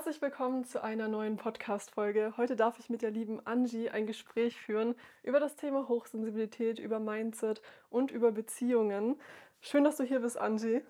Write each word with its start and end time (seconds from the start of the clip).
Herzlich 0.00 0.22
willkommen 0.22 0.64
zu 0.64 0.82
einer 0.82 1.08
neuen 1.08 1.36
Podcast-Folge. 1.36 2.32
Heute 2.38 2.56
darf 2.56 2.78
ich 2.78 2.88
mit 2.88 3.02
der 3.02 3.10
lieben 3.10 3.46
Angie 3.46 3.90
ein 3.90 4.06
Gespräch 4.06 4.56
führen 4.56 4.94
über 5.22 5.40
das 5.40 5.56
Thema 5.56 5.88
Hochsensibilität, 5.88 6.78
über 6.78 6.98
Mindset 6.98 7.60
und 7.90 8.10
über 8.10 8.32
Beziehungen. 8.32 9.20
Schön, 9.60 9.84
dass 9.84 9.98
du 9.98 10.04
hier 10.04 10.20
bist, 10.20 10.38
Angie. 10.38 10.80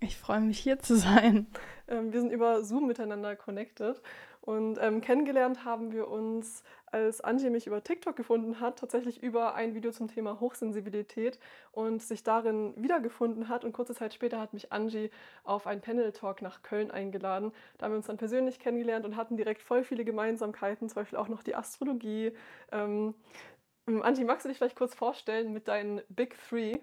Ich 0.00 0.16
freue 0.16 0.40
mich, 0.40 0.58
hier 0.58 0.78
zu 0.78 0.96
sein. 0.96 1.46
Ähm, 1.88 2.10
wir 2.10 2.22
sind 2.22 2.32
über 2.32 2.64
Zoom 2.64 2.86
miteinander 2.86 3.36
connected 3.36 4.00
und 4.46 4.78
ähm, 4.80 5.00
kennengelernt 5.00 5.64
haben 5.64 5.92
wir 5.92 6.06
uns, 6.06 6.62
als 6.86 7.20
Angie 7.20 7.50
mich 7.50 7.66
über 7.66 7.82
TikTok 7.82 8.14
gefunden 8.14 8.60
hat, 8.60 8.78
tatsächlich 8.78 9.20
über 9.20 9.56
ein 9.56 9.74
Video 9.74 9.90
zum 9.90 10.06
Thema 10.06 10.38
Hochsensibilität 10.38 11.40
und 11.72 12.00
sich 12.00 12.22
darin 12.22 12.72
wiedergefunden 12.76 13.48
hat. 13.48 13.64
Und 13.64 13.72
kurze 13.72 13.92
Zeit 13.92 14.14
später 14.14 14.40
hat 14.40 14.54
mich 14.54 14.72
Angie 14.72 15.10
auf 15.42 15.66
einen 15.66 15.80
Panel-Talk 15.80 16.42
nach 16.42 16.62
Köln 16.62 16.92
eingeladen. 16.92 17.50
Da 17.76 17.86
haben 17.86 17.92
wir 17.92 17.96
uns 17.96 18.06
dann 18.06 18.18
persönlich 18.18 18.60
kennengelernt 18.60 19.04
und 19.04 19.16
hatten 19.16 19.36
direkt 19.36 19.62
voll 19.62 19.82
viele 19.82 20.04
Gemeinsamkeiten, 20.04 20.88
zum 20.88 20.94
Beispiel 20.94 21.18
auch 21.18 21.28
noch 21.28 21.42
die 21.42 21.56
Astrologie. 21.56 22.30
Ähm, 22.70 23.14
Angie, 23.86 24.24
magst 24.24 24.44
du 24.44 24.48
dich 24.48 24.58
vielleicht 24.58 24.76
kurz 24.76 24.94
vorstellen 24.94 25.52
mit 25.52 25.66
deinen 25.66 26.02
Big 26.08 26.36
Three? 26.48 26.76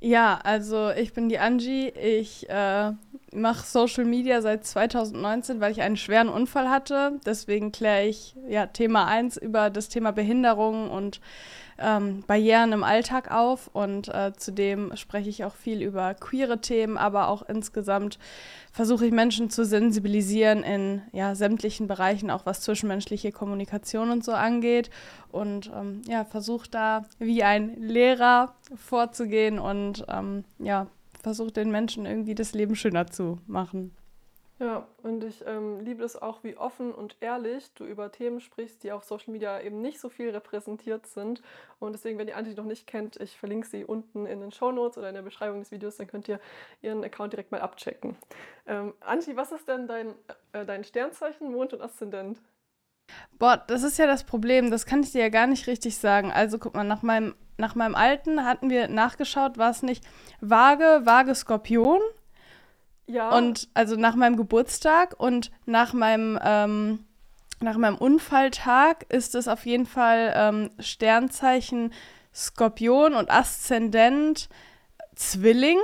Ja, 0.00 0.38
also 0.42 0.90
ich 0.90 1.12
bin 1.12 1.28
die 1.28 1.38
Angie. 1.38 1.88
Ich 1.88 2.48
äh, 2.48 2.92
mache 3.32 3.66
Social 3.66 4.04
Media 4.04 4.40
seit 4.42 4.64
2019, 4.64 5.60
weil 5.60 5.72
ich 5.72 5.82
einen 5.82 5.96
schweren 5.96 6.28
Unfall 6.28 6.68
hatte. 6.68 7.20
Deswegen 7.24 7.72
kläre 7.72 8.06
ich 8.06 8.36
ja 8.48 8.66
Thema 8.66 9.06
1 9.06 9.36
über 9.36 9.70
das 9.70 9.88
Thema 9.88 10.12
Behinderung 10.12 10.90
und 10.90 11.20
ähm, 11.78 12.24
Barrieren 12.26 12.72
im 12.72 12.84
Alltag 12.84 13.30
auf. 13.30 13.68
Und 13.72 14.08
äh, 14.08 14.32
zudem 14.36 14.94
spreche 14.96 15.28
ich 15.28 15.44
auch 15.44 15.54
viel 15.54 15.82
über 15.82 16.14
queere 16.14 16.60
Themen, 16.60 16.96
aber 16.98 17.28
auch 17.28 17.42
insgesamt 17.48 18.18
versuche 18.72 19.06
ich 19.06 19.12
Menschen 19.12 19.50
zu 19.50 19.64
sensibilisieren 19.64 20.62
in 20.62 21.02
ja, 21.12 21.34
sämtlichen 21.34 21.86
Bereichen, 21.86 22.30
auch 22.30 22.46
was 22.46 22.60
zwischenmenschliche 22.60 23.32
Kommunikation 23.32 24.10
und 24.10 24.24
so 24.24 24.32
angeht. 24.32 24.90
Und 25.30 25.70
ähm, 25.74 26.02
ja, 26.08 26.24
versuche 26.24 26.68
da 26.70 27.04
wie 27.18 27.42
ein 27.42 27.80
Lehrer 27.80 28.54
vorzugehen 28.74 29.58
und 29.58 30.04
ähm, 30.08 30.44
ja, 30.58 30.86
versuche 31.22 31.52
den 31.52 31.70
Menschen 31.70 32.06
irgendwie 32.06 32.34
das 32.34 32.52
Leben 32.52 32.76
schöner 32.76 33.06
zu 33.06 33.38
machen. 33.46 33.92
Ja, 34.58 34.88
und 35.02 35.22
ich 35.22 35.44
ähm, 35.46 35.80
liebe 35.80 36.02
es 36.02 36.16
auch, 36.16 36.42
wie 36.42 36.56
offen 36.56 36.94
und 36.94 37.18
ehrlich 37.20 37.74
du 37.74 37.84
über 37.84 38.10
Themen 38.10 38.40
sprichst, 38.40 38.82
die 38.82 38.92
auf 38.92 39.04
Social 39.04 39.32
Media 39.32 39.60
eben 39.60 39.82
nicht 39.82 40.00
so 40.00 40.08
viel 40.08 40.30
repräsentiert 40.30 41.06
sind. 41.06 41.42
Und 41.78 41.92
deswegen, 41.92 42.18
wenn 42.18 42.26
ihr 42.26 42.38
Angie 42.38 42.54
noch 42.54 42.64
nicht 42.64 42.86
kennt, 42.86 43.20
ich 43.20 43.36
verlinke 43.36 43.66
sie 43.66 43.84
unten 43.84 44.24
in 44.24 44.40
den 44.40 44.52
Show 44.52 44.72
Notes 44.72 44.96
oder 44.96 45.10
in 45.10 45.14
der 45.14 45.22
Beschreibung 45.22 45.60
des 45.60 45.72
Videos, 45.72 45.96
dann 45.96 46.06
könnt 46.06 46.26
ihr 46.28 46.40
ihren 46.80 47.04
Account 47.04 47.34
direkt 47.34 47.52
mal 47.52 47.60
abchecken. 47.60 48.16
Ähm, 48.66 48.94
Angie, 49.00 49.36
was 49.36 49.52
ist 49.52 49.68
denn 49.68 49.86
dein, 49.86 50.14
äh, 50.52 50.64
dein 50.64 50.84
Sternzeichen, 50.84 51.52
Mond 51.52 51.74
und 51.74 51.82
Aszendent? 51.82 52.40
Boah, 53.38 53.58
das 53.58 53.82
ist 53.82 53.98
ja 53.98 54.06
das 54.06 54.24
Problem, 54.24 54.70
das 54.70 54.86
kann 54.86 55.02
ich 55.02 55.12
dir 55.12 55.20
ja 55.20 55.28
gar 55.28 55.46
nicht 55.46 55.66
richtig 55.66 55.98
sagen. 55.98 56.32
Also 56.32 56.58
guck 56.58 56.74
mal, 56.74 56.82
nach 56.82 57.02
meinem, 57.02 57.34
nach 57.58 57.74
meinem 57.74 57.94
alten 57.94 58.46
hatten 58.46 58.70
wir 58.70 58.88
nachgeschaut, 58.88 59.58
war 59.58 59.70
es 59.70 59.82
nicht 59.82 60.02
Waage, 60.40 61.02
Waage, 61.04 61.34
Skorpion 61.34 62.00
ja. 63.06 63.30
Und 63.36 63.68
also 63.74 63.96
nach 63.96 64.16
meinem 64.16 64.36
Geburtstag 64.36 65.14
und 65.18 65.50
nach 65.64 65.92
meinem, 65.92 66.38
ähm, 66.42 67.04
nach 67.60 67.76
meinem 67.76 67.96
Unfalltag 67.96 69.06
ist 69.08 69.34
es 69.34 69.48
auf 69.48 69.64
jeden 69.64 69.86
Fall 69.86 70.32
ähm, 70.34 70.70
Sternzeichen 70.78 71.92
Skorpion 72.34 73.14
und 73.14 73.30
Aszendent 73.30 74.48
Zwilling. 75.14 75.78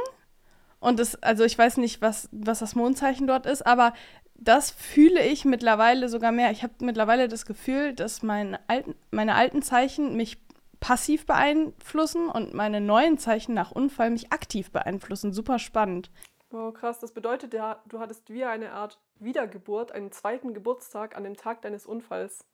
Und 0.80 0.98
das, 0.98 1.14
also 1.22 1.44
ich 1.44 1.56
weiß 1.56 1.76
nicht, 1.76 2.02
was, 2.02 2.28
was 2.32 2.58
das 2.58 2.74
Mondzeichen 2.74 3.26
dort 3.26 3.46
ist, 3.46 3.64
aber 3.64 3.94
das 4.34 4.72
fühle 4.72 5.24
ich 5.24 5.44
mittlerweile 5.44 6.08
sogar 6.08 6.32
mehr. 6.32 6.50
Ich 6.50 6.64
habe 6.64 6.74
mittlerweile 6.80 7.28
das 7.28 7.46
Gefühl, 7.46 7.94
dass 7.94 8.22
mein 8.22 8.58
alten, 8.66 8.96
meine 9.12 9.36
alten 9.36 9.62
Zeichen 9.62 10.16
mich 10.16 10.38
passiv 10.80 11.26
beeinflussen 11.26 12.28
und 12.28 12.52
meine 12.52 12.80
neuen 12.80 13.16
Zeichen 13.16 13.54
nach 13.54 13.70
Unfall 13.70 14.10
mich 14.10 14.32
aktiv 14.32 14.72
beeinflussen. 14.72 15.32
Super 15.32 15.60
spannend. 15.60 16.10
Wow, 16.52 16.72
krass. 16.72 16.98
Das 17.00 17.12
bedeutet 17.12 17.54
ja, 17.54 17.82
du 17.88 17.98
hattest 17.98 18.30
wie 18.30 18.44
eine 18.44 18.72
Art 18.72 19.00
Wiedergeburt, 19.18 19.92
einen 19.92 20.12
zweiten 20.12 20.54
Geburtstag 20.54 21.16
an 21.16 21.24
dem 21.24 21.36
Tag 21.36 21.62
deines 21.62 21.86
Unfalls. 21.86 22.44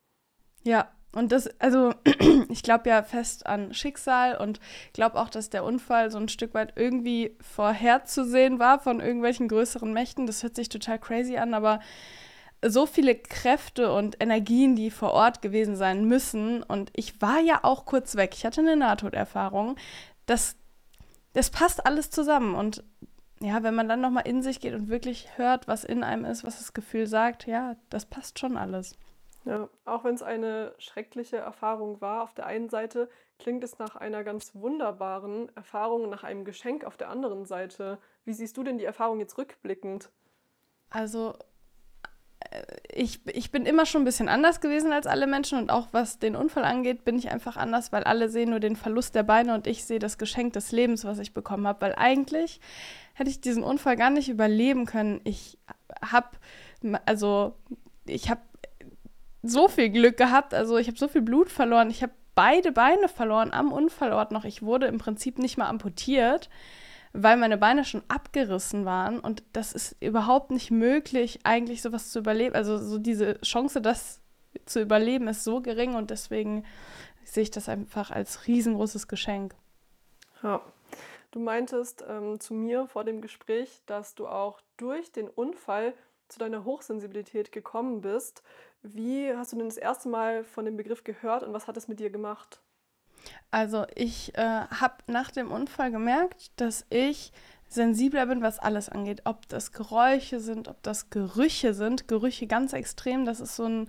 Ja, 0.63 0.91
und 1.13 1.33
das, 1.33 1.49
also 1.61 1.95
ich 2.49 2.63
glaube 2.63 2.89
ja 2.91 3.03
fest 3.03 3.47
an 3.47 3.75
Schicksal 3.75 4.37
und 4.37 4.61
glaube 4.93 5.19
auch, 5.19 5.31
dass 5.31 5.51
der 5.51 5.65
Unfall 5.65 6.11
so 6.11 6.19
ein 6.19 6.29
Stück 6.29 6.55
weit 6.55 6.75
irgendwie 6.77 7.37
vorherzusehen 7.41 8.59
war 8.59 8.79
von 8.79 9.01
irgendwelchen 9.01 9.49
größeren 9.49 9.93
Mächten. 9.93 10.27
Das 10.27 10.43
hört 10.43 10.55
sich 10.55 10.69
total 10.69 10.99
crazy 10.99 11.37
an, 11.37 11.55
aber 11.55 11.81
so 12.65 12.87
viele 12.87 13.15
Kräfte 13.15 13.93
und 13.93 14.17
Energien, 14.21 14.75
die 14.75 14.91
vor 14.91 15.13
Ort 15.13 15.43
gewesen 15.43 15.77
sein 15.77 16.05
müssen. 16.05 16.63
Und 16.63 16.91
ich 16.95 17.21
war 17.23 17.41
ja 17.41 17.61
auch 17.63 17.85
kurz 17.85 18.17
weg. 18.17 18.33
Ich 18.35 18.45
hatte 18.45 18.61
eine 18.61 18.77
Nahtoderfahrung. 18.77 19.77
Das, 20.27 20.57
das 21.33 21.51
passt 21.51 21.87
alles 21.87 22.11
zusammen. 22.11 22.55
Und 22.55 22.83
ja, 23.41 23.63
wenn 23.63 23.75
man 23.75 23.89
dann 23.89 24.01
nochmal 24.01 24.27
in 24.27 24.43
sich 24.43 24.61
geht 24.61 24.75
und 24.75 24.89
wirklich 24.89 25.37
hört, 25.37 25.69
was 25.69 25.85
in 25.85 26.03
einem 26.03 26.25
ist, 26.25 26.45
was 26.45 26.59
das 26.59 26.73
Gefühl 26.73 27.07
sagt, 27.07 27.47
ja, 27.47 27.77
das 27.91 28.07
passt 28.07 28.39
schon 28.39 28.57
alles. 28.57 28.97
Ja, 29.45 29.69
auch 29.85 30.05
wenn 30.05 30.15
es 30.15 30.23
eine 30.23 30.75
schreckliche 30.79 31.39
Erfahrung 31.39 32.01
war, 32.01 32.23
auf 32.23 32.35
der 32.35 32.47
einen 32.47 32.69
Seite 32.69 33.09
klingt 33.39 33.63
es 33.65 33.79
nach 33.79 33.97
einer 33.97 34.25
ganz 34.25 34.55
wunderbaren 34.55 35.55
Erfahrung, 35.57 36.11
nach 36.11 36.25
einem 36.25 36.45
Geschenk 36.45 36.85
auf 36.85 36.97
der 36.97 37.09
anderen 37.09 37.47
Seite. 37.47 37.99
Wie 38.25 38.33
siehst 38.33 38.57
du 38.57 38.63
denn 38.63 38.79
die 38.79 38.85
Erfahrung 38.85 39.21
jetzt 39.21 39.39
rückblickend? 39.39 40.11
Also 40.91 41.35
ich, 42.93 43.21
ich 43.27 43.51
bin 43.51 43.67
immer 43.67 43.87
schon 43.87 44.03
ein 44.03 44.05
bisschen 44.05 44.29
anders 44.29 44.61
gewesen 44.61 44.93
als 44.93 45.07
alle 45.07 45.27
Menschen 45.27 45.59
und 45.59 45.71
auch 45.71 45.89
was 45.93 46.19
den 46.19 46.37
Unfall 46.37 46.65
angeht, 46.65 47.05
bin 47.05 47.19
ich 47.19 47.31
einfach 47.31 47.57
anders, 47.57 47.93
weil 47.93 48.05
alle 48.05 48.29
sehen 48.29 48.51
nur 48.51 48.61
den 48.61 48.77
Verlust 48.77 49.15
der 49.15 49.23
Beine 49.23 49.55
und 49.55 49.67
ich 49.67 49.85
sehe 49.85 49.99
das 49.99 50.19
Geschenk 50.19 50.53
des 50.55 50.73
Lebens, 50.73 51.05
was 51.05 51.19
ich 51.19 51.35
bekommen 51.35 51.67
habe. 51.67 51.81
Weil 51.83 51.95
eigentlich 51.97 52.61
hätte 53.15 53.31
ich 53.31 53.41
diesen 53.41 53.63
Unfall 53.63 53.97
gar 53.97 54.11
nicht 54.11 54.29
überleben 54.29 54.87
können. 54.87 55.21
Ich 55.25 55.59
habe, 56.01 56.29
also 57.07 57.55
ich 58.07 58.31
habe 58.31 58.41
so 59.43 59.69
viel 59.69 59.91
Glück 59.91 60.17
gehabt, 60.17 60.55
also 60.55 60.79
ich 60.79 60.89
habe 60.89 60.99
so 60.99 61.09
viel 61.09 61.23
Blut 61.23 61.51
verloren, 61.51 61.91
ich 61.91 62.03
habe 62.03 62.13
beide 62.35 62.73
Beine 62.73 63.09
verloren 63.09 63.53
am 63.53 63.73
Unfallort 63.73 64.33
noch. 64.33 64.45
Ich 64.45 64.63
wurde 64.63 64.87
im 64.87 64.99
Prinzip 64.99 65.39
nicht 65.39 65.59
mal 65.59 65.69
amputiert 65.69 66.49
weil 67.13 67.37
meine 67.37 67.59
Beine 67.59 67.85
schon 67.85 68.03
abgerissen 68.09 68.85
waren 68.85 69.21
und 69.21 69.43
das 69.53 69.73
ist 69.73 69.97
überhaupt 70.01 70.51
nicht 70.51 70.71
möglich, 70.71 71.41
eigentlich 71.45 71.83
sowas 71.83 72.11
zu 72.11 72.19
überleben. 72.19 72.55
Also 72.55 72.79
so 72.79 72.99
diese 72.99 73.41
Chance, 73.41 73.81
das 73.81 74.21
zu 74.67 74.81
überleben, 74.81 75.29
ist 75.29 75.45
so 75.45 75.61
gering 75.61 75.95
und 75.95 76.11
deswegen 76.11 76.65
sehe 77.25 77.45
ich 77.45 77.51
das 77.51 77.69
einfach 77.69 78.11
als 78.11 78.47
riesengroßes 78.47 79.09
Geschenk. 79.09 79.55
Ja. 80.43 80.61
Du 81.31 81.41
meintest 81.41 82.03
ähm, 82.09 82.41
zu 82.41 82.55
mir 82.55 82.87
vor 82.87 83.05
dem 83.05 83.21
Gespräch, 83.21 83.83
dass 83.85 84.15
du 84.15 84.27
auch 84.27 84.61
durch 84.79 85.13
den 85.13 85.29
Unfall 85.29 85.93
zu 86.29 86.39
deiner 86.39 86.65
Hochsensibilität 86.65 87.53
gekommen 87.53 88.01
bist. 88.01 88.43
Wie 88.83 89.35
hast 89.35 89.53
du 89.53 89.57
denn 89.57 89.69
das 89.69 89.77
erste 89.77 90.09
Mal 90.09 90.45
von 90.45 90.65
dem 90.65 90.77
Begriff 90.77 91.05
gehört 91.05 91.43
und 91.43 91.53
was 91.53 91.67
hat 91.67 91.77
es 91.77 91.87
mit 91.87 92.01
dir 92.01 92.09
gemacht? 92.11 92.61
Also 93.51 93.87
ich 93.95 94.37
äh, 94.37 94.43
habe 94.43 94.97
nach 95.07 95.31
dem 95.31 95.51
Unfall 95.51 95.91
gemerkt, 95.91 96.51
dass 96.57 96.85
ich 96.91 97.33
sensibler 97.69 98.27
bin, 98.27 98.43
was 98.43 98.59
alles 98.59 98.89
angeht. 98.89 99.23
Ob 99.25 99.49
das 99.49 99.73
Geräusche 99.73 100.41
sind, 100.41 100.69
ob 100.69 100.83
das 100.83 101.11
Gerüche 101.11 101.75
sind. 101.75 102.09
Gerüche 102.09 102.47
ganz 102.47 102.73
extrem. 102.73 103.25
Das 103.25 103.41
ist 103.41 103.57
so 103.57 103.65
ein, 103.65 103.89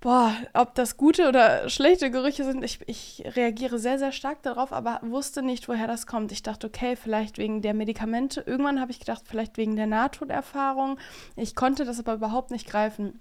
boah, 0.00 0.34
ob 0.52 0.74
das 0.74 0.96
gute 0.96 1.28
oder 1.28 1.68
schlechte 1.68 2.10
Gerüche 2.10 2.44
sind. 2.44 2.62
Ich, 2.64 2.80
ich 2.86 3.22
reagiere 3.36 3.78
sehr, 3.78 3.98
sehr 3.98 4.12
stark 4.12 4.42
darauf, 4.42 4.72
aber 4.72 5.00
wusste 5.02 5.42
nicht, 5.42 5.68
woher 5.68 5.86
das 5.86 6.06
kommt. 6.06 6.32
Ich 6.32 6.42
dachte, 6.42 6.66
okay, 6.66 6.96
vielleicht 6.96 7.38
wegen 7.38 7.62
der 7.62 7.74
Medikamente. 7.74 8.42
Irgendwann 8.42 8.80
habe 8.80 8.90
ich 8.90 9.00
gedacht, 9.00 9.24
vielleicht 9.26 9.56
wegen 9.56 9.76
der 9.76 9.86
Nahtoderfahrung. 9.86 10.98
Ich 11.36 11.54
konnte 11.54 11.84
das 11.84 11.98
aber 11.98 12.14
überhaupt 12.14 12.50
nicht 12.50 12.68
greifen. 12.68 13.20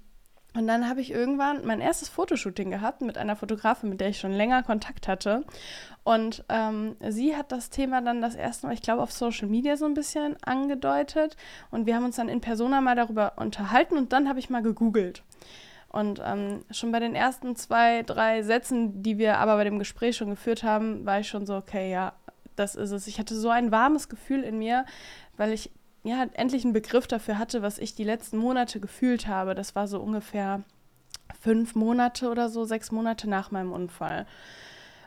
Und 0.53 0.67
dann 0.67 0.89
habe 0.89 0.99
ich 0.99 1.11
irgendwann 1.11 1.65
mein 1.65 1.79
erstes 1.79 2.09
Fotoshooting 2.09 2.71
gehabt 2.71 3.01
mit 3.01 3.17
einer 3.17 3.37
Fotografin, 3.37 3.89
mit 3.89 4.01
der 4.01 4.09
ich 4.09 4.19
schon 4.19 4.33
länger 4.33 4.63
Kontakt 4.63 5.07
hatte. 5.07 5.45
Und 6.03 6.43
ähm, 6.49 6.97
sie 7.07 7.37
hat 7.37 7.53
das 7.53 7.69
Thema 7.69 8.01
dann 8.01 8.21
das 8.21 8.35
erste 8.35 8.67
Mal, 8.67 8.73
ich 8.73 8.81
glaube, 8.81 9.01
auf 9.01 9.13
Social 9.13 9.47
Media 9.47 9.77
so 9.77 9.85
ein 9.85 9.93
bisschen 9.93 10.35
angedeutet. 10.43 11.37
Und 11.69 11.85
wir 11.85 11.95
haben 11.95 12.03
uns 12.03 12.17
dann 12.17 12.27
in 12.27 12.41
Persona 12.41 12.81
mal 12.81 12.95
darüber 12.95 13.33
unterhalten 13.37 13.95
und 13.97 14.11
dann 14.11 14.27
habe 14.27 14.39
ich 14.39 14.49
mal 14.49 14.61
gegoogelt. 14.61 15.23
Und 15.87 16.21
ähm, 16.25 16.63
schon 16.71 16.91
bei 16.91 16.99
den 16.99 17.15
ersten 17.15 17.55
zwei, 17.55 18.03
drei 18.03 18.43
Sätzen, 18.43 19.03
die 19.03 19.17
wir 19.17 19.37
aber 19.37 19.55
bei 19.55 19.63
dem 19.63 19.79
Gespräch 19.79 20.17
schon 20.17 20.29
geführt 20.29 20.63
haben, 20.63 21.05
war 21.05 21.19
ich 21.19 21.27
schon 21.27 21.45
so, 21.45 21.55
okay, 21.55 21.91
ja, 21.91 22.13
das 22.55 22.75
ist 22.75 22.91
es. 22.91 23.07
Ich 23.07 23.19
hatte 23.19 23.35
so 23.35 23.49
ein 23.49 23.71
warmes 23.71 24.09
Gefühl 24.09 24.43
in 24.43 24.57
mir, 24.57 24.85
weil 25.37 25.51
ich 25.53 25.71
ja, 26.03 26.25
endlich 26.33 26.63
einen 26.63 26.73
Begriff 26.73 27.07
dafür 27.07 27.37
hatte, 27.37 27.61
was 27.61 27.77
ich 27.77 27.95
die 27.95 28.03
letzten 28.03 28.37
Monate 28.37 28.79
gefühlt 28.79 29.27
habe. 29.27 29.53
Das 29.55 29.75
war 29.75 29.87
so 29.87 29.99
ungefähr 29.99 30.63
fünf 31.39 31.75
Monate 31.75 32.29
oder 32.29 32.49
so, 32.49 32.65
sechs 32.65 32.91
Monate 32.91 33.29
nach 33.29 33.51
meinem 33.51 33.71
Unfall. 33.71 34.25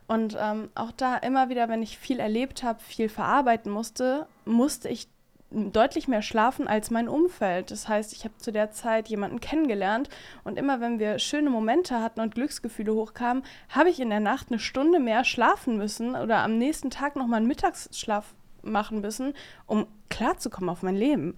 Und 0.07 0.37
ähm, 0.39 0.69
auch 0.75 0.93
da 0.93 1.17
immer 1.17 1.49
wieder, 1.49 1.69
wenn 1.69 1.83
ich 1.83 1.99
viel 1.99 2.21
erlebt 2.21 2.63
habe, 2.63 2.81
viel 2.81 3.09
verarbeiten 3.09 3.73
musste, 3.73 4.27
musste 4.45 4.89
ich 4.89 5.09
deutlich 5.51 6.09
mehr 6.09 6.23
schlafen 6.23 6.69
als 6.69 6.91
mein 6.91 7.09
Umfeld. 7.09 7.71
Das 7.71 7.89
heißt, 7.89 8.13
ich 8.13 8.25
habe 8.25 8.37
zu 8.39 8.53
der 8.53 8.73
Zeit 8.73 9.09
jemanden 9.09 9.41
kennengelernt 9.41 10.09
und 10.43 10.59
immer 10.59 10.81
wenn 10.81 10.99
wir 10.99 11.19
schöne 11.19 11.51
Momente 11.51 12.01
hatten 12.01 12.21
und 12.21 12.35
Glücksgefühle 12.35 12.93
hochkamen, 12.93 13.45
habe 13.69 13.89
ich 13.89 14.01
in 14.01 14.11
der 14.11 14.21
Nacht 14.21 14.49
eine 14.51 14.59
Stunde 14.59 14.99
mehr 14.99 15.25
schlafen 15.25 15.77
müssen 15.77 16.17
oder 16.17 16.39
am 16.39 16.59
nächsten 16.59 16.91
Tag 16.91 17.17
nochmal 17.17 17.39
einen 17.39 17.49
Mittagsschlaf 17.49 18.35
machen 18.65 19.01
müssen, 19.01 19.35
um 19.67 19.87
klarzukommen 20.09 20.71
auf 20.71 20.83
mein 20.83 20.97
Leben. 20.97 21.37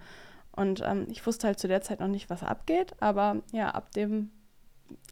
Und 0.51 0.81
ähm, 0.83 1.07
ich 1.09 1.25
wusste 1.25 1.47
halt 1.47 1.59
zu 1.59 1.67
der 1.67 1.81
Zeit 1.81 1.99
noch 1.99 2.07
nicht, 2.07 2.29
was 2.29 2.43
abgeht, 2.43 2.95
aber 2.99 3.41
ja, 3.51 3.69
ab 3.69 3.91
dem 3.91 4.31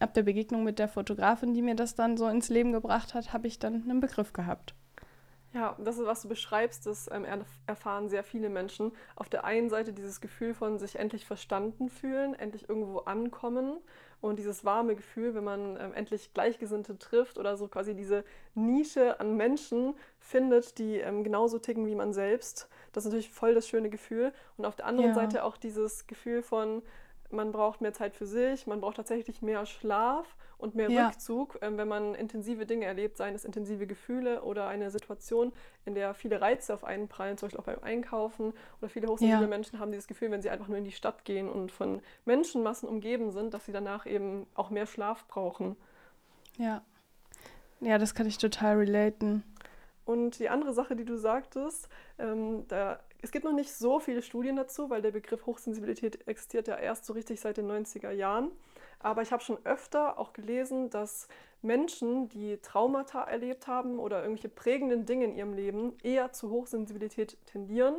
ab 0.00 0.14
der 0.14 0.22
Begegnung 0.22 0.64
mit 0.64 0.78
der 0.78 0.88
Fotografin, 0.88 1.54
die 1.54 1.62
mir 1.62 1.76
das 1.76 1.94
dann 1.94 2.16
so 2.16 2.28
ins 2.28 2.48
Leben 2.48 2.72
gebracht 2.72 3.14
hat, 3.14 3.32
habe 3.32 3.46
ich 3.46 3.58
dann 3.58 3.82
einen 3.82 4.00
Begriff 4.00 4.32
gehabt. 4.32 4.74
Ja, 5.52 5.76
das 5.78 5.98
ist, 5.98 6.06
was 6.06 6.22
du 6.22 6.28
beschreibst, 6.28 6.86
das 6.86 7.08
ähm, 7.10 7.24
erfahren 7.66 8.08
sehr 8.08 8.24
viele 8.24 8.50
Menschen. 8.50 8.92
Auf 9.14 9.28
der 9.28 9.44
einen 9.44 9.70
Seite 9.70 9.92
dieses 9.92 10.20
Gefühl 10.20 10.52
von 10.52 10.78
sich 10.78 10.96
endlich 10.96 11.24
verstanden 11.24 11.88
fühlen, 11.88 12.34
endlich 12.34 12.68
irgendwo 12.68 12.98
ankommen 13.00 13.78
und 14.20 14.38
dieses 14.38 14.64
warme 14.64 14.96
Gefühl, 14.96 15.34
wenn 15.34 15.44
man 15.44 15.76
ähm, 15.78 15.94
endlich 15.94 16.32
Gleichgesinnte 16.32 16.98
trifft 16.98 17.38
oder 17.38 17.56
so 17.56 17.68
quasi 17.68 17.94
diese 17.94 18.24
Nische 18.54 19.20
an 19.20 19.36
Menschen 19.36 19.94
findet, 20.18 20.78
die 20.78 20.96
ähm, 20.96 21.22
genauso 21.22 21.58
ticken 21.58 21.86
wie 21.86 21.94
man 21.94 22.12
selbst. 22.12 22.68
Das 22.92 23.04
ist 23.04 23.10
natürlich 23.10 23.30
voll 23.30 23.54
das 23.54 23.68
schöne 23.68 23.90
Gefühl. 23.90 24.32
Und 24.56 24.64
auf 24.64 24.76
der 24.76 24.86
anderen 24.86 25.10
ja. 25.10 25.14
Seite 25.14 25.44
auch 25.44 25.56
dieses 25.56 26.06
Gefühl 26.06 26.42
von, 26.42 26.82
man 27.30 27.52
braucht 27.52 27.80
mehr 27.80 27.92
Zeit 27.92 28.14
für 28.14 28.26
sich, 28.26 28.66
man 28.66 28.80
braucht 28.80 28.96
tatsächlich 28.96 29.42
mehr 29.42 29.66
Schlaf 29.66 30.36
und 30.58 30.74
mehr 30.74 30.90
ja. 30.90 31.08
Rückzug, 31.08 31.58
ähm, 31.60 31.76
wenn 31.76 31.88
man 31.88 32.14
intensive 32.14 32.66
Dinge 32.66 32.86
erlebt, 32.86 33.16
seien 33.16 33.34
es 33.34 33.44
intensive 33.44 33.86
Gefühle 33.86 34.42
oder 34.42 34.66
eine 34.68 34.90
Situation, 34.90 35.52
in 35.84 35.94
der 35.94 36.14
viele 36.14 36.40
Reize 36.40 36.72
auf 36.72 36.84
einen 36.84 37.08
prallen, 37.08 37.36
zum 37.36 37.46
Beispiel 37.48 37.60
auch 37.60 37.64
beim 37.64 37.82
Einkaufen. 37.82 38.54
Oder 38.80 38.88
viele 38.88 39.08
hochsensible 39.08 39.42
ja. 39.42 39.48
Menschen 39.48 39.78
haben 39.78 39.90
dieses 39.90 40.06
Gefühl, 40.06 40.30
wenn 40.30 40.42
sie 40.42 40.50
einfach 40.50 40.68
nur 40.68 40.78
in 40.78 40.84
die 40.84 40.92
Stadt 40.92 41.24
gehen 41.24 41.48
und 41.48 41.72
von 41.72 42.00
Menschenmassen 42.24 42.88
umgeben 42.88 43.32
sind, 43.32 43.52
dass 43.52 43.66
sie 43.66 43.72
danach 43.72 44.06
eben 44.06 44.46
auch 44.54 44.70
mehr 44.70 44.86
Schlaf 44.86 45.26
brauchen. 45.28 45.76
Ja. 46.56 46.82
Ja, 47.80 47.98
das 47.98 48.14
kann 48.14 48.26
ich 48.26 48.38
total 48.38 48.76
relaten. 48.78 49.42
Und 50.06 50.38
die 50.38 50.48
andere 50.48 50.72
Sache, 50.72 50.96
die 50.96 51.04
du 51.04 51.16
sagtest, 51.16 51.88
ähm, 52.18 52.66
da 52.68 53.00
es 53.22 53.32
gibt 53.32 53.44
noch 53.44 53.52
nicht 53.52 53.72
so 53.72 54.00
viele 54.00 54.22
Studien 54.22 54.56
dazu, 54.56 54.90
weil 54.90 55.02
der 55.02 55.10
Begriff 55.10 55.46
Hochsensibilität 55.46 56.26
existiert 56.28 56.68
ja 56.68 56.76
erst 56.76 57.04
so 57.04 57.12
richtig 57.12 57.40
seit 57.40 57.56
den 57.56 57.70
90er 57.70 58.10
Jahren. 58.10 58.50
Aber 58.98 59.22
ich 59.22 59.32
habe 59.32 59.42
schon 59.42 59.58
öfter 59.64 60.18
auch 60.18 60.32
gelesen, 60.32 60.90
dass 60.90 61.28
Menschen, 61.62 62.28
die 62.28 62.58
Traumata 62.58 63.22
erlebt 63.22 63.66
haben 63.66 63.98
oder 63.98 64.22
irgendwelche 64.22 64.48
prägenden 64.48 65.06
Dinge 65.06 65.24
in 65.26 65.34
ihrem 65.34 65.54
Leben, 65.54 65.96
eher 66.02 66.32
zu 66.32 66.50
Hochsensibilität 66.50 67.36
tendieren, 67.46 67.96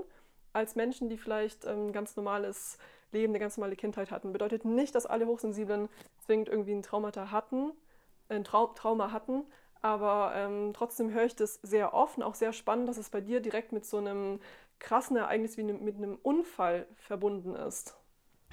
als 0.53 0.75
Menschen, 0.75 1.09
die 1.09 1.17
vielleicht 1.17 1.65
ein 1.67 1.91
ganz 1.91 2.15
normales 2.15 2.77
Leben, 3.11 3.31
eine 3.31 3.39
ganz 3.39 3.57
normale 3.57 3.75
Kindheit 3.75 4.11
hatten. 4.11 4.33
Bedeutet 4.33 4.65
nicht, 4.65 4.95
dass 4.95 5.05
alle 5.05 5.27
Hochsensiblen 5.27 5.89
zwingend 6.25 6.49
irgendwie 6.49 6.73
ein 6.73 6.83
Traumata 6.83 7.31
hatten, 7.31 7.71
ein 8.29 8.43
Trau 8.43 8.67
Trauma 8.67 9.11
hatten, 9.11 9.45
aber 9.81 10.33
ähm, 10.35 10.73
trotzdem 10.73 11.11
höre 11.11 11.25
ich 11.25 11.35
das 11.35 11.55
sehr 11.61 11.93
oft 11.93 12.17
und 12.17 12.23
auch 12.23 12.35
sehr 12.35 12.53
spannend, 12.53 12.89
dass 12.89 12.97
es 12.97 13.09
bei 13.09 13.21
dir 13.21 13.39
direkt 13.39 13.71
mit 13.71 13.85
so 13.85 13.97
einem 13.97 14.39
krassen 14.79 15.17
Ereignis 15.17 15.57
wie 15.57 15.63
ne, 15.63 15.73
mit 15.73 15.97
einem 15.97 16.17
Unfall 16.21 16.87
verbunden 16.95 17.55
ist. 17.55 17.97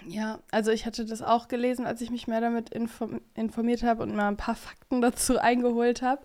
Ja, 0.06 0.40
also 0.50 0.70
ich 0.70 0.86
hatte 0.86 1.04
das 1.04 1.22
auch 1.22 1.48
gelesen, 1.48 1.86
als 1.86 2.00
ich 2.00 2.10
mich 2.10 2.26
mehr 2.26 2.40
damit 2.40 2.70
informiert 2.70 3.82
habe 3.82 4.02
und 4.02 4.14
mal 4.14 4.28
ein 4.28 4.36
paar 4.36 4.56
Fakten 4.56 5.00
dazu 5.00 5.38
eingeholt 5.40 6.02
habe. 6.02 6.22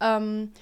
Ähm, 0.00 0.52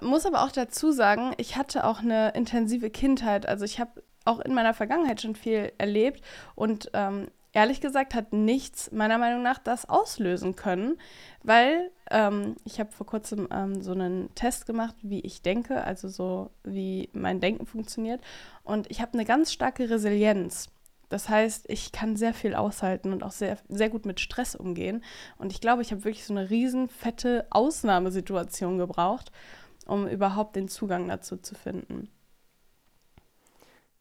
muss 0.00 0.26
aber 0.26 0.42
auch 0.42 0.52
dazu 0.52 0.92
sagen, 0.92 1.34
ich 1.36 1.56
hatte 1.56 1.84
auch 1.84 2.00
eine 2.00 2.30
intensive 2.30 2.90
Kindheit. 2.90 3.46
Also 3.46 3.64
ich 3.64 3.78
habe 3.78 4.02
auch 4.24 4.40
in 4.40 4.54
meiner 4.54 4.74
Vergangenheit 4.74 5.20
schon 5.20 5.34
viel 5.34 5.72
erlebt 5.78 6.22
und 6.54 6.90
ähm, 6.94 7.28
ehrlich 7.52 7.80
gesagt 7.80 8.14
hat 8.14 8.32
nichts 8.32 8.90
meiner 8.92 9.18
Meinung 9.18 9.42
nach 9.42 9.58
das 9.58 9.88
auslösen 9.88 10.56
können, 10.56 10.98
weil 11.42 11.90
ähm, 12.10 12.56
ich 12.64 12.80
habe 12.80 12.92
vor 12.92 13.06
kurzem 13.06 13.48
ähm, 13.50 13.82
so 13.82 13.92
einen 13.92 14.34
Test 14.34 14.66
gemacht, 14.66 14.94
wie 15.02 15.20
ich 15.20 15.42
denke, 15.42 15.84
also 15.84 16.08
so 16.08 16.50
wie 16.64 17.08
mein 17.12 17.40
Denken 17.40 17.66
funktioniert 17.66 18.20
und 18.62 18.90
ich 18.90 19.00
habe 19.00 19.14
eine 19.14 19.24
ganz 19.24 19.52
starke 19.52 19.90
Resilienz. 19.90 20.68
Das 21.10 21.28
heißt, 21.28 21.64
ich 21.68 21.90
kann 21.90 22.14
sehr 22.16 22.32
viel 22.32 22.54
aushalten 22.54 23.12
und 23.12 23.24
auch 23.24 23.32
sehr, 23.32 23.58
sehr 23.68 23.90
gut 23.90 24.06
mit 24.06 24.20
Stress 24.20 24.54
umgehen. 24.54 25.02
Und 25.38 25.50
ich 25.50 25.60
glaube, 25.60 25.82
ich 25.82 25.90
habe 25.90 26.04
wirklich 26.04 26.24
so 26.24 26.32
eine 26.32 26.50
riesen 26.50 26.88
fette 26.88 27.48
Ausnahmesituation 27.50 28.78
gebraucht, 28.78 29.32
um 29.86 30.06
überhaupt 30.06 30.54
den 30.54 30.68
Zugang 30.68 31.08
dazu 31.08 31.36
zu 31.36 31.56
finden. 31.56 32.08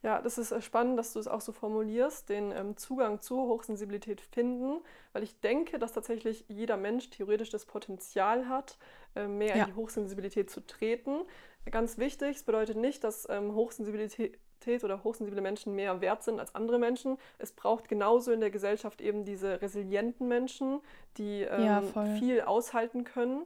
Ja, 0.01 0.21
das 0.21 0.37
ist 0.37 0.51
äh, 0.51 0.61
spannend, 0.61 0.97
dass 0.97 1.13
du 1.13 1.19
es 1.19 1.27
auch 1.27 1.41
so 1.41 1.51
formulierst, 1.51 2.29
den 2.29 2.51
ähm, 2.51 2.77
Zugang 2.77 3.21
zur 3.21 3.47
Hochsensibilität 3.47 4.21
finden, 4.21 4.79
weil 5.11 5.23
ich 5.23 5.39
denke, 5.41 5.77
dass 5.77 5.91
tatsächlich 5.91 6.45
jeder 6.47 6.77
Mensch 6.77 7.09
theoretisch 7.09 7.49
das 7.49 7.65
Potenzial 7.65 8.47
hat, 8.47 8.77
äh, 9.15 9.27
mehr 9.27 9.57
ja. 9.57 9.65
in 9.65 9.71
die 9.71 9.75
Hochsensibilität 9.75 10.49
zu 10.49 10.65
treten. 10.65 11.21
Ganz 11.69 11.97
wichtig, 11.97 12.37
es 12.37 12.43
bedeutet 12.43 12.77
nicht, 12.77 13.03
dass 13.03 13.27
ähm, 13.29 13.53
Hochsensibilität 13.55 14.39
oder 14.83 15.03
hochsensible 15.03 15.41
Menschen 15.41 15.75
mehr 15.75 15.99
wert 15.99 16.23
sind 16.23 16.39
als 16.39 16.55
andere 16.55 16.79
Menschen. 16.79 17.17
Es 17.37 17.51
braucht 17.51 17.89
genauso 17.89 18.31
in 18.31 18.39
der 18.39 18.51
Gesellschaft 18.51 19.01
eben 19.01 19.25
diese 19.25 19.61
resilienten 19.61 20.27
Menschen, 20.27 20.79
die 21.17 21.41
ähm, 21.41 21.65
ja, 21.65 21.81
viel 22.17 22.41
aushalten 22.41 23.03
können. 23.03 23.43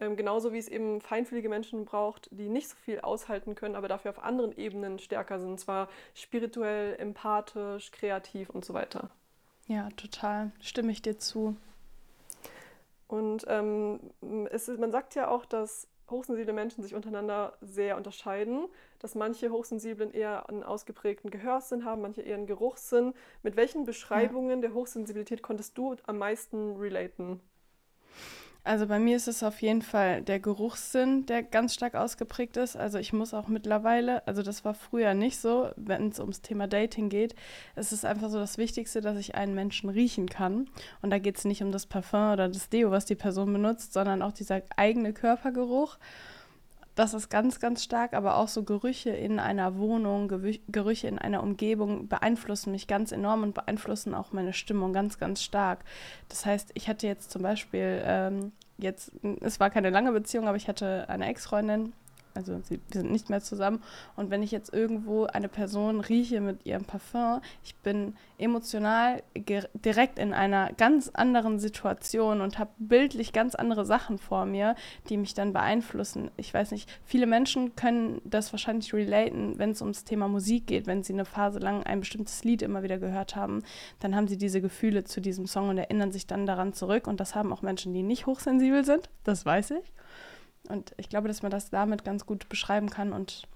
Ähm, 0.00 0.16
genauso 0.16 0.52
wie 0.52 0.58
es 0.58 0.66
eben 0.66 1.00
feinfühlige 1.00 1.50
Menschen 1.50 1.84
braucht, 1.84 2.28
die 2.32 2.48
nicht 2.48 2.68
so 2.68 2.76
viel 2.76 3.00
aushalten 3.00 3.54
können, 3.54 3.76
aber 3.76 3.86
dafür 3.86 4.10
auf 4.10 4.22
anderen 4.22 4.56
Ebenen 4.56 4.98
stärker 4.98 5.38
sind. 5.38 5.50
Und 5.50 5.60
zwar 5.60 5.88
spirituell, 6.14 6.96
empathisch, 6.98 7.92
kreativ 7.92 8.48
und 8.48 8.64
so 8.64 8.72
weiter. 8.72 9.10
Ja, 9.66 9.90
total. 9.96 10.52
Stimme 10.60 10.90
ich 10.90 11.02
dir 11.02 11.18
zu. 11.18 11.54
Und 13.06 13.44
ähm, 13.48 14.00
es 14.50 14.68
man 14.68 14.90
sagt 14.90 15.14
ja 15.14 15.28
auch, 15.28 15.44
dass 15.44 15.86
hochsensible 16.08 16.52
Menschen 16.52 16.82
sich 16.82 16.94
untereinander 16.94 17.56
sehr 17.60 17.96
unterscheiden, 17.96 18.66
dass 18.98 19.14
manche 19.14 19.50
Hochsensiblen 19.50 20.12
eher 20.12 20.48
einen 20.48 20.64
ausgeprägten 20.64 21.30
Gehörsinn 21.30 21.84
haben, 21.84 22.02
manche 22.02 22.22
eher 22.22 22.36
einen 22.36 22.46
Geruchssinn. 22.46 23.14
Mit 23.42 23.56
welchen 23.56 23.84
Beschreibungen 23.84 24.62
ja. 24.62 24.68
der 24.68 24.74
Hochsensibilität 24.74 25.42
konntest 25.42 25.76
du 25.78 25.94
am 26.06 26.18
meisten 26.18 26.76
relaten? 26.76 27.40
Also 28.62 28.86
bei 28.86 28.98
mir 28.98 29.16
ist 29.16 29.26
es 29.26 29.42
auf 29.42 29.62
jeden 29.62 29.80
Fall 29.80 30.20
der 30.20 30.38
Geruchssinn, 30.38 31.24
der 31.24 31.42
ganz 31.42 31.74
stark 31.74 31.94
ausgeprägt 31.94 32.58
ist. 32.58 32.76
Also 32.76 32.98
ich 32.98 33.12
muss 33.12 33.32
auch 33.32 33.48
mittlerweile, 33.48 34.26
also 34.26 34.42
das 34.42 34.64
war 34.64 34.74
früher 34.74 35.14
nicht 35.14 35.38
so, 35.38 35.70
wenn 35.76 36.08
es 36.08 36.20
ums 36.20 36.42
Thema 36.42 36.66
Dating 36.66 37.08
geht, 37.08 37.34
es 37.74 37.90
ist 37.92 38.04
einfach 38.04 38.28
so 38.28 38.38
das 38.38 38.58
Wichtigste, 38.58 39.00
dass 39.00 39.18
ich 39.18 39.34
einen 39.34 39.54
Menschen 39.54 39.88
riechen 39.88 40.28
kann. 40.28 40.68
Und 41.00 41.10
da 41.10 41.18
geht 41.18 41.38
es 41.38 41.46
nicht 41.46 41.62
um 41.62 41.72
das 41.72 41.86
Parfum 41.86 42.32
oder 42.32 42.48
das 42.48 42.68
Deo, 42.68 42.90
was 42.90 43.06
die 43.06 43.14
Person 43.14 43.52
benutzt, 43.52 43.94
sondern 43.94 44.20
auch 44.20 44.32
dieser 44.32 44.62
eigene 44.76 45.14
Körpergeruch. 45.14 45.96
Das 47.00 47.14
ist 47.14 47.30
ganz, 47.30 47.60
ganz 47.60 47.82
stark, 47.82 48.12
aber 48.12 48.36
auch 48.36 48.48
so 48.48 48.62
Gerüche 48.62 49.08
in 49.08 49.38
einer 49.38 49.78
Wohnung, 49.78 50.28
Gerüche 50.68 51.08
in 51.08 51.18
einer 51.18 51.42
Umgebung 51.42 52.08
beeinflussen 52.08 52.72
mich 52.72 52.88
ganz 52.88 53.10
enorm 53.10 53.42
und 53.42 53.54
beeinflussen 53.54 54.14
auch 54.14 54.32
meine 54.32 54.52
Stimmung 54.52 54.92
ganz, 54.92 55.18
ganz 55.18 55.42
stark. 55.42 55.82
Das 56.28 56.44
heißt, 56.44 56.72
ich 56.74 56.90
hatte 56.90 57.06
jetzt 57.06 57.30
zum 57.30 57.40
Beispiel, 57.40 58.02
ähm, 58.04 58.52
jetzt, 58.76 59.12
es 59.40 59.58
war 59.58 59.70
keine 59.70 59.88
lange 59.88 60.12
Beziehung, 60.12 60.46
aber 60.46 60.58
ich 60.58 60.68
hatte 60.68 61.08
eine 61.08 61.26
Ex-Freundin, 61.26 61.94
also 62.34 62.60
sie, 62.62 62.80
wir 62.90 63.00
sind 63.00 63.10
nicht 63.10 63.30
mehr 63.30 63.40
zusammen. 63.40 63.82
Und 64.16 64.30
wenn 64.30 64.42
ich 64.42 64.50
jetzt 64.50 64.72
irgendwo 64.72 65.24
eine 65.24 65.48
Person 65.48 66.00
rieche 66.00 66.40
mit 66.40 66.64
ihrem 66.64 66.84
Parfum, 66.84 67.40
ich 67.64 67.74
bin 67.76 68.14
emotional 68.38 69.22
direkt 69.74 70.18
in 70.18 70.32
einer 70.32 70.72
ganz 70.72 71.10
anderen 71.12 71.58
Situation 71.58 72.40
und 72.40 72.58
habe 72.58 72.70
bildlich 72.78 73.32
ganz 73.32 73.54
andere 73.54 73.84
Sachen 73.84 74.18
vor 74.18 74.46
mir, 74.46 74.74
die 75.08 75.16
mich 75.16 75.34
dann 75.34 75.52
beeinflussen. 75.52 76.30
Ich 76.36 76.52
weiß 76.52 76.70
nicht, 76.70 76.88
viele 77.04 77.26
Menschen 77.26 77.76
können 77.76 78.20
das 78.24 78.52
wahrscheinlich 78.52 78.92
relaten, 78.94 79.58
wenn 79.58 79.70
es 79.70 79.82
ums 79.82 80.04
Thema 80.04 80.28
Musik 80.28 80.66
geht, 80.66 80.86
wenn 80.86 81.02
sie 81.02 81.12
eine 81.12 81.24
Phase 81.24 81.58
lang 81.58 81.82
ein 81.82 82.00
bestimmtes 82.00 82.44
Lied 82.44 82.62
immer 82.62 82.82
wieder 82.82 82.98
gehört 82.98 83.36
haben, 83.36 83.62
dann 83.98 84.14
haben 84.14 84.28
sie 84.28 84.38
diese 84.38 84.60
Gefühle 84.60 85.04
zu 85.04 85.20
diesem 85.20 85.46
Song 85.46 85.68
und 85.68 85.78
erinnern 85.78 86.12
sich 86.12 86.26
dann 86.26 86.46
daran 86.46 86.72
zurück. 86.72 87.06
Und 87.06 87.20
das 87.20 87.34
haben 87.34 87.52
auch 87.52 87.62
Menschen, 87.62 87.92
die 87.92 88.02
nicht 88.02 88.26
hochsensibel 88.26 88.84
sind, 88.84 89.10
das 89.24 89.44
weiß 89.44 89.72
ich. 89.72 89.92
Und 90.68 90.92
ich 90.96 91.08
glaube, 91.08 91.28
dass 91.28 91.42
man 91.42 91.50
das 91.50 91.70
damit 91.70 92.04
ganz 92.04 92.26
gut 92.26 92.48
beschreiben 92.48 92.90
kann 92.90 93.12
und 93.12 93.48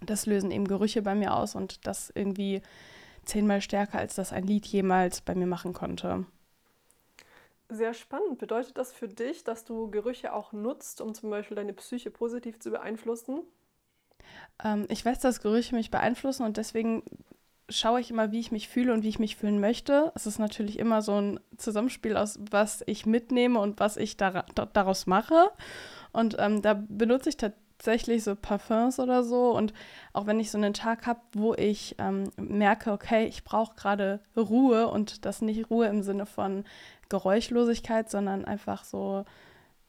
das 0.00 0.26
lösen 0.26 0.50
eben 0.50 0.66
Gerüche 0.66 1.02
bei 1.02 1.14
mir 1.14 1.34
aus 1.34 1.54
und 1.54 1.86
das 1.86 2.10
irgendwie 2.14 2.62
zehnmal 3.24 3.60
stärker, 3.60 3.98
als 3.98 4.14
das 4.14 4.32
ein 4.32 4.46
Lied 4.46 4.66
jemals 4.66 5.20
bei 5.20 5.34
mir 5.34 5.46
machen 5.46 5.72
konnte. 5.72 6.24
Sehr 7.68 7.92
spannend. 7.92 8.38
Bedeutet 8.38 8.78
das 8.78 8.92
für 8.92 9.08
dich, 9.08 9.44
dass 9.44 9.64
du 9.64 9.90
Gerüche 9.90 10.32
auch 10.32 10.52
nutzt, 10.52 11.00
um 11.02 11.14
zum 11.14 11.28
Beispiel 11.28 11.56
deine 11.56 11.74
Psyche 11.74 12.10
positiv 12.10 12.58
zu 12.60 12.70
beeinflussen? 12.70 13.42
Ähm, 14.64 14.86
ich 14.88 15.04
weiß, 15.04 15.18
dass 15.20 15.42
Gerüche 15.42 15.74
mich 15.74 15.90
beeinflussen 15.90 16.44
und 16.44 16.56
deswegen 16.56 17.02
schaue 17.68 18.00
ich 18.00 18.10
immer, 18.10 18.32
wie 18.32 18.40
ich 18.40 18.50
mich 18.50 18.68
fühle 18.68 18.94
und 18.94 19.02
wie 19.02 19.10
ich 19.10 19.18
mich 19.18 19.36
fühlen 19.36 19.60
möchte. 19.60 20.12
Es 20.14 20.26
ist 20.26 20.38
natürlich 20.38 20.78
immer 20.78 21.02
so 21.02 21.20
ein 21.20 21.40
Zusammenspiel 21.58 22.16
aus, 22.16 22.38
was 22.50 22.82
ich 22.86 23.04
mitnehme 23.04 23.58
und 23.60 23.78
was 23.78 23.98
ich 23.98 24.16
dar 24.16 24.46
daraus 24.72 25.06
mache. 25.06 25.50
Und 26.12 26.36
ähm, 26.38 26.62
da 26.62 26.74
benutze 26.88 27.28
ich 27.28 27.36
hauptsächlich 27.78 28.24
so 28.24 28.34
Parfums 28.34 28.98
oder 28.98 29.22
so. 29.22 29.56
Und 29.56 29.72
auch 30.12 30.26
wenn 30.26 30.40
ich 30.40 30.50
so 30.50 30.58
einen 30.58 30.74
Tag 30.74 31.06
habe, 31.06 31.20
wo 31.32 31.54
ich 31.54 31.94
ähm, 31.98 32.30
merke, 32.36 32.92
okay, 32.92 33.26
ich 33.26 33.44
brauche 33.44 33.76
gerade 33.76 34.20
Ruhe 34.36 34.88
und 34.88 35.24
das 35.24 35.42
nicht 35.42 35.70
Ruhe 35.70 35.86
im 35.86 36.02
Sinne 36.02 36.26
von 36.26 36.64
Geräuschlosigkeit, 37.08 38.10
sondern 38.10 38.44
einfach 38.44 38.82
so 38.84 39.24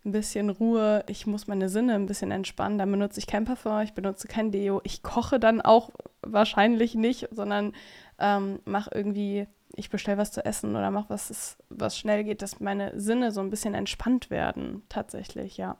ein 0.06 0.12
bisschen 0.12 0.50
Ruhe, 0.50 1.04
ich 1.08 1.26
muss 1.26 1.48
meine 1.48 1.68
Sinne 1.68 1.96
ein 1.96 2.06
bisschen 2.06 2.32
entspannen, 2.32 2.78
dann 2.78 2.92
benutze 2.92 3.20
ich 3.20 3.28
kein 3.28 3.44
Parfum, 3.44 3.82
ich 3.82 3.94
benutze 3.94 4.28
kein 4.28 4.52
Deo, 4.52 4.80
ich 4.84 5.04
koche 5.04 5.40
dann 5.40 5.60
auch 5.60 5.90
wahrscheinlich 6.22 6.96
nicht, 6.96 7.28
sondern 7.32 7.74
ähm, 8.18 8.60
mache 8.66 8.92
irgendwie, 8.94 9.48
ich 9.76 9.90
bestelle 9.90 10.18
was 10.18 10.32
zu 10.32 10.46
essen 10.46 10.76
oder 10.76 10.90
mache 10.92 11.10
was, 11.10 11.58
was 11.70 11.98
schnell 11.98 12.24
geht, 12.24 12.42
dass 12.42 12.62
meine 12.62 12.98
Sinne 12.98 13.32
so 13.32 13.42
ein 13.42 13.50
bisschen 13.50 13.74
entspannt 13.74 14.30
werden, 14.30 14.84
tatsächlich, 14.88 15.58
ja. 15.58 15.78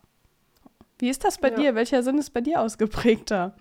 Wie 1.00 1.10
ist 1.10 1.24
das 1.24 1.38
bei 1.38 1.50
ja. 1.50 1.56
dir? 1.56 1.76
Welcher 1.76 2.04
Sinn 2.04 2.18
ist 2.18 2.32
bei 2.32 2.42
dir 2.42 2.62
ausgeprägter? 2.62 3.56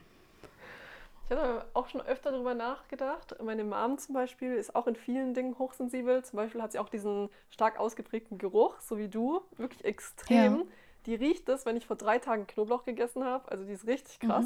Ich 1.30 1.36
habe 1.36 1.66
auch 1.74 1.88
schon 1.88 2.00
öfter 2.00 2.32
darüber 2.32 2.54
nachgedacht. 2.54 3.36
Meine 3.42 3.62
Mom 3.62 3.98
zum 3.98 4.14
Beispiel 4.14 4.54
ist 4.54 4.74
auch 4.74 4.86
in 4.86 4.96
vielen 4.96 5.34
Dingen 5.34 5.58
hochsensibel. 5.58 6.24
Zum 6.24 6.38
Beispiel 6.38 6.62
hat 6.62 6.72
sie 6.72 6.78
auch 6.78 6.88
diesen 6.88 7.28
stark 7.50 7.78
ausgeprägten 7.78 8.38
Geruch, 8.38 8.80
so 8.80 8.98
wie 8.98 9.08
du, 9.08 9.42
wirklich 9.56 9.84
extrem. 9.84 10.56
Ja. 10.56 10.62
Die 11.06 11.14
riecht 11.14 11.48
es, 11.48 11.64
wenn 11.64 11.76
ich 11.76 11.86
vor 11.86 11.96
drei 11.96 12.18
Tagen 12.18 12.46
Knoblauch 12.46 12.84
gegessen 12.84 13.24
habe. 13.24 13.50
Also 13.50 13.64
die 13.64 13.72
ist 13.72 13.86
richtig 13.86 14.20
krass. 14.20 14.44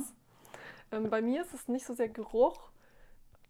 Mhm. 0.90 1.04
Ähm, 1.04 1.10
bei 1.10 1.22
mir 1.22 1.42
ist 1.42 1.54
es 1.54 1.68
nicht 1.68 1.86
so 1.86 1.94
sehr 1.94 2.08
Geruch, 2.08 2.60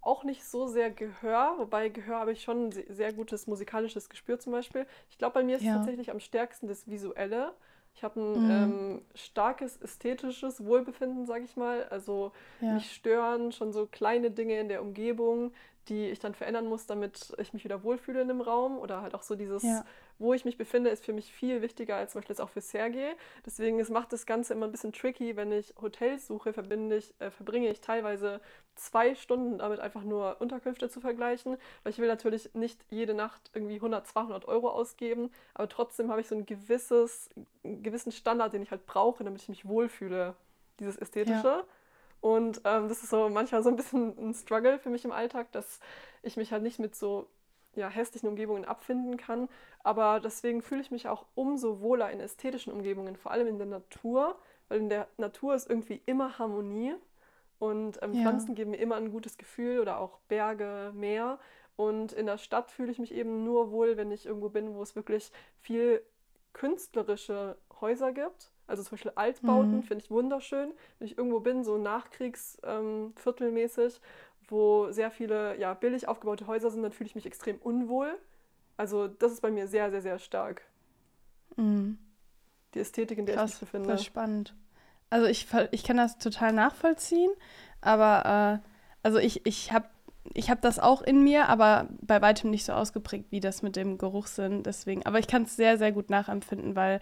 auch 0.03 0.25
nicht 0.25 0.45
so 0.45 0.67
sehr 0.67 0.91
Gehör, 0.91 1.55
wobei 1.59 1.89
Gehör 1.89 2.19
habe 2.19 2.33
ich 2.33 2.43
schon 2.43 2.69
ein 2.69 2.73
sehr 2.89 3.13
gutes 3.13 3.47
musikalisches 3.47 4.09
Gespür 4.09 4.39
zum 4.39 4.53
Beispiel. 4.53 4.87
Ich 5.11 5.19
glaube, 5.19 5.35
bei 5.35 5.43
mir 5.43 5.57
ist 5.57 5.63
ja. 5.63 5.73
es 5.73 5.77
tatsächlich 5.79 6.11
am 6.11 6.21
stärksten 6.21 6.69
das 6.69 6.89
Visuelle. 6.89 7.55
Ich 7.95 8.03
habe 8.03 8.21
ein 8.21 8.45
mhm. 8.45 8.51
ähm, 8.51 9.03
starkes 9.15 9.77
ästhetisches 9.77 10.65
Wohlbefinden, 10.65 11.27
sage 11.27 11.45
ich 11.45 11.57
mal. 11.57 11.85
Also 11.91 12.33
ja. 12.61 12.75
mich 12.75 12.93
stören 12.93 13.53
schon 13.53 13.73
so 13.73 13.87
kleine 13.87 14.31
Dinge 14.31 14.59
in 14.59 14.69
der 14.69 14.83
Umgebung, 14.83 15.53
die 15.89 16.09
ich 16.11 16.19
dann 16.19 16.35
verändern 16.35 16.67
muss, 16.67 16.87
damit 16.87 17.35
ich 17.39 17.53
mich 17.53 17.65
wieder 17.65 17.83
wohlfühle 17.83 18.23
in 18.23 18.29
dem 18.29 18.41
Raum. 18.41 18.79
Oder 18.79 19.03
halt 19.03 19.15
auch 19.15 19.23
so 19.23 19.35
dieses, 19.35 19.63
ja. 19.63 19.85
wo 20.19 20.33
ich 20.35 20.45
mich 20.45 20.57
befinde, 20.57 20.91
ist 20.91 21.05
für 21.05 21.13
mich 21.13 21.33
viel 21.33 21.63
wichtiger 21.63 21.97
als 21.97 22.13
zum 22.13 22.21
Beispiel 22.21 22.35
jetzt 22.35 22.41
auch 22.41 22.49
für 22.49 22.61
Sergei. 22.61 23.15
Deswegen 23.45 23.81
es 23.81 23.91
macht 23.91 24.13
das 24.13 24.27
Ganze 24.27 24.55
immer 24.55 24.67
ein 24.67 24.73
bisschen 24.73 24.93
tricky, 24.93 25.37
wenn 25.37 25.51
ich 25.53 25.75
Hotels 25.81 26.27
suche, 26.27 26.53
verbinde 26.53 26.97
ich, 26.97 27.15
äh, 27.19 27.31
verbringe 27.31 27.69
ich 27.71 27.81
teilweise 27.81 28.41
zwei 28.75 29.15
Stunden 29.15 29.59
damit 29.59 29.81
einfach 29.81 30.03
nur 30.03 30.41
Unterkünfte 30.41 30.89
zu 30.89 31.01
vergleichen, 31.01 31.57
weil 31.83 31.93
ich 31.93 31.99
will 31.99 32.09
natürlich 32.09 32.55
nicht 32.55 32.85
jede 32.91 33.15
Nacht 33.15 33.51
irgendwie 33.53 33.77
100, 33.77 34.07
200 34.07 34.47
Euro 34.47 34.71
ausgeben, 34.71 35.31
aber 35.55 35.69
trotzdem 35.69 36.11
habe 36.11 36.21
ich 36.21 36.29
so 36.29 36.35
ein 36.35 36.47
gewisses, 36.47 37.29
einen 37.65 37.83
gewissen 37.83 38.13
Standard, 38.13 38.53
den 38.53 38.63
ich 38.63 38.71
halt 38.71 38.87
brauche, 38.87 39.25
damit 39.25 39.43
ich 39.43 39.49
mich 39.49 39.67
wohlfühle, 39.67 40.37
dieses 40.81 40.97
Ästhetische. 40.97 41.47
Ja. 41.47 41.65
Und 42.23 42.61
ähm, 42.65 42.89
das 42.89 43.03
ist 43.03 43.11
so 43.11 43.29
manchmal 43.29 43.65
so 43.65 43.69
ein 43.69 43.75
bisschen 43.75 44.17
ein 44.17 44.33
Struggle 44.33 44.79
für 44.79 44.91
mich 44.91 45.05
im 45.05 45.11
Alltag, 45.11 45.51
dass 45.51 45.81
ich 46.23 46.37
mich 46.37 46.53
halt 46.53 46.63
nicht 46.63 46.79
mit 46.79 46.95
so 46.95 47.27
ja, 47.75 47.89
hässlichen 47.89 48.29
Umgebungen 48.29 48.65
abfinden 48.65 49.17
kann. 49.17 49.49
Aber 49.83 50.21
deswegen 50.21 50.63
fühle 50.63 50.83
ich 50.83 50.93
mich 50.93 51.09
auch 51.09 51.27
umso 51.35 51.81
wohler 51.81 52.13
in 52.13 52.21
ästhetischen 52.21 52.73
Umgebungen, 52.73 53.17
vor 53.17 53.33
allem 53.33 53.49
in 53.49 53.59
der 53.59 53.67
Natur, 53.67 54.39
weil 54.69 54.79
in 54.79 54.89
der 54.89 55.09
Natur 55.17 55.57
ist 55.57 55.69
irgendwie 55.69 56.01
immer 56.07 56.39
Harmonie 56.39 56.95
und 57.59 58.01
ähm, 58.03 58.15
ja. 58.15 58.23
Pflanzen 58.23 58.55
geben 58.55 58.71
mir 58.71 58.77
immer 58.77 58.95
ein 58.95 59.11
gutes 59.11 59.37
Gefühl 59.37 59.81
oder 59.81 59.99
auch 59.99 60.21
Berge, 60.29 60.93
Meer. 60.95 61.41
Und 61.75 62.13
in 62.13 62.27
der 62.27 62.39
Stadt 62.39 62.71
fühle 62.71 62.93
ich 62.93 63.01
mich 63.01 63.13
eben 63.13 63.43
nur 63.43 63.73
wohl, 63.73 63.97
wenn 63.97 64.13
ich 64.13 64.27
irgendwo 64.27 64.49
bin, 64.49 64.77
wo 64.77 64.83
es 64.83 64.95
wirklich 64.95 65.33
viel 65.61 66.05
künstlerische 66.53 67.57
Häuser 67.81 68.13
gibt 68.13 68.52
also 68.67 68.83
zum 68.83 68.93
Beispiel 68.93 69.13
Altbauten 69.15 69.77
mhm. 69.77 69.83
finde 69.83 70.03
ich 70.05 70.11
wunderschön. 70.11 70.73
Wenn 70.99 71.07
ich 71.07 71.19
irgendwo 71.19 71.41
bin, 71.41 71.65
so 71.65 71.77
Nachkriegsviertelmäßig, 71.79 73.95
ähm, 73.95 74.01
wo 74.49 74.91
sehr 74.91 75.11
viele 75.11 75.59
ja, 75.59 75.73
billig 75.75 76.09
aufgebaute 76.09 76.47
Häuser 76.47 76.71
sind, 76.71 76.83
dann 76.83 76.93
fühle 76.93 77.09
ich 77.09 77.15
mich 77.15 77.27
extrem 77.27 77.59
unwohl. 77.59 78.19
Also 78.77 79.09
das 79.09 79.33
ist 79.33 79.43
bei 79.43 79.51
mir 79.51 79.67
sehr, 79.69 79.91
sehr, 79.91 80.03
sehr 80.03 80.19
stark. 80.19 80.63
Mhm. 81.57 81.99
Die 82.75 82.81
Ästhetik, 82.81 83.19
in 83.19 83.27
der 83.27 83.37
Krass, 83.37 83.51
ich 83.51 83.61
mich 83.61 83.71
befinde. 83.71 83.89
Das 83.89 84.01
ist 84.01 84.07
spannend. 84.07 84.55
Also 85.11 85.27
ich, 85.27 85.47
ich 85.73 85.85
kann 85.85 85.99
das 85.99 86.17
total 86.17 86.55
nachvollziehen, 86.55 87.31
aber 87.83 88.63
äh, 88.63 88.67
also 89.03 89.19
ich, 89.19 89.45
ich 89.45 89.73
habe 89.73 89.85
ich 90.35 90.51
habe 90.51 90.61
das 90.61 90.79
auch 90.79 91.03
in 91.03 91.23
mir, 91.23 91.49
aber 91.49 91.89
bei 92.01 92.23
weitem 92.23 92.51
nicht 92.51 92.65
so 92.65 92.73
ausgeprägt 92.73 93.27
wie 93.31 93.41
das 93.41 93.63
mit 93.63 93.77
dem 93.77 93.99
Geruchssinn. 93.99 94.63
Deswegen, 94.63 95.05
aber 95.05 95.19
ich 95.19 95.27
kann 95.27 95.43
es 95.43 95.57
sehr, 95.57 95.79
sehr 95.79 95.93
gut 95.93 96.11
nachempfinden, 96.11 96.77
weil 96.77 97.01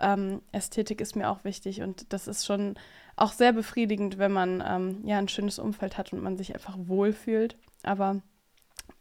ähm, 0.00 0.42
Ästhetik 0.52 1.00
ist 1.00 1.16
mir 1.16 1.30
auch 1.30 1.44
wichtig 1.44 1.82
und 1.82 2.12
das 2.12 2.28
ist 2.28 2.46
schon 2.46 2.74
auch 3.16 3.32
sehr 3.32 3.52
befriedigend, 3.52 4.18
wenn 4.18 4.32
man 4.32 4.64
ähm, 4.66 5.00
ja 5.04 5.18
ein 5.18 5.28
schönes 5.28 5.58
Umfeld 5.58 5.98
hat 5.98 6.12
und 6.12 6.22
man 6.22 6.36
sich 6.36 6.54
einfach 6.54 6.76
wohlfühlt. 6.78 7.56
Aber 7.82 8.22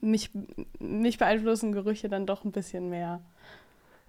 mich, 0.02 0.32
mich 0.80 1.18
beeinflussen 1.18 1.72
Gerüche 1.72 2.10
dann 2.10 2.26
doch 2.26 2.44
ein 2.44 2.52
bisschen 2.52 2.90
mehr. 2.90 3.22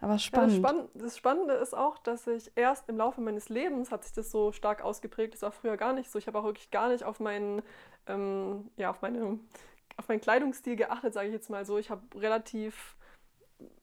Aber 0.00 0.18
spannend. 0.18 0.54
Ja, 0.54 0.60
das, 0.62 0.70
Spann 0.70 0.88
das, 0.94 1.16
Spannende 1.16 1.54
ist 1.54 1.76
auch, 1.76 1.98
dass 1.98 2.26
ich 2.26 2.50
erst 2.56 2.88
im 2.88 2.96
Laufe 2.96 3.20
meines 3.20 3.48
Lebens 3.50 3.90
hat 3.90 4.04
sich 4.04 4.14
das 4.14 4.30
so 4.30 4.50
stark 4.50 4.82
ausgeprägt. 4.82 5.34
Das 5.34 5.42
war 5.42 5.52
früher 5.52 5.76
gar 5.76 5.92
nicht 5.92 6.10
so. 6.10 6.18
Ich 6.18 6.26
habe 6.26 6.38
auch 6.38 6.44
wirklich 6.44 6.70
gar 6.70 6.88
nicht 6.88 7.04
auf 7.04 7.20
meinen, 7.20 7.62
ähm, 8.06 8.70
ja, 8.76 8.90
auf 8.90 9.02
meine, 9.02 9.38
auf 9.96 10.08
meinen 10.08 10.20
Kleidungsstil 10.20 10.76
geachtet, 10.76 11.12
sage 11.12 11.28
ich 11.28 11.34
jetzt 11.34 11.50
mal 11.50 11.66
so. 11.66 11.76
Ich 11.76 11.90
habe 11.90 12.02
relativ 12.18 12.96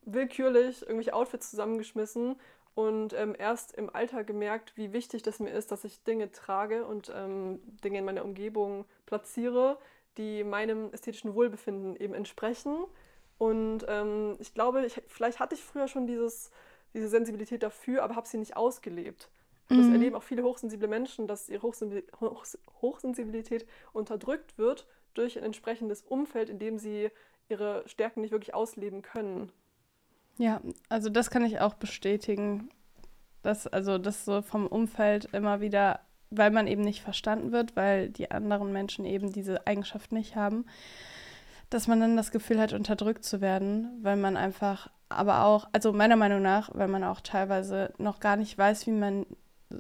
willkürlich 0.05 0.81
irgendwelche 0.81 1.13
Outfits 1.13 1.51
zusammengeschmissen 1.51 2.35
und 2.77 3.13
ähm, 3.13 3.36
erst 3.36 3.74
im 3.74 3.89
Alter 3.89 4.24
gemerkt, 4.24 4.74
wie 4.75 4.93
wichtig 4.93 5.24
das 5.24 5.39
mir 5.39 5.50
ist, 5.50 5.72
dass 5.72 5.84
ich 5.84 6.03
Dinge 6.03 6.31
trage 6.31 6.86
und 6.86 7.12
ähm, 7.12 7.60
Dinge 7.84 7.98
in 7.98 8.05
meiner 8.05 8.24
Umgebung 8.24 8.86
platziere, 9.07 9.79
die 10.17 10.43
meinem 10.43 10.93
ästhetischen 10.93 11.34
Wohlbefinden 11.34 11.96
eben 11.96 12.13
entsprechen. 12.13 12.77
Und 13.39 13.84
ähm, 13.88 14.36
ich 14.38 14.53
glaube, 14.53 14.86
ich, 14.86 15.01
vielleicht 15.07 15.39
hatte 15.39 15.55
ich 15.55 15.63
früher 15.63 15.88
schon 15.88 16.05
dieses, 16.05 16.51
diese 16.93 17.07
Sensibilität 17.07 17.63
dafür, 17.63 18.03
aber 18.03 18.15
habe 18.15 18.27
sie 18.27 18.38
nicht 18.38 18.55
ausgelebt. 18.55 19.31
Mhm. 19.69 19.77
Das 19.77 19.88
erleben 19.88 20.15
auch 20.15 20.22
viele 20.22 20.43
hochsensible 20.43 20.88
Menschen, 20.88 21.25
dass 21.25 21.50
ihre 21.50 21.63
Hochsensibilität 21.63 23.65
unterdrückt 23.91 24.55
wird 24.60 24.86
durch 25.15 25.36
ein 25.36 25.43
entsprechendes 25.43 26.03
Umfeld, 26.03 26.51
in 26.51 26.60
dem 26.60 26.77
sie 26.77 27.10
ihre 27.50 27.81
Stärken 27.88 28.22
nicht 28.22 28.34
wirklich 28.34 28.53
ausleben 28.53 29.01
können. 29.01 29.51
Ja, 30.38 30.62
also 30.89 31.10
das 31.10 31.29
kann 31.29 31.46
ich 31.46 31.60
auch 31.60 31.74
bestätigen. 31.75 32.70
Dass, 33.44 33.67
also 33.67 33.98
das 33.98 34.25
so 34.25 34.41
vom 34.41 34.67
Umfeld 34.67 35.25
immer 35.32 35.62
wieder, 35.62 36.01
weil 36.32 36.51
man 36.51 36.67
eben 36.67 36.82
nicht 36.82 37.01
verstanden 37.01 37.51
wird, 37.51 37.75
weil 37.75 38.10
die 38.10 38.32
anderen 38.32 38.74
Menschen 38.74 39.06
eben 39.06 39.32
diese 39.32 39.65
Eigenschaft 39.67 40.12
nicht 40.12 40.36
haben, 40.36 40.65
dass 41.70 41.88
man 41.88 42.00
dann 42.00 42.17
das 42.17 42.32
Gefühl 42.32 42.60
hat, 42.60 42.74
unterdrückt 42.74 43.24
zu 43.24 43.39
werden, 43.39 44.00
weil 44.01 44.17
man 44.17 44.38
einfach, 44.38 44.89
aber 45.08 45.46
auch, 45.46 45.67
also 45.72 45.94
meiner 45.94 46.15
Meinung 46.15 46.41
nach, 46.41 46.70
weil 46.74 46.88
man 46.88 47.03
auch 47.03 47.22
teilweise 47.22 47.94
noch 47.98 48.20
gar 48.20 48.36
nicht 48.36 48.58
weiß, 48.58 48.88
wie 48.88 48.91
man 48.91 49.25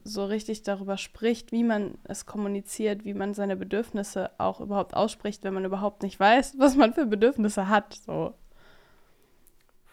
so 0.03 0.25
richtig 0.25 0.63
darüber 0.63 0.97
spricht, 0.97 1.51
wie 1.51 1.63
man 1.63 1.97
es 2.03 2.25
kommuniziert, 2.25 3.05
wie 3.05 3.13
man 3.13 3.33
seine 3.33 3.55
Bedürfnisse 3.55 4.31
auch 4.37 4.59
überhaupt 4.59 4.93
ausspricht, 4.93 5.43
wenn 5.43 5.53
man 5.53 5.65
überhaupt 5.65 6.03
nicht 6.03 6.19
weiß, 6.19 6.55
was 6.57 6.75
man 6.75 6.93
für 6.93 7.05
Bedürfnisse 7.05 7.69
hat. 7.69 7.93
So. 8.05 8.33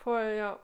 Voll, 0.05 0.35
ja. 0.37 0.59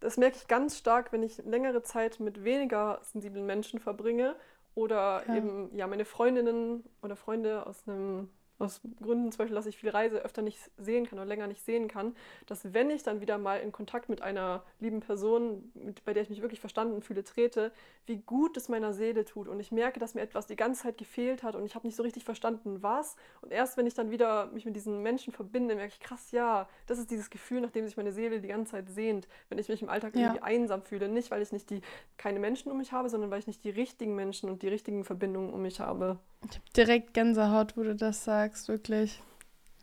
Das 0.00 0.16
merke 0.16 0.36
ich 0.36 0.48
ganz 0.48 0.76
stark, 0.76 1.12
wenn 1.12 1.22
ich 1.22 1.38
längere 1.44 1.82
Zeit 1.82 2.18
mit 2.18 2.42
weniger 2.42 3.00
sensiblen 3.02 3.46
Menschen 3.46 3.78
verbringe 3.78 4.34
oder 4.74 5.22
ja. 5.28 5.36
eben 5.36 5.70
ja 5.76 5.86
meine 5.86 6.04
Freundinnen 6.04 6.84
oder 7.00 7.14
Freunde 7.14 7.66
aus 7.66 7.86
einem 7.86 8.30
aus 8.60 8.80
Gründen 9.00 9.32
zum 9.32 9.38
Beispiel, 9.38 9.54
dass 9.54 9.66
ich 9.66 9.76
viel 9.76 9.90
reise, 9.90 10.18
öfter 10.18 10.42
nicht 10.42 10.58
sehen 10.76 11.06
kann 11.06 11.18
oder 11.18 11.26
länger 11.26 11.46
nicht 11.46 11.64
sehen 11.64 11.88
kann, 11.88 12.14
dass 12.46 12.72
wenn 12.74 12.90
ich 12.90 13.02
dann 13.02 13.20
wieder 13.20 13.38
mal 13.38 13.56
in 13.56 13.72
Kontakt 13.72 14.08
mit 14.08 14.22
einer 14.22 14.62
lieben 14.78 15.00
Person, 15.00 15.70
mit, 15.74 16.04
bei 16.04 16.12
der 16.12 16.22
ich 16.22 16.30
mich 16.30 16.42
wirklich 16.42 16.60
verstanden 16.60 17.02
fühle, 17.02 17.24
trete, 17.24 17.72
wie 18.06 18.18
gut 18.18 18.56
es 18.56 18.68
meiner 18.68 18.92
Seele 18.92 19.24
tut. 19.24 19.48
Und 19.48 19.60
ich 19.60 19.72
merke, 19.72 19.98
dass 20.00 20.14
mir 20.14 20.20
etwas 20.20 20.46
die 20.46 20.56
ganze 20.56 20.82
Zeit 20.82 20.98
gefehlt 20.98 21.42
hat 21.42 21.56
und 21.56 21.64
ich 21.64 21.74
habe 21.74 21.86
nicht 21.86 21.96
so 21.96 22.02
richtig 22.02 22.24
verstanden, 22.24 22.82
was. 22.82 23.16
Und 23.40 23.52
erst 23.52 23.76
wenn 23.76 23.86
ich 23.86 23.94
dann 23.94 24.10
wieder 24.10 24.46
mich 24.46 24.64
mit 24.64 24.76
diesen 24.76 25.02
Menschen 25.02 25.32
verbinde, 25.32 25.74
merke 25.74 25.92
ich, 25.94 26.00
krass, 26.00 26.30
ja, 26.30 26.68
das 26.86 26.98
ist 26.98 27.10
dieses 27.10 27.30
Gefühl, 27.30 27.60
nach 27.60 27.70
dem 27.70 27.86
sich 27.86 27.96
meine 27.96 28.12
Seele 28.12 28.40
die 28.40 28.48
ganze 28.48 28.72
Zeit 28.72 28.88
sehnt, 28.90 29.28
wenn 29.48 29.58
ich 29.58 29.68
mich 29.68 29.82
im 29.82 29.88
Alltag 29.88 30.14
ja. 30.14 30.22
irgendwie 30.22 30.42
einsam 30.42 30.82
fühle. 30.82 31.08
Nicht, 31.08 31.30
weil 31.30 31.42
ich 31.42 31.52
nicht 31.52 31.70
die 31.70 31.80
keine 32.16 32.38
Menschen 32.38 32.70
um 32.70 32.78
mich 32.78 32.92
habe, 32.92 33.08
sondern 33.08 33.30
weil 33.30 33.38
ich 33.38 33.46
nicht 33.46 33.64
die 33.64 33.70
richtigen 33.70 34.14
Menschen 34.14 34.50
und 34.50 34.62
die 34.62 34.68
richtigen 34.68 35.04
Verbindungen 35.04 35.52
um 35.52 35.62
mich 35.62 35.80
habe. 35.80 36.18
Ich 36.48 36.56
habe 36.56 36.70
direkt 36.76 37.14
Gänsehaut, 37.14 37.76
wo 37.76 37.82
du 37.82 37.94
das 37.94 38.24
sagst, 38.24 38.49
wirklich. 38.68 39.22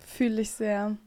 Fühle 0.05 0.41
ich 0.41 0.51
sehr. 0.51 0.97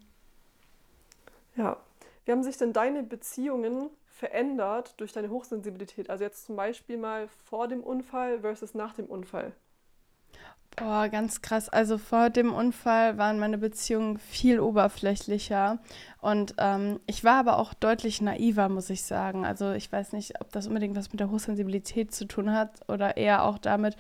Ja. 1.57 1.77
Wie 2.25 2.33
haben 2.33 2.43
sich 2.43 2.57
denn 2.57 2.73
deine 2.73 3.03
Beziehungen 3.03 3.91
verändert 4.07 4.95
durch 4.99 5.13
deine 5.13 5.31
Hochsensibilität? 5.31 6.11
Also 6.11 6.25
jetzt 6.25 6.45
zum 6.45 6.57
Beispiel 6.57 6.99
mal 6.99 7.29
vor 7.29 7.67
dem 7.67 7.83
Unfall 7.83 8.41
versus 8.41 8.75
nach 8.75 8.95
dem 8.95 9.07
Unfall. 9.07 9.53
Boah, 10.77 11.09
ganz 11.09 11.43
krass. 11.43 11.69
Also 11.69 11.99
vor 11.99 12.31
dem 12.31 12.55
Unfall 12.55 13.19
waren 13.19 13.39
meine 13.39 13.59
Beziehungen 13.59 14.19
viel 14.19 14.61
oberflächlicher. 14.61 15.79
Und 16.23 16.55
ähm, 16.57 17.01
ich 17.07 17.23
war 17.23 17.35
aber 17.37 17.59
auch 17.59 17.75
deutlich 17.75 18.23
naiver, 18.23 18.71
muss 18.71 18.89
ich 18.89 19.03
sagen. 19.03 19.45
Also 19.45 19.73
ich 19.73 19.93
weiß 19.93 20.13
nicht, 20.13 20.41
ob 20.41 20.51
das 20.53 20.69
unbedingt 20.69 20.97
was 20.97 21.11
mit 21.11 21.21
der 21.21 21.31
Hochsensibilität 21.31 22.15
zu 22.15 22.25
tun 22.25 22.53
hat 22.53 22.81
oder 22.89 23.19
eher 23.19 23.45
auch 23.45 23.59
damit, 23.59 23.97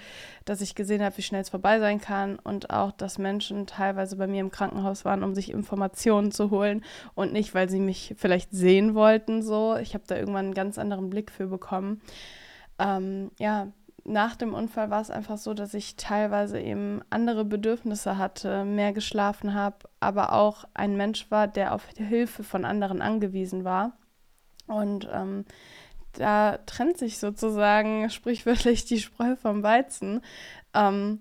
dass 0.47 0.63
ich 0.63 0.75
gesehen 0.75 1.03
habe, 1.03 1.19
wie 1.19 1.23
schnell 1.23 1.43
es 1.43 1.51
vorbei 1.51 1.81
sein 1.81 2.01
kann 2.01 2.39
und 2.39 2.71
auch, 2.71 2.93
dass 2.93 3.19
Menschen 3.19 3.67
teilweise 3.67 4.17
bei 4.17 4.27
mir 4.27 4.41
im 4.41 4.51
Krankenhaus 4.51 5.05
waren, 5.05 5.23
um 5.23 5.35
sich 5.35 5.51
Informationen 5.51 6.31
zu 6.33 6.51
holen 6.51 6.83
und 7.15 7.33
nicht, 7.33 7.53
weil 7.55 7.69
sie 7.69 7.81
mich 7.81 8.15
vielleicht 8.17 8.53
sehen 8.53 8.95
wollten. 8.95 9.43
So, 9.43 9.77
ich 9.77 9.93
habe 9.93 10.05
da 10.07 10.17
irgendwann 10.17 10.47
einen 10.47 10.55
ganz 10.55 10.79
anderen 10.79 11.11
Blick 11.11 11.31
für 11.31 11.49
bekommen. 11.49 12.01
Ähm, 12.79 13.31
ja, 13.39 13.69
nach 14.11 14.35
dem 14.35 14.55
Unfall 14.55 14.91
war 14.91 15.01
es 15.01 15.11
einfach 15.11 15.39
so, 15.39 15.55
dass 15.55 15.73
ich 15.73 15.95
teilweise 15.95 16.61
eben 16.61 17.01
andere 17.11 17.45
Bedürfnisse 17.45 18.19
hatte, 18.19 18.65
mehr 18.65 18.93
geschlafen 18.93 19.55
habe, 19.55 19.89
aber 20.01 20.33
auch 20.33 20.65
ein 20.75 20.97
Mensch 20.97 21.31
war, 21.31 21.47
der 21.47 21.75
auf 21.75 21.87
Hilfe 21.97 22.43
von 22.43 22.65
anderen 22.65 23.03
angewiesen 23.03 23.65
war. 23.65 23.93
Und 24.67 25.09
ähm, 25.13 25.45
da 26.13 26.59
trennt 26.67 26.99
sich 26.99 27.19
sozusagen 27.19 28.11
sprichwörtlich 28.11 28.85
die 28.85 28.99
Spreu 28.99 29.37
vom 29.37 29.63
Weizen. 29.63 30.23
Ähm, 30.75 31.21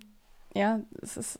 ja, 0.55 0.79
es 1.01 1.15
ist, 1.15 1.39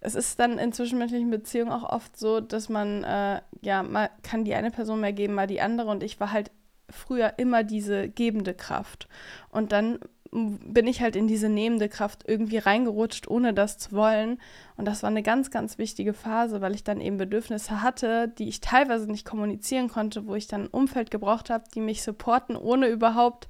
es 0.00 0.16
ist 0.16 0.40
dann 0.40 0.58
in 0.58 0.72
zwischenmenschlichen 0.72 1.30
Beziehungen 1.30 1.70
auch 1.70 1.88
oft 1.88 2.16
so, 2.18 2.40
dass 2.40 2.68
man, 2.68 3.04
äh, 3.04 3.40
ja, 3.62 3.84
mal 3.84 4.10
kann 4.24 4.44
die 4.44 4.54
eine 4.54 4.72
Person 4.72 5.00
mehr 5.00 5.12
geben, 5.12 5.34
mal 5.34 5.46
die 5.46 5.60
andere. 5.60 5.90
Und 5.90 6.02
ich 6.02 6.18
war 6.18 6.32
halt 6.32 6.50
früher 6.90 7.34
immer 7.38 7.62
diese 7.62 8.08
gebende 8.08 8.54
Kraft. 8.54 9.08
Und 9.50 9.72
dann 9.72 10.00
bin 10.34 10.88
ich 10.88 11.00
halt 11.00 11.14
in 11.14 11.28
diese 11.28 11.48
nehmende 11.48 11.88
Kraft 11.88 12.24
irgendwie 12.26 12.58
reingerutscht, 12.58 13.28
ohne 13.28 13.54
das 13.54 13.78
zu 13.78 13.92
wollen. 13.92 14.38
Und 14.76 14.84
das 14.86 15.04
war 15.04 15.10
eine 15.10 15.22
ganz, 15.22 15.52
ganz 15.52 15.78
wichtige 15.78 16.12
Phase, 16.12 16.60
weil 16.60 16.74
ich 16.74 16.82
dann 16.82 17.00
eben 17.00 17.18
Bedürfnisse 17.18 17.82
hatte, 17.82 18.26
die 18.28 18.48
ich 18.48 18.60
teilweise 18.60 19.08
nicht 19.08 19.24
kommunizieren 19.24 19.88
konnte, 19.88 20.26
wo 20.26 20.34
ich 20.34 20.48
dann 20.48 20.62
ein 20.62 20.68
Umfeld 20.68 21.12
gebraucht 21.12 21.50
habe, 21.50 21.64
die 21.72 21.80
mich 21.80 22.02
supporten, 22.02 22.56
ohne 22.56 22.88
überhaupt 22.88 23.46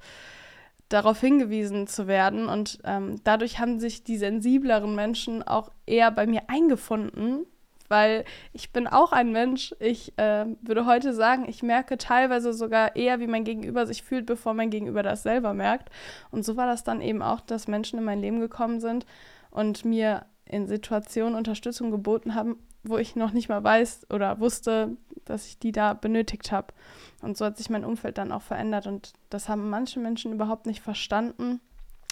darauf 0.89 1.19
hingewiesen 1.19 1.87
zu 1.87 2.05
werden. 2.05 2.47
Und 2.47 2.77
ähm, 2.83 3.19
dadurch 3.23 3.59
haben 3.59 3.79
sich 3.79 4.03
die 4.03 4.17
sensibleren 4.17 4.93
Menschen 4.93 5.41
auch 5.41 5.71
eher 5.87 6.11
bei 6.11 6.27
mir 6.27 6.43
eingefunden, 6.49 7.47
weil 7.87 8.25
ich 8.53 8.71
bin 8.71 8.87
auch 8.87 9.11
ein 9.11 9.31
Mensch. 9.31 9.75
Ich 9.79 10.17
äh, 10.17 10.45
würde 10.61 10.85
heute 10.85 11.13
sagen, 11.13 11.45
ich 11.47 11.63
merke 11.63 11.97
teilweise 11.97 12.53
sogar 12.53 12.95
eher, 12.95 13.19
wie 13.19 13.27
mein 13.27 13.43
Gegenüber 13.43 13.85
sich 13.85 14.03
fühlt, 14.03 14.25
bevor 14.25 14.53
mein 14.53 14.69
Gegenüber 14.69 15.03
das 15.03 15.23
selber 15.23 15.53
merkt. 15.53 15.89
Und 16.31 16.45
so 16.45 16.57
war 16.57 16.67
das 16.67 16.83
dann 16.83 17.01
eben 17.01 17.21
auch, 17.21 17.41
dass 17.41 17.67
Menschen 17.67 17.99
in 17.99 18.05
mein 18.05 18.21
Leben 18.21 18.39
gekommen 18.39 18.79
sind 18.79 19.05
und 19.51 19.85
mir 19.85 20.25
in 20.45 20.67
Situationen 20.67 21.35
Unterstützung 21.35 21.91
geboten 21.91 22.35
haben, 22.35 22.57
wo 22.83 22.97
ich 22.97 23.15
noch 23.15 23.31
nicht 23.31 23.49
mal 23.49 23.63
weiß 23.63 24.07
oder 24.11 24.39
wusste, 24.39 24.95
dass 25.25 25.47
ich 25.47 25.57
die 25.57 25.71
da 25.71 25.93
benötigt 25.93 26.51
habe. 26.51 26.73
Und 27.21 27.35
so 27.35 27.45
hat 27.45 27.57
sich 27.57 27.69
mein 27.69 27.85
Umfeld 27.85 28.17
dann 28.17 28.31
auch 28.31 28.43
verändert. 28.43 28.85
Und 28.85 29.13
das 29.29 29.49
haben 29.49 29.69
manche 29.69 29.99
Menschen 29.99 30.33
überhaupt 30.33 30.67
nicht 30.67 30.81
verstanden 30.81 31.59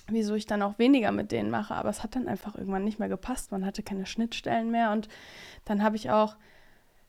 wieso 0.07 0.35
ich 0.35 0.45
dann 0.45 0.61
auch 0.61 0.79
weniger 0.79 1.11
mit 1.11 1.31
denen 1.31 1.49
mache. 1.49 1.75
Aber 1.75 1.89
es 1.89 2.03
hat 2.03 2.15
dann 2.15 2.27
einfach 2.27 2.55
irgendwann 2.55 2.83
nicht 2.83 2.99
mehr 2.99 3.09
gepasst. 3.09 3.51
Man 3.51 3.65
hatte 3.65 3.83
keine 3.83 4.05
Schnittstellen 4.05 4.71
mehr. 4.71 4.91
Und 4.91 5.07
dann 5.65 5.83
habe 5.83 5.95
ich 5.95 6.11
auch 6.11 6.35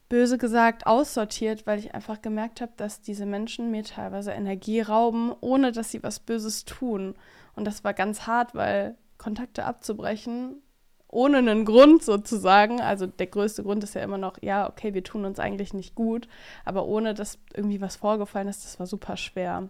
böse 0.07 0.37
gesagt 0.37 0.85
aussortiert, 0.85 1.65
weil 1.65 1.79
ich 1.79 1.95
einfach 1.95 2.21
gemerkt 2.21 2.61
habe, 2.61 2.71
dass 2.77 3.01
diese 3.01 3.25
Menschen 3.25 3.71
mir 3.71 3.83
teilweise 3.83 4.31
Energie 4.31 4.81
rauben, 4.81 5.33
ohne 5.41 5.71
dass 5.71 5.91
sie 5.91 6.03
was 6.03 6.19
Böses 6.19 6.65
tun. 6.65 7.15
Und 7.55 7.65
das 7.65 7.83
war 7.83 7.93
ganz 7.93 8.27
hart, 8.27 8.53
weil 8.53 8.95
Kontakte 9.17 9.65
abzubrechen, 9.65 10.61
ohne 11.07 11.37
einen 11.37 11.65
Grund 11.65 12.03
sozusagen, 12.03 12.81
also 12.81 13.07
der 13.07 13.27
größte 13.27 13.63
Grund 13.63 13.83
ist 13.83 13.95
ja 13.95 14.01
immer 14.01 14.17
noch, 14.17 14.37
ja, 14.41 14.69
okay, 14.69 14.93
wir 14.93 15.03
tun 15.03 15.25
uns 15.25 15.39
eigentlich 15.39 15.73
nicht 15.73 15.95
gut, 15.95 16.27
aber 16.65 16.85
ohne 16.85 17.13
dass 17.13 17.39
irgendwie 17.53 17.79
was 17.79 17.95
vorgefallen 17.95 18.49
ist, 18.49 18.65
das 18.65 18.79
war 18.79 18.85
super 18.85 19.15
schwer. 19.15 19.69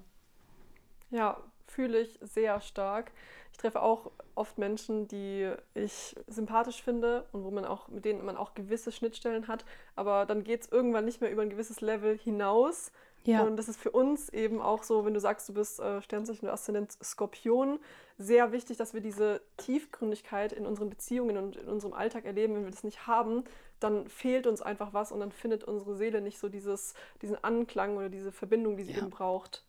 Ja, 1.11 1.37
fühle 1.75 1.99
ich 1.99 2.17
sehr 2.21 2.61
stark. 2.61 3.11
Ich 3.51 3.57
treffe 3.57 3.81
auch 3.81 4.11
oft 4.33 4.57
Menschen, 4.57 5.07
die 5.07 5.51
ich 5.73 6.15
sympathisch 6.27 6.81
finde 6.81 7.25
und 7.31 7.43
wo 7.43 7.51
man 7.51 7.65
auch, 7.65 7.87
mit 7.89 8.05
denen 8.05 8.25
man 8.25 8.37
auch 8.37 8.53
gewisse 8.53 8.91
Schnittstellen 8.91 9.47
hat, 9.47 9.65
aber 9.95 10.25
dann 10.25 10.43
geht 10.43 10.61
es 10.61 10.71
irgendwann 10.71 11.05
nicht 11.05 11.21
mehr 11.21 11.31
über 11.31 11.41
ein 11.41 11.49
gewisses 11.49 11.81
Level 11.81 12.17
hinaus. 12.17 12.91
Ja. 13.25 13.41
Und 13.41 13.57
das 13.57 13.67
ist 13.67 13.79
für 13.79 13.91
uns 13.91 14.29
eben 14.29 14.61
auch 14.61 14.83
so, 14.83 15.03
wenn 15.03 15.13
du 15.13 15.19
sagst, 15.19 15.49
du 15.49 15.53
bist 15.53 15.79
äh, 15.79 16.01
Sternzeichen 16.01 16.45
oder 16.45 16.53
Aszendent 16.53 16.91
Skorpion, 17.03 17.79
sehr 18.17 18.51
wichtig, 18.51 18.77
dass 18.77 18.93
wir 18.93 19.01
diese 19.01 19.41
Tiefgründigkeit 19.57 20.53
in 20.53 20.65
unseren 20.65 20.89
Beziehungen 20.89 21.37
und 21.37 21.55
in 21.55 21.67
unserem 21.67 21.93
Alltag 21.93 22.25
erleben. 22.25 22.53
Wenn 22.53 22.65
wir 22.65 22.71
das 22.71 22.83
nicht 22.83 23.07
haben, 23.07 23.43
dann 23.79 24.07
fehlt 24.07 24.45
uns 24.47 24.61
einfach 24.61 24.93
was 24.93 25.11
und 25.11 25.21
dann 25.21 25.31
findet 25.31 25.63
unsere 25.63 25.95
Seele 25.95 26.21
nicht 26.21 26.37
so 26.37 26.49
dieses, 26.49 26.93
diesen 27.21 27.43
Anklang 27.43 27.97
oder 27.97 28.09
diese 28.09 28.31
Verbindung, 28.31 28.77
die 28.77 28.83
sie 28.83 28.93
ja. 28.93 28.99
eben 28.99 29.09
braucht. 29.09 29.65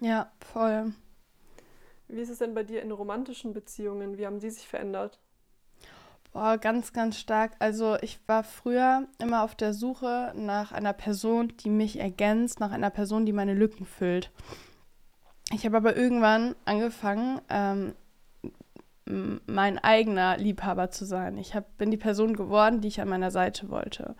Ja, 0.00 0.32
voll. 0.40 0.92
Wie 2.12 2.20
ist 2.20 2.30
es 2.30 2.38
denn 2.38 2.54
bei 2.54 2.64
dir 2.64 2.82
in 2.82 2.90
romantischen 2.90 3.52
Beziehungen? 3.52 4.18
Wie 4.18 4.26
haben 4.26 4.40
die 4.40 4.50
sich 4.50 4.66
verändert? 4.66 5.18
Boah, 6.32 6.58
ganz, 6.58 6.92
ganz 6.92 7.18
stark. 7.18 7.52
Also 7.58 7.96
ich 8.02 8.20
war 8.26 8.44
früher 8.44 9.08
immer 9.18 9.42
auf 9.42 9.54
der 9.54 9.74
Suche 9.74 10.32
nach 10.36 10.72
einer 10.72 10.92
Person, 10.92 11.52
die 11.58 11.70
mich 11.70 11.98
ergänzt, 11.98 12.60
nach 12.60 12.70
einer 12.70 12.90
Person, 12.90 13.26
die 13.26 13.32
meine 13.32 13.54
Lücken 13.54 13.84
füllt. 13.84 14.30
Ich 15.52 15.66
habe 15.66 15.76
aber 15.76 15.96
irgendwann 15.96 16.54
angefangen, 16.64 17.40
ähm, 17.48 17.94
mein 19.46 19.78
eigener 19.78 20.36
Liebhaber 20.36 20.90
zu 20.90 21.04
sein. 21.04 21.36
Ich 21.36 21.56
hab, 21.56 21.76
bin 21.78 21.90
die 21.90 21.96
Person 21.96 22.36
geworden, 22.36 22.80
die 22.80 22.88
ich 22.88 23.00
an 23.00 23.08
meiner 23.08 23.32
Seite 23.32 23.68
wollte 23.68 24.14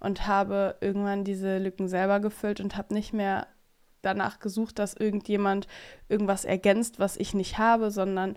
und 0.00 0.26
habe 0.26 0.76
irgendwann 0.80 1.24
diese 1.24 1.58
Lücken 1.58 1.88
selber 1.88 2.20
gefüllt 2.20 2.60
und 2.60 2.76
habe 2.76 2.92
nicht 2.92 3.14
mehr 3.14 3.46
danach 4.04 4.38
gesucht, 4.38 4.78
dass 4.78 4.94
irgendjemand 4.94 5.66
irgendwas 6.08 6.44
ergänzt, 6.44 6.98
was 6.98 7.16
ich 7.16 7.34
nicht 7.34 7.58
habe, 7.58 7.90
sondern 7.90 8.36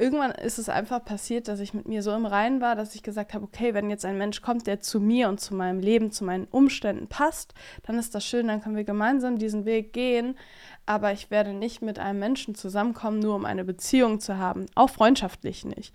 irgendwann 0.00 0.30
ist 0.30 0.58
es 0.58 0.68
einfach 0.68 1.04
passiert, 1.04 1.46
dass 1.46 1.60
ich 1.60 1.74
mit 1.74 1.86
mir 1.86 2.02
so 2.02 2.12
im 2.12 2.24
Reinen 2.24 2.60
war, 2.60 2.74
dass 2.74 2.94
ich 2.94 3.02
gesagt 3.02 3.34
habe, 3.34 3.44
okay, 3.44 3.74
wenn 3.74 3.90
jetzt 3.90 4.06
ein 4.06 4.16
Mensch 4.16 4.40
kommt, 4.40 4.66
der 4.66 4.80
zu 4.80 4.98
mir 4.98 5.28
und 5.28 5.40
zu 5.40 5.54
meinem 5.54 5.78
Leben, 5.78 6.10
zu 6.10 6.24
meinen 6.24 6.46
Umständen 6.46 7.06
passt, 7.06 7.52
dann 7.82 7.98
ist 7.98 8.14
das 8.14 8.24
schön, 8.24 8.48
dann 8.48 8.62
können 8.62 8.76
wir 8.76 8.84
gemeinsam 8.84 9.38
diesen 9.38 9.66
Weg 9.66 9.92
gehen. 9.92 10.38
Aber 10.86 11.12
ich 11.12 11.30
werde 11.30 11.52
nicht 11.52 11.82
mit 11.82 11.98
einem 11.98 12.18
Menschen 12.18 12.54
zusammenkommen, 12.54 13.18
nur 13.18 13.34
um 13.36 13.44
eine 13.44 13.64
Beziehung 13.64 14.20
zu 14.20 14.38
haben, 14.38 14.66
auch 14.74 14.90
freundschaftlich 14.90 15.66
nicht. 15.66 15.94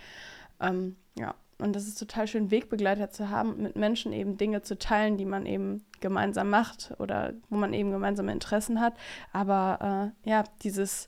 Ähm, 0.62 0.95
ja, 1.17 1.34
und 1.57 1.73
das 1.73 1.87
ist 1.87 1.97
total 1.97 2.27
schön, 2.27 2.51
Wegbegleiter 2.51 3.09
zu 3.09 3.29
haben, 3.29 3.61
mit 3.61 3.77
Menschen 3.77 4.11
eben 4.11 4.37
Dinge 4.37 4.61
zu 4.61 4.77
teilen, 4.77 5.17
die 5.17 5.25
man 5.25 5.45
eben 5.45 5.85
gemeinsam 6.01 6.49
macht 6.49 6.93
oder 6.99 7.33
wo 7.49 7.55
man 7.55 7.73
eben 7.73 7.91
gemeinsame 7.91 8.33
Interessen 8.33 8.81
hat. 8.81 8.95
Aber 9.31 10.13
äh, 10.25 10.29
ja, 10.29 10.43
dieses, 10.63 11.07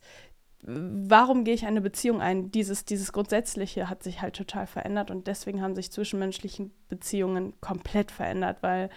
warum 0.62 1.43
gehe 1.43 1.53
ich 1.53 1.65
eine 1.65 1.81
Beziehung 1.81 2.21
ein? 2.21 2.49
Dieses, 2.51 2.86
dieses 2.86 3.12
Grundsätzliche 3.12 3.89
hat 3.89 4.03
sich 4.03 4.21
halt 4.21 4.38
total 4.38 4.67
verändert 4.67 5.12
und 5.12 5.27
deswegen 5.27 5.62
haben 5.62 5.75
sich 5.75 5.91
zwischenmenschliche 5.91 6.69
Beziehungen 6.88 7.60
komplett 7.60 8.12
verändert, 8.12 8.60
weil 8.62 8.89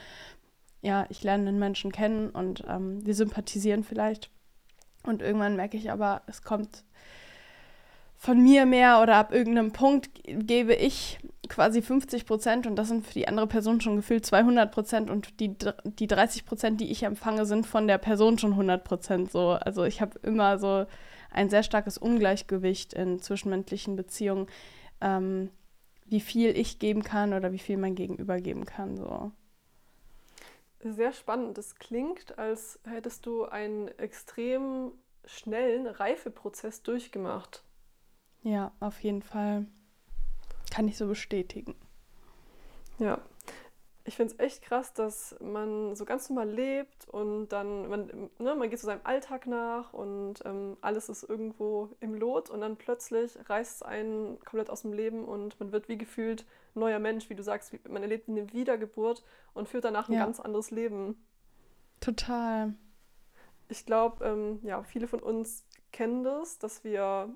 ja, 0.83 1.07
ich 1.09 1.23
lerne 1.25 1.49
einen 1.49 1.59
Menschen 1.59 1.91
kennen 1.91 2.31
und 2.31 2.65
ähm, 2.69 3.05
wir 3.05 3.15
sympathisieren 3.15 3.83
vielleicht. 3.83 4.31
Und 5.03 5.21
irgendwann 5.21 5.57
merke 5.57 5.77
ich 5.77 5.91
aber, 5.91 6.23
es 6.27 6.43
kommt 6.43 6.85
von 8.21 8.39
mir 8.39 8.67
mehr 8.67 9.01
oder 9.01 9.17
ab 9.17 9.33
irgendeinem 9.33 9.73
Punkt 9.73 10.11
gebe 10.25 10.75
ich 10.75 11.19
quasi 11.49 11.81
50 11.81 12.27
Prozent 12.27 12.67
und 12.67 12.77
das 12.77 12.89
sind 12.89 13.07
für 13.07 13.15
die 13.15 13.27
andere 13.27 13.47
Person 13.47 13.81
schon 13.81 13.97
gefühlt 13.97 14.27
200 14.27 14.71
Prozent 14.71 15.09
und 15.09 15.41
die, 15.41 15.57
die 15.85 16.07
30 16.07 16.45
Prozent, 16.45 16.83
die 16.83 16.91
ich 16.91 17.03
empfange, 17.03 17.47
sind 17.47 17.67
von 17.67 17.89
der 17.89 17.97
Person 17.97 18.39
schon 18.39 18.53
100 18.53 18.85
Prozent 18.85 19.33
so. 19.33 19.53
Also 19.53 19.85
ich 19.85 20.03
habe 20.03 20.19
immer 20.19 20.59
so 20.59 20.85
ein 21.31 21.49
sehr 21.49 21.63
starkes 21.63 21.97
Ungleichgewicht 21.97 22.93
in 22.93 23.21
zwischenmenschlichen 23.21 23.97
Beziehungen, 23.97 24.49
ähm, 25.01 25.49
wie 26.05 26.21
viel 26.21 26.51
ich 26.51 26.79
geben 26.79 27.03
kann 27.03 27.33
oder 27.33 27.53
wie 27.53 27.59
viel 27.59 27.79
mein 27.79 27.95
Gegenüber 27.95 28.39
geben 28.39 28.67
kann. 28.67 28.99
So. 28.99 29.33
Sehr 30.81 31.15
spannend. 31.15 31.57
Das 31.57 31.77
klingt, 31.77 32.39
als 32.39 32.81
hättest 32.85 33.25
du 33.25 33.47
einen 33.47 33.89
extrem 33.89 34.93
schnellen 35.25 35.87
Reifeprozess 35.87 36.83
durchgemacht. 36.83 37.65
Ja, 38.43 38.73
auf 38.81 39.01
jeden 39.01 39.23
Fall. 39.23 39.67
Kann 40.71 40.89
ich 40.89 40.97
so 40.97 41.07
bestätigen. 41.07 41.75
Ja. 42.99 43.19
Ich 44.05 44.17
finde 44.17 44.33
es 44.33 44.41
echt 44.41 44.63
krass, 44.63 44.95
dass 44.95 45.37
man 45.41 45.95
so 45.95 46.05
ganz 46.05 46.31
normal 46.31 46.49
lebt 46.49 47.07
und 47.09 47.49
dann, 47.49 47.89
man, 47.89 48.31
ne, 48.39 48.55
man 48.55 48.71
geht 48.71 48.81
zu 48.81 48.87
seinem 48.87 49.03
Alltag 49.05 49.47
nach 49.47 49.93
und 49.93 50.37
ähm, 50.47 50.79
alles 50.81 51.11
ist 51.11 51.23
irgendwo 51.23 51.91
im 52.01 52.15
Lot 52.15 52.49
und 52.49 52.63
dann 52.63 52.77
plötzlich 52.77 53.39
reißt 53.49 53.77
es 53.77 53.83
einen 53.83 54.41
komplett 54.41 54.71
aus 54.71 54.83
dem 54.83 54.95
Leben 54.95 55.27
und 55.27 55.61
man 55.61 55.71
wird 55.71 55.89
wie 55.89 55.99
gefühlt 55.99 56.47
neuer 56.75 56.99
Mensch, 56.99 57.29
wie 57.29 57.35
du 57.35 57.43
sagst, 57.43 57.73
man 57.89 58.03
erlebt 58.03 58.29
eine 58.29 58.53
Wiedergeburt 58.53 59.23
und 59.53 59.69
führt 59.69 59.85
danach 59.85 60.09
ein 60.09 60.15
ja. 60.15 60.25
ganz 60.25 60.41
anderes 60.41 60.71
Leben. 60.71 61.23
Total. 62.01 62.75
Ich 63.69 63.85
glaube, 63.85 64.25
ähm, 64.25 64.61
ja, 64.63 64.83
viele 64.83 65.09
von 65.09 65.21
uns 65.21 65.67
kennen 65.93 66.25
das, 66.25 66.59
dass 66.59 66.85
wir 66.85 67.35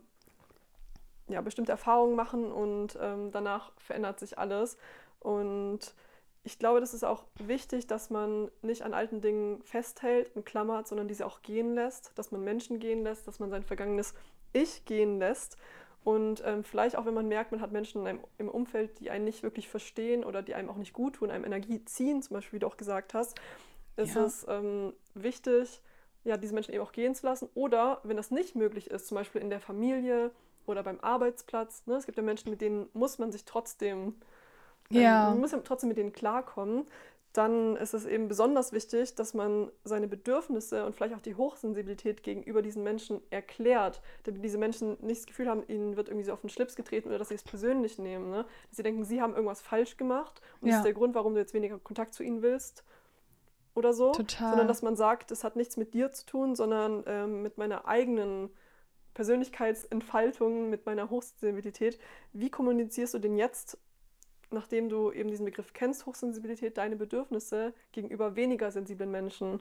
ja, 1.29 1.41
bestimmte 1.41 1.73
Erfahrungen 1.73 2.17
machen 2.17 2.53
und 2.53 2.99
ähm, 3.01 3.31
danach 3.31 3.73
verändert 3.79 4.21
sich 4.21 4.39
alles. 4.39 4.77
Und 5.21 5.95
ich 6.43 6.59
glaube, 6.59 6.81
das 6.81 6.93
ist 6.93 7.05
auch 7.05 7.25
wichtig, 7.37 7.87
dass 7.87 8.11
man 8.11 8.51
nicht 8.61 8.83
an 8.83 8.93
alten 8.93 9.23
Dingen 9.23 9.63
festhält 9.63 10.31
und 10.37 10.45
klammert, 10.45 10.87
sondern 10.87 11.09
diese 11.09 11.25
auch 11.25 11.41
gehen 11.43 11.75
lässt, 11.75 12.13
dass 12.17 12.31
man 12.31 12.45
Menschen 12.45 12.79
gehen 12.79 13.03
lässt, 13.03 13.27
dass 13.27 13.41
man 13.41 13.51
sein 13.51 13.63
vergangenes 13.63 14.15
Ich 14.53 14.85
gehen 14.85 15.19
lässt. 15.19 15.57
Und 16.05 16.43
ähm, 16.45 16.63
vielleicht 16.63 16.97
auch, 16.97 17.07
wenn 17.07 17.15
man 17.15 17.29
merkt, 17.29 17.51
man 17.51 17.63
hat 17.63 17.73
Menschen 17.73 18.03
in 18.03 18.07
einem, 18.07 18.21
im 18.37 18.51
Umfeld, 18.51 19.01
die 19.01 19.11
einen 19.11 19.25
nicht 19.25 19.43
wirklich 19.43 19.71
verstehen 19.71 20.23
oder 20.23 20.43
die 20.43 20.55
einem 20.55 20.69
auch 20.69 20.77
nicht 20.77 20.93
gut 20.93 21.15
tun, 21.15 21.31
einem 21.31 21.45
Energie 21.45 21.83
ziehen, 21.87 22.21
zum 22.21 22.35
Beispiel, 22.35 22.59
wie 22.59 22.61
du 22.61 22.67
auch 22.67 22.77
gesagt 22.77 23.15
hast, 23.15 23.41
ist 23.97 24.15
ja. 24.15 24.25
es 24.25 24.45
ähm, 24.47 24.93
wichtig, 25.15 25.81
ja, 26.25 26.37
diese 26.37 26.53
Menschen 26.53 26.75
eben 26.75 26.83
auch 26.83 26.93
gehen 26.93 27.15
zu 27.15 27.25
lassen. 27.25 27.49
Oder 27.55 28.01
wenn 28.03 28.19
das 28.19 28.31
nicht 28.31 28.55
möglich 28.55 28.91
ist, 28.91 29.07
zum 29.07 29.15
Beispiel 29.15 29.41
in 29.41 29.49
der 29.49 29.61
Familie 29.61 30.31
oder 30.67 30.83
beim 30.83 31.01
Arbeitsplatz. 31.01 31.87
Ne? 31.87 31.97
Es 31.97 32.07
gibt 32.07 32.17
ja 32.17 32.23
Menschen, 32.23 32.51
mit 32.51 32.61
denen 32.61 32.89
muss 32.93 33.19
man 33.19 33.33
sich 33.33 33.45
trotzdem, 33.45 34.15
ähm, 34.91 35.01
ja. 35.01 35.31
man 35.31 35.41
muss 35.41 35.53
ja 35.53 35.59
trotzdem 35.59 35.89
mit 35.89 35.99
denen 35.99 36.13
klarkommen. 36.13 36.87
Dann 37.33 37.75
ist 37.77 37.95
es 37.95 38.07
eben 38.07 38.29
besonders 38.29 38.73
wichtig, 38.73 39.17
dass 39.17 39.35
man 39.35 39.73
seine 39.83 40.07
Bedürfnisse 40.07 40.87
und 40.87 40.95
vielleicht 40.95 41.17
auch 41.17 41.21
die 41.21 41.35
Hochsensibilität 41.35 42.23
gegenüber 42.23 42.63
diesen 42.63 42.85
Menschen 42.85 43.21
erklärt, 43.31 44.03
damit 44.23 44.45
diese 44.45 44.57
Menschen 44.57 44.97
nicht 45.01 45.23
das 45.23 45.27
Gefühl 45.27 45.49
haben, 45.49 45.65
ihnen 45.67 45.97
wird 45.97 46.09
irgendwie 46.09 46.27
so 46.27 46.33
auf 46.33 46.43
den 46.43 46.49
Schlips 46.49 46.77
getreten 46.77 47.09
oder 47.09 47.19
dass 47.19 47.31
sie 47.31 47.35
es 47.35 47.43
persönlich 47.43 47.99
nehmen. 47.99 48.31
Ne? 48.31 48.45
Dass 48.69 48.77
sie 48.77 48.85
denken, 48.85 49.05
sie 49.05 49.21
haben 49.21 49.35
irgendwas 49.35 49.63
falsch 49.63 49.97
gemacht 49.97 50.41
und 50.61 50.69
ja. 50.69 50.75
das 50.75 50.81
ist 50.81 50.87
der 50.87 50.95
Grund, 50.95 51.17
warum 51.17 51.35
du 51.35 51.41
jetzt 51.41 51.55
weniger 51.55 51.77
Kontakt 51.81 52.15
zu 52.15 52.23
ihnen 52.23 52.43
willst 52.43 52.85
oder 53.75 53.93
so, 53.93 54.13
Total. 54.13 54.51
sondern 54.51 54.69
dass 54.69 54.83
man 54.83 54.95
sagt, 54.95 55.31
es 55.33 55.43
hat 55.43 55.57
nichts 55.57 55.77
mit 55.77 55.95
dir 55.95 56.13
zu 56.13 56.27
tun, 56.27 56.55
sondern 56.55 57.03
ähm, 57.07 57.43
mit 57.43 57.59
meiner 57.59 57.87
eigenen 57.87 58.51
Persönlichkeitsentfaltung, 59.15 60.71
mit 60.71 60.87
meiner 60.87 61.11
Hochsensibilität. 61.11 61.99
Wie 62.33 62.51
kommunizierst 62.51 63.15
du 63.15 63.19
denn 63.19 63.37
jetzt, 63.37 63.79
nachdem 64.51 64.89
du 64.89 65.11
eben 65.13 65.31
diesen 65.31 65.45
Begriff 65.45 65.73
kennst, 65.73 66.07
Hochsensibilität, 66.07 66.77
deine 66.77 66.97
Bedürfnisse 66.97 67.73
gegenüber 67.93 68.37
weniger 68.37 68.71
sensiblen 68.71 69.11
Menschen? 69.11 69.61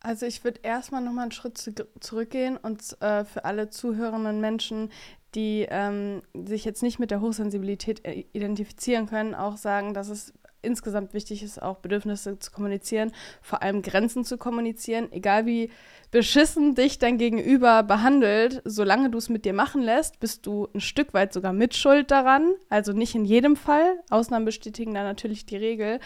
Also 0.00 0.24
ich 0.26 0.42
würde 0.44 0.60
erstmal 0.62 1.02
nochmal 1.02 1.24
einen 1.24 1.32
Schritt 1.32 1.58
zu, 1.58 1.72
zurückgehen 2.00 2.56
und 2.56 2.96
äh, 3.02 3.24
für 3.24 3.44
alle 3.44 3.68
zuhörenden 3.68 4.40
Menschen, 4.40 4.90
die 5.34 5.66
ähm, 5.68 6.22
sich 6.34 6.64
jetzt 6.64 6.82
nicht 6.82 6.98
mit 6.98 7.10
der 7.10 7.20
Hochsensibilität 7.20 8.04
äh, 8.04 8.24
identifizieren 8.32 9.06
können, 9.06 9.34
auch 9.34 9.56
sagen, 9.56 9.94
dass 9.94 10.08
es 10.08 10.32
insgesamt 10.62 11.14
wichtig 11.14 11.42
ist, 11.42 11.60
auch 11.60 11.78
Bedürfnisse 11.78 12.38
zu 12.38 12.50
kommunizieren, 12.50 13.12
vor 13.42 13.62
allem 13.62 13.82
Grenzen 13.82 14.24
zu 14.24 14.38
kommunizieren, 14.38 15.10
egal 15.12 15.46
wie 15.46 15.70
beschissen 16.10 16.74
dich 16.74 16.98
dein 16.98 17.18
Gegenüber 17.18 17.82
behandelt, 17.82 18.62
solange 18.64 19.10
du 19.10 19.18
es 19.18 19.28
mit 19.28 19.44
dir 19.44 19.52
machen 19.52 19.80
lässt, 19.80 20.18
bist 20.18 20.44
du 20.44 20.68
ein 20.74 20.80
Stück 20.80 21.14
weit 21.14 21.32
sogar 21.32 21.52
mitschuld 21.52 22.10
daran. 22.10 22.54
Also 22.68 22.92
nicht 22.92 23.14
in 23.14 23.24
jedem 23.24 23.54
Fall. 23.54 24.00
Ausnahmen 24.10 24.44
bestätigen 24.44 24.94
da 24.94 25.04
natürlich 25.04 25.46
die 25.46 25.56
Regel. 25.56 26.00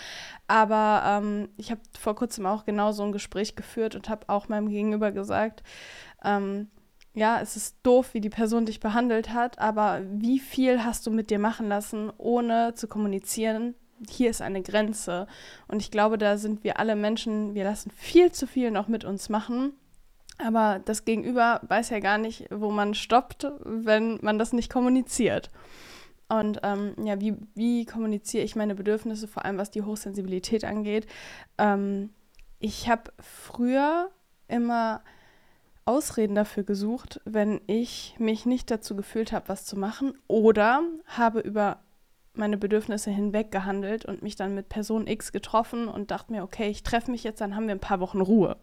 Aber 0.47 1.03
ähm, 1.07 1.49
ich 1.57 1.71
habe 1.71 1.81
vor 1.99 2.15
kurzem 2.15 2.45
auch 2.45 2.67
genau 2.67 2.93
so 2.93 3.03
ein 3.03 3.13
Gespräch 3.13 3.57
geführt 3.57 3.95
und 3.95 4.09
habe 4.11 4.29
auch 4.29 4.49
meinem 4.49 4.69
Gegenüber 4.69 5.11
gesagt, 5.11 5.63
ähm, 6.23 6.69
ja, 7.15 7.41
es 7.41 7.57
ist 7.57 7.79
doof, 7.85 8.13
wie 8.13 8.21
die 8.21 8.31
Person 8.31 8.67
dich 8.67 8.81
behandelt 8.81 9.33
hat, 9.33 9.59
aber 9.61 10.03
wie 10.05 10.41
viel 10.41 10.85
hast 10.85 11.07
du 11.07 11.13
mit 11.13 11.31
dir 11.31 11.39
machen 11.39 11.69
lassen, 11.69 12.13
ohne 12.19 12.75
zu 12.75 12.89
kommunizieren, 12.89 13.77
hier 14.11 14.31
ist 14.31 14.43
eine 14.43 14.63
Grenze. 14.63 15.27
Und 15.69 15.81
ich 15.81 15.91
glaube, 15.91 16.19
da 16.19 16.37
sind 16.37 16.65
wir 16.65 16.79
alle 16.79 16.97
Menschen, 16.97 17.55
wir 17.55 17.65
lassen 17.65 17.91
viel 17.91 18.33
zu 18.33 18.47
viel 18.47 18.71
noch 18.71 18.89
mit 18.89 19.05
uns 19.05 19.29
machen. 19.29 19.73
Aber 20.39 20.81
das 20.85 21.05
Gegenüber 21.05 21.61
weiß 21.69 21.91
ja 21.91 22.01
gar 22.01 22.19
nicht, 22.19 22.47
wo 22.51 22.71
man 22.71 22.95
stoppt, 22.95 23.47
wenn 23.65 24.19
man 24.23 24.39
das 24.39 24.53
nicht 24.53 24.71
kommuniziert. 24.71 25.51
Und 26.29 26.61
ähm, 26.63 26.95
ja, 27.05 27.21
wie, 27.21 27.37
wie 27.55 27.85
kommuniziere 27.85 28.45
ich 28.45 28.57
meine 28.57 28.75
Bedürfnisse, 28.75 29.29
vor 29.29 29.45
allem 29.45 29.59
was 29.59 29.71
die 29.71 29.83
Hochsensibilität 29.83 30.65
angeht? 30.65 31.07
Ähm, 31.59 32.11
ich 32.59 32.89
habe 32.89 33.13
früher 33.21 34.11
immer 34.49 35.03
Ausreden 35.85 36.35
dafür 36.35 36.63
gesucht, 36.63 37.21
wenn 37.25 37.61
ich 37.67 38.17
mich 38.19 38.47
nicht 38.47 38.71
dazu 38.71 38.97
gefühlt 38.97 39.33
habe, 39.33 39.49
was 39.49 39.67
zu 39.67 39.79
machen 39.79 40.15
oder 40.29 40.83
habe 41.07 41.41
über 41.41 41.84
meine 42.35 42.59
Bedürfnisse 42.59 43.11
hinweg 43.11 43.51
gehandelt 43.51 44.05
und 44.05 44.23
mich 44.23 44.37
dann 44.37 44.55
mit 44.55 44.69
Person 44.69 45.07
X 45.07 45.33
getroffen 45.33 45.89
und 45.89 46.11
dachte 46.11 46.33
mir, 46.33 46.43
okay, 46.43 46.69
ich 46.69 46.83
treffe 46.83 47.11
mich 47.11 47.25
jetzt, 47.25 47.41
dann 47.41 47.55
haben 47.55 47.67
wir 47.67 47.75
ein 47.75 47.81
paar 47.81 48.01
Wochen 48.01 48.21
Ruhe. 48.21 48.57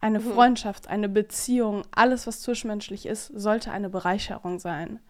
Eine 0.00 0.20
mhm. 0.20 0.32
Freundschaft, 0.32 0.88
eine 0.88 1.08
Beziehung, 1.08 1.82
alles, 1.90 2.26
was 2.26 2.40
zwischenmenschlich 2.40 3.06
ist, 3.06 3.26
sollte 3.26 3.70
eine 3.70 3.90
Bereicherung 3.90 4.58
sein. 4.58 5.00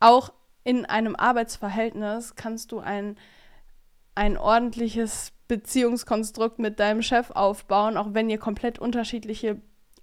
Auch 0.00 0.32
in 0.64 0.84
einem 0.84 1.16
Arbeitsverhältnis 1.16 2.34
kannst 2.36 2.72
du 2.72 2.80
ein, 2.80 3.16
ein 4.14 4.36
ordentliches 4.36 5.32
Beziehungskonstrukt 5.48 6.58
mit 6.58 6.80
deinem 6.80 7.02
Chef 7.02 7.30
aufbauen, 7.30 7.96
auch 7.96 8.12
wenn 8.12 8.30
ihr 8.30 8.38
komplett 8.38 8.78
unterschiedliche 8.78 9.60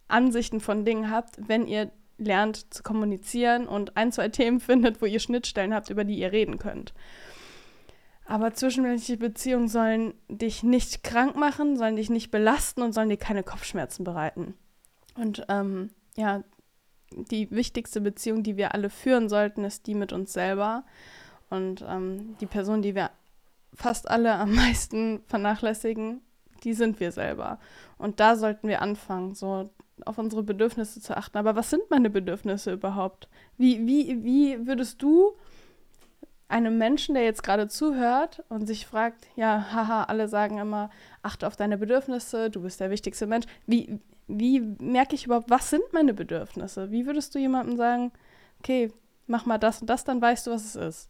Ansichten 0.08 0.60
von 0.60 0.86
Dingen 0.86 1.10
habt, 1.10 1.38
wenn 1.48 1.68
ihr 1.68 1.92
lernt 2.22 2.74
zu 2.74 2.84
kommunizieren 2.84 3.68
und 3.68 3.98
ein, 3.98 4.12
zwei 4.12 4.30
Themen 4.30 4.60
findet, 4.60 5.02
wo 5.02 5.06
ihr 5.06 5.20
Schnittstellen 5.20 5.74
habt, 5.74 5.90
über 5.90 6.04
die 6.04 6.18
ihr 6.18 6.32
reden 6.32 6.58
könnt. 6.60 6.94
Aber 8.26 8.54
zwischenmenschliche 8.54 9.18
Beziehungen 9.18 9.68
sollen 9.68 10.14
dich 10.30 10.64
nicht 10.64 11.04
krank 11.04 11.36
machen, 11.36 11.76
sollen 11.76 11.98
dich 11.98 12.10
nicht 12.10 12.32
belasten 12.32 12.82
und 12.82 12.94
sollen 12.94 13.10
dir 13.10 13.18
keine 13.18 13.44
Kopfschmerzen 13.44 14.06
bereiten. 14.06 14.54
Und 15.16 15.46
ähm, 15.50 15.90
ja, 16.16 16.44
die 17.12 17.52
wichtigste 17.52 18.00
Beziehung, 18.00 18.44
die 18.44 18.56
wir 18.56 18.74
alle 18.74 18.90
führen 18.90 19.28
sollten, 19.28 19.66
ist 19.66 19.88
die 19.88 19.96
mit 19.96 20.14
uns 20.14 20.32
selber. 20.32 20.86
Und 21.50 21.84
ähm, 21.88 22.38
die 22.40 22.46
Person, 22.46 22.82
die 22.82 22.96
wir 22.96 23.12
fast 23.74 24.10
alle 24.10 24.34
am 24.36 24.56
meisten 24.56 25.22
vernachlässigen, 25.28 26.22
die 26.64 26.74
sind 26.74 27.00
wir 27.00 27.12
selber. 27.12 27.60
Und 27.98 28.20
da 28.20 28.36
sollten 28.36 28.68
wir 28.68 28.82
anfangen, 28.82 29.34
so 29.34 29.72
auf 30.06 30.18
unsere 30.18 30.44
Bedürfnisse 30.44 31.02
zu 31.02 31.16
achten. 31.16 31.38
Aber 31.38 31.56
was 31.56 31.70
sind 31.70 31.90
meine 31.90 32.10
Bedürfnisse 32.10 32.74
überhaupt? 32.74 33.28
Wie, 33.58 33.86
wie, 33.86 34.24
wie 34.24 34.68
würdest 34.68 35.02
du 35.02 35.36
einem 36.52 36.78
Menschen, 36.78 37.16
der 37.16 37.24
jetzt 37.24 37.44
gerade 37.44 37.68
zuhört 37.68 38.44
und 38.50 38.68
sich 38.68 38.86
fragt, 38.86 39.28
ja, 39.36 39.72
haha, 39.72 40.04
alle 40.04 40.28
sagen 40.28 40.58
immer, 40.58 40.90
achte 41.22 41.48
auf 41.48 41.56
deine 41.56 41.78
Bedürfnisse, 41.78 42.50
du 42.50 42.62
bist 42.62 42.80
der 42.80 42.90
wichtigste 42.90 43.26
Mensch. 43.26 43.46
Wie, 43.66 44.00
wie 44.28 44.60
merke 44.60 45.16
ich 45.16 45.26
überhaupt, 45.26 45.50
was 45.50 45.70
sind 45.70 45.84
meine 45.94 46.14
Bedürfnisse? 46.14 46.92
Wie 46.92 47.06
würdest 47.06 47.34
du 47.34 47.40
jemandem 47.40 47.78
sagen, 47.78 48.12
okay, 48.60 48.92
mach 49.28 49.46
mal 49.46 49.58
das 49.58 49.82
und 49.82 49.90
das, 49.90 50.04
dann 50.04 50.22
weißt 50.22 50.48
du, 50.48 50.52
was 50.52 50.66
es 50.66 50.76
ist? 50.76 51.10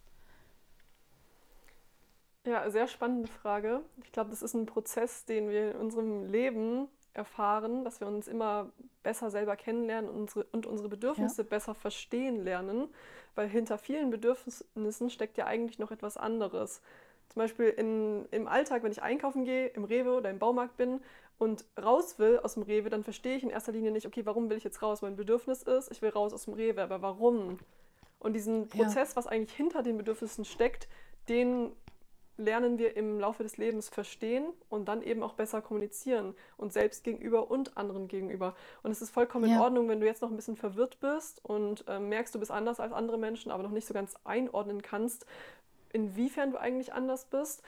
Ja, 2.46 2.68
sehr 2.70 2.88
spannende 2.88 3.28
Frage. 3.28 3.82
Ich 4.02 4.12
glaube, 4.12 4.30
das 4.30 4.42
ist 4.42 4.54
ein 4.54 4.66
Prozess, 4.66 5.24
den 5.24 5.48
wir 5.48 5.72
in 5.72 5.76
unserem 5.76 6.26
Leben 6.26 6.88
erfahren, 7.14 7.84
dass 7.84 8.00
wir 8.00 8.06
uns 8.06 8.28
immer 8.28 8.70
besser 9.02 9.30
selber 9.30 9.56
kennenlernen 9.56 10.10
und 10.10 10.16
unsere, 10.16 10.44
und 10.52 10.66
unsere 10.66 10.88
Bedürfnisse 10.88 11.42
ja. 11.42 11.48
besser 11.48 11.74
verstehen 11.74 12.42
lernen, 12.42 12.88
weil 13.34 13.48
hinter 13.48 13.78
vielen 13.78 14.10
Bedürfnissen 14.10 15.10
steckt 15.10 15.36
ja 15.36 15.46
eigentlich 15.46 15.78
noch 15.78 15.90
etwas 15.90 16.16
anderes. 16.16 16.80
Zum 17.28 17.40
Beispiel 17.40 17.68
in, 17.68 18.26
im 18.30 18.46
Alltag, 18.46 18.82
wenn 18.82 18.92
ich 18.92 19.02
einkaufen 19.02 19.44
gehe, 19.44 19.68
im 19.68 19.84
Rewe 19.84 20.12
oder 20.12 20.30
im 20.30 20.38
Baumarkt 20.38 20.76
bin 20.76 21.00
und 21.38 21.64
raus 21.82 22.18
will 22.18 22.38
aus 22.38 22.54
dem 22.54 22.62
Rewe, 22.62 22.90
dann 22.90 23.04
verstehe 23.04 23.36
ich 23.36 23.42
in 23.42 23.50
erster 23.50 23.72
Linie 23.72 23.90
nicht, 23.90 24.06
okay, 24.06 24.26
warum 24.26 24.50
will 24.50 24.56
ich 24.58 24.64
jetzt 24.64 24.82
raus? 24.82 25.02
Mein 25.02 25.16
Bedürfnis 25.16 25.62
ist, 25.62 25.90
ich 25.90 26.02
will 26.02 26.10
raus 26.10 26.32
aus 26.32 26.44
dem 26.44 26.54
Rewe, 26.54 26.82
aber 26.82 27.02
warum? 27.02 27.58
Und 28.18 28.34
diesen 28.34 28.68
Prozess, 28.68 29.10
ja. 29.10 29.16
was 29.16 29.26
eigentlich 29.26 29.56
hinter 29.56 29.82
den 29.82 29.96
Bedürfnissen 29.96 30.44
steckt, 30.44 30.88
den 31.28 31.72
lernen 32.36 32.78
wir 32.78 32.96
im 32.96 33.20
Laufe 33.20 33.42
des 33.42 33.56
Lebens 33.56 33.88
verstehen 33.88 34.46
und 34.68 34.86
dann 34.86 35.02
eben 35.02 35.22
auch 35.22 35.34
besser 35.34 35.62
kommunizieren 35.62 36.34
und 36.56 36.72
selbst 36.72 37.04
gegenüber 37.04 37.50
und 37.50 37.76
anderen 37.76 38.08
gegenüber. 38.08 38.54
Und 38.82 38.90
es 38.90 39.02
ist 39.02 39.10
vollkommen 39.10 39.48
ja. 39.48 39.56
in 39.56 39.60
Ordnung, 39.60 39.88
wenn 39.88 40.00
du 40.00 40.06
jetzt 40.06 40.22
noch 40.22 40.30
ein 40.30 40.36
bisschen 40.36 40.56
verwirrt 40.56 40.98
bist 41.00 41.44
und 41.44 41.84
äh, 41.88 41.98
merkst, 41.98 42.34
du 42.34 42.38
bist 42.38 42.50
anders 42.50 42.80
als 42.80 42.92
andere 42.92 43.18
Menschen, 43.18 43.52
aber 43.52 43.62
noch 43.62 43.70
nicht 43.70 43.86
so 43.86 43.94
ganz 43.94 44.14
einordnen 44.24 44.82
kannst, 44.82 45.26
inwiefern 45.92 46.52
du 46.52 46.58
eigentlich 46.58 46.94
anders 46.94 47.26
bist 47.26 47.62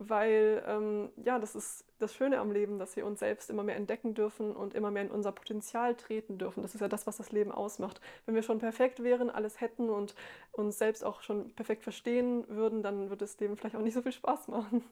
weil 0.00 0.62
ähm, 0.66 1.10
ja, 1.22 1.38
das 1.38 1.54
ist 1.54 1.84
das 2.00 2.14
Schöne 2.14 2.38
am 2.38 2.50
Leben, 2.50 2.78
dass 2.78 2.96
wir 2.96 3.06
uns 3.06 3.20
selbst 3.20 3.50
immer 3.50 3.62
mehr 3.62 3.76
entdecken 3.76 4.14
dürfen 4.14 4.52
und 4.52 4.74
immer 4.74 4.90
mehr 4.90 5.02
in 5.02 5.10
unser 5.10 5.32
Potenzial 5.32 5.94
treten 5.94 6.38
dürfen. 6.38 6.62
Das 6.62 6.74
ist 6.74 6.80
ja 6.80 6.88
das, 6.88 7.06
was 7.06 7.16
das 7.16 7.32
Leben 7.32 7.52
ausmacht. 7.52 8.00
Wenn 8.26 8.34
wir 8.34 8.42
schon 8.42 8.58
perfekt 8.58 9.02
wären, 9.02 9.30
alles 9.30 9.60
hätten 9.60 9.90
und 9.90 10.14
uns 10.52 10.78
selbst 10.78 11.04
auch 11.04 11.22
schon 11.22 11.50
perfekt 11.52 11.82
verstehen 11.82 12.44
würden, 12.48 12.82
dann 12.82 13.10
würde 13.10 13.24
das 13.24 13.38
Leben 13.40 13.56
vielleicht 13.56 13.76
auch 13.76 13.82
nicht 13.82 13.94
so 13.94 14.02
viel 14.02 14.12
Spaß 14.12 14.48
machen. 14.48 14.82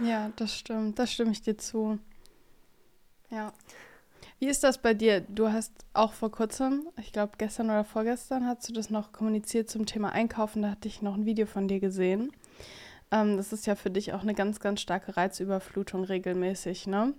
Ja, 0.00 0.30
das 0.36 0.54
stimmt. 0.54 0.98
Das 0.98 1.12
stimme 1.12 1.32
ich 1.32 1.42
dir 1.42 1.58
zu. 1.58 1.98
Ja. 3.30 3.52
Wie 4.38 4.46
ist 4.46 4.62
das 4.62 4.78
bei 4.78 4.94
dir? 4.94 5.20
Du 5.20 5.50
hast 5.50 5.72
auch 5.94 6.12
vor 6.12 6.30
kurzem, 6.30 6.88
ich 6.96 7.12
glaube 7.12 7.32
gestern 7.38 7.70
oder 7.70 7.84
vorgestern, 7.84 8.46
hast 8.46 8.68
du 8.68 8.72
das 8.72 8.88
noch 8.88 9.12
kommuniziert 9.12 9.68
zum 9.68 9.84
Thema 9.84 10.10
Einkaufen. 10.12 10.62
Da 10.62 10.70
hatte 10.70 10.86
ich 10.86 11.02
noch 11.02 11.14
ein 11.14 11.26
Video 11.26 11.46
von 11.46 11.66
dir 11.66 11.80
gesehen. 11.80 12.30
Ähm, 13.10 13.36
das 13.36 13.52
ist 13.52 13.66
ja 13.66 13.74
für 13.74 13.90
dich 13.90 14.12
auch 14.12 14.22
eine 14.22 14.34
ganz, 14.34 14.60
ganz 14.60 14.80
starke 14.80 15.16
Reizüberflutung 15.16 16.04
regelmäßig, 16.04 16.86
ne? 16.86 17.14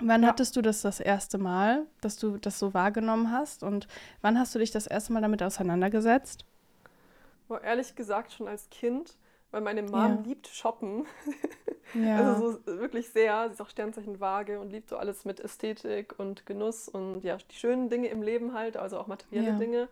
Wann 0.00 0.22
ja. 0.22 0.28
hattest 0.28 0.56
du 0.56 0.62
das 0.62 0.82
das 0.82 1.00
erste 1.00 1.38
Mal, 1.38 1.86
dass 2.00 2.16
du 2.16 2.36
das 2.36 2.58
so 2.58 2.74
wahrgenommen 2.74 3.30
hast? 3.30 3.62
Und 3.62 3.88
wann 4.20 4.38
hast 4.38 4.54
du 4.54 4.58
dich 4.58 4.70
das 4.70 4.86
erste 4.86 5.12
Mal 5.12 5.22
damit 5.22 5.42
auseinandergesetzt? 5.42 6.44
War 7.48 7.62
ehrlich 7.62 7.94
gesagt 7.94 8.32
schon 8.32 8.46
als 8.46 8.68
Kind, 8.68 9.16
weil 9.52 9.62
meine 9.62 9.82
Mom 9.82 9.92
ja. 9.92 10.22
liebt 10.24 10.48
Shoppen. 10.48 11.06
Ja. 11.94 12.32
Also 12.32 12.50
so 12.50 12.66
wirklich 12.66 13.10
sehr. 13.10 13.46
Sie 13.46 13.54
ist 13.54 13.62
auch 13.62 13.68
Sternzeichen 13.68 14.18
vage 14.18 14.58
und 14.58 14.70
liebt 14.70 14.88
so 14.88 14.96
alles 14.96 15.24
mit 15.24 15.38
Ästhetik 15.38 16.18
und 16.18 16.44
Genuss 16.44 16.88
und 16.88 17.22
ja, 17.22 17.36
die 17.36 17.54
schönen 17.54 17.88
Dinge 17.88 18.08
im 18.08 18.22
Leben 18.22 18.54
halt, 18.54 18.76
also 18.76 18.98
auch 18.98 19.06
materielle. 19.06 19.52
Dinge. 19.56 19.88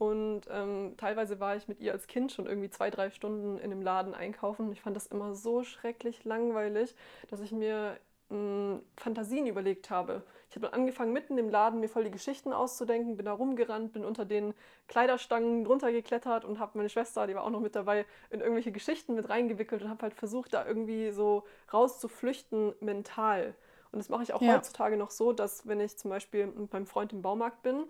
Und 0.00 0.44
ähm, 0.50 0.94
teilweise 0.96 1.40
war 1.40 1.56
ich 1.56 1.68
mit 1.68 1.78
ihr 1.78 1.92
als 1.92 2.06
Kind 2.06 2.32
schon 2.32 2.46
irgendwie 2.46 2.70
zwei, 2.70 2.88
drei 2.88 3.10
Stunden 3.10 3.58
in 3.58 3.68
dem 3.68 3.82
Laden 3.82 4.14
einkaufen. 4.14 4.72
Ich 4.72 4.80
fand 4.80 4.96
das 4.96 5.06
immer 5.06 5.34
so 5.34 5.62
schrecklich 5.62 6.24
langweilig, 6.24 6.94
dass 7.28 7.40
ich 7.40 7.52
mir 7.52 7.98
mh, 8.30 8.80
Fantasien 8.96 9.46
überlegt 9.46 9.90
habe. 9.90 10.22
Ich 10.48 10.56
habe 10.56 10.72
angefangen, 10.72 11.12
mitten 11.12 11.36
im 11.36 11.50
Laden 11.50 11.80
mir 11.80 11.88
voll 11.90 12.04
die 12.04 12.10
Geschichten 12.10 12.54
auszudenken, 12.54 13.18
bin 13.18 13.26
da 13.26 13.34
rumgerannt, 13.34 13.92
bin 13.92 14.06
unter 14.06 14.24
den 14.24 14.54
Kleiderstangen 14.88 15.64
drunter 15.64 15.92
geklettert 15.92 16.46
und 16.46 16.58
habe 16.58 16.78
meine 16.78 16.88
Schwester, 16.88 17.26
die 17.26 17.34
war 17.34 17.44
auch 17.44 17.50
noch 17.50 17.60
mit 17.60 17.76
dabei, 17.76 18.06
in 18.30 18.40
irgendwelche 18.40 18.72
Geschichten 18.72 19.14
mit 19.14 19.28
reingewickelt 19.28 19.82
und 19.82 19.90
habe 19.90 20.00
halt 20.00 20.14
versucht, 20.14 20.54
da 20.54 20.64
irgendwie 20.66 21.10
so 21.10 21.44
rauszuflüchten 21.74 22.72
mental. 22.80 23.54
Und 23.92 23.98
das 23.98 24.08
mache 24.08 24.22
ich 24.22 24.32
auch 24.32 24.40
ja. 24.40 24.54
heutzutage 24.54 24.96
noch 24.96 25.10
so, 25.10 25.32
dass 25.32 25.66
wenn 25.66 25.80
ich 25.80 25.96
zum 25.98 26.10
Beispiel 26.10 26.46
mit 26.46 26.72
meinem 26.72 26.86
Freund 26.86 27.12
im 27.12 27.22
Baumarkt 27.22 27.62
bin 27.62 27.84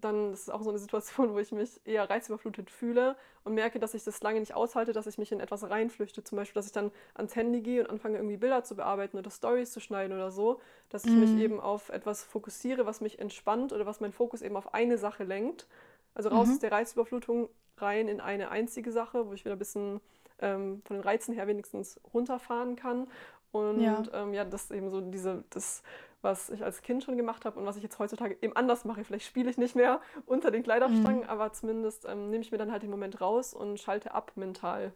dann 0.00 0.30
das 0.30 0.42
ist 0.42 0.50
auch 0.50 0.62
so 0.62 0.70
eine 0.70 0.78
Situation, 0.78 1.32
wo 1.34 1.38
ich 1.38 1.52
mich 1.52 1.80
eher 1.84 2.08
reizüberflutet 2.08 2.70
fühle 2.70 3.16
und 3.44 3.54
merke, 3.54 3.78
dass 3.78 3.94
ich 3.94 4.04
das 4.04 4.22
lange 4.22 4.40
nicht 4.40 4.54
aushalte, 4.54 4.92
dass 4.92 5.06
ich 5.06 5.18
mich 5.18 5.32
in 5.32 5.40
etwas 5.40 5.68
reinflüchte. 5.68 6.22
Zum 6.22 6.36
Beispiel, 6.36 6.54
dass 6.54 6.66
ich 6.66 6.72
dann 6.72 6.90
ans 7.14 7.36
Handy 7.36 7.60
gehe 7.60 7.82
und 7.82 7.90
anfange, 7.90 8.16
irgendwie 8.16 8.36
Bilder 8.36 8.64
zu 8.64 8.76
bearbeiten 8.76 9.18
oder 9.18 9.30
Stories 9.30 9.72
zu 9.72 9.80
schneiden 9.80 10.16
oder 10.16 10.30
so, 10.30 10.60
dass 10.90 11.04
ich 11.04 11.12
mhm. 11.12 11.20
mich 11.20 11.42
eben 11.42 11.60
auf 11.60 11.88
etwas 11.88 12.24
fokussiere, 12.24 12.86
was 12.86 13.00
mich 13.00 13.18
entspannt 13.18 13.72
oder 13.72 13.86
was 13.86 14.00
meinen 14.00 14.12
Fokus 14.12 14.42
eben 14.42 14.56
auf 14.56 14.74
eine 14.74 14.98
Sache 14.98 15.24
lenkt. 15.24 15.66
Also 16.14 16.30
raus 16.30 16.48
mhm. 16.48 16.54
aus 16.54 16.58
der 16.60 16.72
Reizüberflutung 16.72 17.48
rein 17.78 18.08
in 18.08 18.20
eine 18.20 18.50
einzige 18.50 18.92
Sache, 18.92 19.28
wo 19.28 19.32
ich 19.32 19.44
wieder 19.44 19.54
ein 19.54 19.58
bisschen 19.58 20.00
ähm, 20.40 20.82
von 20.84 20.96
den 20.96 21.02
Reizen 21.02 21.34
her 21.34 21.46
wenigstens 21.46 22.00
runterfahren 22.12 22.76
kann. 22.76 23.08
Und 23.52 23.80
ja, 23.80 24.02
ähm, 24.12 24.34
ja 24.34 24.44
das 24.44 24.70
eben 24.70 24.90
so 24.90 25.00
diese, 25.00 25.44
das 25.50 25.82
was 26.22 26.50
ich 26.50 26.64
als 26.64 26.82
Kind 26.82 27.04
schon 27.04 27.16
gemacht 27.16 27.44
habe 27.44 27.58
und 27.58 27.66
was 27.66 27.76
ich 27.76 27.82
jetzt 27.82 27.98
heutzutage 27.98 28.36
eben 28.40 28.56
anders 28.56 28.84
mache. 28.84 29.04
Vielleicht 29.04 29.26
spiele 29.26 29.50
ich 29.50 29.58
nicht 29.58 29.76
mehr 29.76 30.00
unter 30.26 30.50
den 30.50 30.62
Kleiderstangen, 30.62 31.22
mhm. 31.22 31.28
aber 31.28 31.52
zumindest 31.52 32.06
ähm, 32.08 32.30
nehme 32.30 32.42
ich 32.42 32.50
mir 32.50 32.58
dann 32.58 32.72
halt 32.72 32.82
den 32.82 32.90
Moment 32.90 33.20
raus 33.20 33.54
und 33.54 33.78
schalte 33.78 34.14
ab 34.14 34.32
mental. 34.36 34.92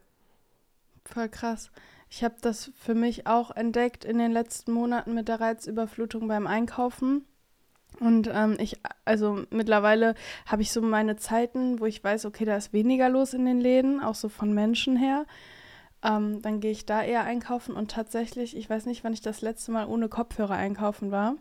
Voll 1.05 1.29
krass. 1.29 1.71
Ich 2.09 2.23
habe 2.23 2.35
das 2.41 2.71
für 2.77 2.95
mich 2.95 3.27
auch 3.27 3.51
entdeckt 3.51 4.05
in 4.05 4.17
den 4.17 4.31
letzten 4.31 4.71
Monaten 4.71 5.13
mit 5.13 5.27
der 5.27 5.41
Reizüberflutung 5.41 6.27
beim 6.27 6.47
Einkaufen. 6.47 7.25
Und 7.99 8.29
ähm, 8.31 8.57
ich, 8.59 8.79
also 9.05 9.43
mittlerweile 9.49 10.15
habe 10.45 10.61
ich 10.61 10.71
so 10.71 10.81
meine 10.81 11.15
Zeiten, 11.15 11.79
wo 11.79 11.85
ich 11.85 12.03
weiß, 12.03 12.25
okay, 12.25 12.45
da 12.45 12.55
ist 12.55 12.73
weniger 12.73 13.09
los 13.09 13.33
in 13.33 13.45
den 13.45 13.59
Läden, 13.59 14.01
auch 14.01 14.15
so 14.15 14.29
von 14.29 14.53
Menschen 14.53 14.95
her. 14.95 15.25
Ähm, 16.03 16.41
dann 16.41 16.59
gehe 16.59 16.71
ich 16.71 16.85
da 16.85 17.01
eher 17.01 17.23
einkaufen 17.23 17.75
und 17.75 17.91
tatsächlich, 17.91 18.57
ich 18.57 18.69
weiß 18.69 18.85
nicht, 18.85 19.03
wann 19.03 19.13
ich 19.13 19.21
das 19.21 19.41
letzte 19.41 19.71
Mal 19.71 19.87
ohne 19.87 20.09
Kopfhörer 20.09 20.55
einkaufen 20.55 21.11
war. 21.11 21.35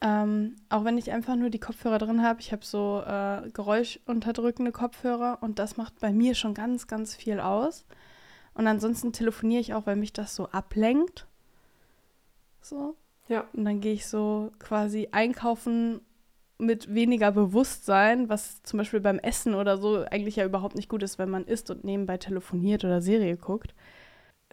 Ähm, 0.00 0.56
auch 0.68 0.84
wenn 0.84 0.98
ich 0.98 1.10
einfach 1.10 1.36
nur 1.36 1.50
die 1.50 1.58
Kopfhörer 1.58 1.98
drin 1.98 2.22
habe, 2.22 2.40
ich 2.40 2.52
habe 2.52 2.64
so 2.64 3.02
äh, 3.04 3.48
geräuschunterdrückende 3.50 4.72
Kopfhörer 4.72 5.38
und 5.40 5.58
das 5.58 5.76
macht 5.76 5.98
bei 6.00 6.12
mir 6.12 6.34
schon 6.34 6.54
ganz, 6.54 6.86
ganz 6.86 7.14
viel 7.14 7.40
aus. 7.40 7.84
Und 8.54 8.66
ansonsten 8.66 9.12
telefoniere 9.12 9.60
ich 9.60 9.74
auch, 9.74 9.86
weil 9.86 9.96
mich 9.96 10.12
das 10.12 10.34
so 10.34 10.48
ablenkt. 10.48 11.26
So. 12.60 12.96
Ja. 13.28 13.44
Und 13.52 13.64
dann 13.64 13.80
gehe 13.80 13.92
ich 13.92 14.06
so 14.06 14.52
quasi 14.58 15.08
einkaufen 15.12 16.00
mit 16.58 16.92
weniger 16.92 17.30
Bewusstsein, 17.30 18.28
was 18.28 18.62
zum 18.64 18.78
Beispiel 18.78 19.00
beim 19.00 19.18
Essen 19.18 19.54
oder 19.54 19.78
so 19.78 20.04
eigentlich 20.10 20.36
ja 20.36 20.44
überhaupt 20.44 20.74
nicht 20.74 20.88
gut 20.88 21.02
ist, 21.02 21.18
wenn 21.18 21.30
man 21.30 21.44
isst 21.44 21.70
und 21.70 21.84
nebenbei 21.84 22.18
telefoniert 22.18 22.84
oder 22.84 23.00
Serie 23.00 23.36
guckt. 23.36 23.74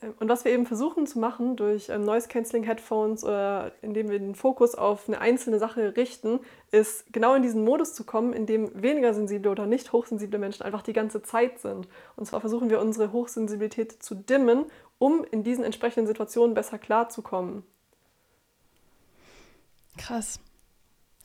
Ähm, 0.01 0.13
und 0.19 0.29
was 0.29 0.45
wir 0.45 0.51
eben 0.51 0.65
versuchen 0.65 1.07
zu 1.07 1.19
machen 1.19 1.55
durch 1.55 1.89
ähm, 1.89 2.03
Noise 2.03 2.27
Cancelling 2.27 2.63
Headphones 2.63 3.23
oder 3.23 3.71
indem 3.81 4.09
wir 4.09 4.19
den 4.19 4.35
Fokus 4.35 4.75
auf 4.75 5.07
eine 5.07 5.19
einzelne 5.19 5.59
Sache 5.59 5.95
richten, 5.95 6.39
ist 6.71 7.11
genau 7.11 7.33
in 7.35 7.43
diesen 7.43 7.63
Modus 7.63 7.93
zu 7.93 8.03
kommen, 8.03 8.33
in 8.33 8.45
dem 8.45 8.69
weniger 8.81 9.13
sensible 9.13 9.51
oder 9.51 9.65
nicht 9.65 9.91
hochsensible 9.91 10.39
Menschen 10.39 10.63
einfach 10.63 10.81
die 10.81 10.93
ganze 10.93 11.21
Zeit 11.21 11.59
sind. 11.59 11.87
Und 12.15 12.25
zwar 12.25 12.41
versuchen 12.41 12.69
wir 12.69 12.79
unsere 12.79 13.11
Hochsensibilität 13.11 14.03
zu 14.03 14.15
dimmen, 14.15 14.65
um 14.97 15.25
in 15.31 15.43
diesen 15.43 15.63
entsprechenden 15.63 16.07
Situationen 16.07 16.53
besser 16.53 16.77
klarzukommen. 16.77 17.63
Krass. 19.97 20.39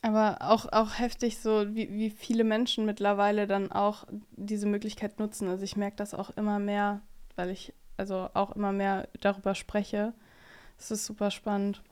Aber 0.03 0.39
auch, 0.41 0.67
auch 0.73 0.99
heftig, 0.99 1.39
so 1.39 1.75
wie, 1.75 1.93
wie 1.93 2.11
viele 2.11 2.45
Menschen 2.45 2.87
mittlerweile 2.87 3.47
dann 3.47 3.71
auch 3.71 4.07
diese 4.33 4.67
Möglichkeit 4.67 5.19
nutzen. 5.19 5.49
Also 5.49 5.63
ich 5.65 5.77
merke 5.77 5.97
das 5.97 6.15
auch 6.15 6.31
immer 6.37 6.59
mehr, 6.59 7.03
weil 7.37 7.51
ich 7.51 7.75
also 7.99 8.29
auch 8.33 8.57
immer 8.57 8.73
mehr 8.73 9.09
darüber 9.21 9.55
spreche. 9.55 10.15
Es 10.79 10.91
ist 10.91 11.05
super 11.05 11.31
spannend. 11.31 11.83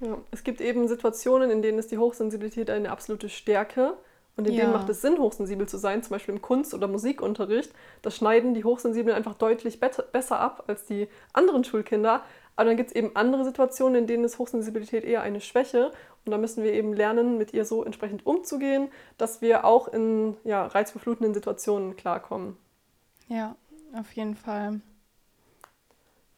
Ja, 0.00 0.16
es 0.30 0.44
gibt 0.44 0.62
eben 0.62 0.88
Situationen, 0.88 1.50
in 1.50 1.60
denen 1.60 1.78
ist 1.78 1.92
die 1.92 1.98
Hochsensibilität 1.98 2.70
eine 2.70 2.90
absolute 2.90 3.28
Stärke 3.28 3.94
und 4.36 4.48
in 4.48 4.54
ja. 4.54 4.62
denen 4.62 4.72
macht 4.72 4.88
es 4.88 5.02
Sinn, 5.02 5.18
hochsensibel 5.18 5.68
zu 5.68 5.76
sein, 5.76 6.02
zum 6.02 6.10
Beispiel 6.10 6.34
im 6.34 6.40
Kunst- 6.40 6.72
oder 6.72 6.88
Musikunterricht. 6.88 7.70
Das 8.00 8.16
schneiden 8.16 8.54
die 8.54 8.64
Hochsensiblen 8.64 9.14
einfach 9.14 9.34
deutlich 9.34 9.78
besser 9.78 10.40
ab 10.40 10.64
als 10.68 10.86
die 10.86 11.08
anderen 11.34 11.64
Schulkinder. 11.64 12.22
Aber 12.56 12.68
dann 12.68 12.76
gibt 12.76 12.90
es 12.90 12.96
eben 12.96 13.14
andere 13.14 13.44
Situationen, 13.44 13.96
in 14.02 14.06
denen 14.06 14.24
ist 14.24 14.38
Hochsensibilität 14.38 15.04
eher 15.04 15.22
eine 15.22 15.40
Schwäche. 15.40 15.92
Und 16.24 16.30
da 16.32 16.38
müssen 16.38 16.62
wir 16.62 16.72
eben 16.72 16.92
lernen, 16.92 17.36
mit 17.38 17.52
ihr 17.52 17.64
so 17.64 17.84
entsprechend 17.84 18.24
umzugehen, 18.26 18.88
dass 19.18 19.40
wir 19.40 19.64
auch 19.64 19.88
in 19.88 20.36
ja, 20.44 20.66
reizbeflutenden 20.66 21.34
Situationen 21.34 21.96
klarkommen. 21.96 22.56
Ja, 23.28 23.56
auf 23.94 24.12
jeden 24.12 24.36
Fall. 24.36 24.80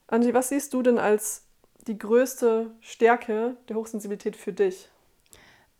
Angie, 0.06 0.34
was 0.34 0.48
siehst 0.48 0.72
du 0.72 0.82
denn 0.82 0.98
als 0.98 1.44
die 1.86 1.98
größte 1.98 2.70
Stärke 2.80 3.56
der 3.68 3.76
Hochsensibilität 3.76 4.36
für 4.36 4.52
dich? 4.52 4.88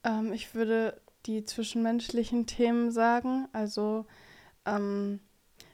Ähm, 0.03 0.33
ich 0.33 0.55
würde 0.55 1.01
die 1.27 1.45
zwischenmenschlichen 1.45 2.47
Themen 2.47 2.91
sagen. 2.91 3.49
Also 3.53 4.05
ähm, 4.67 5.21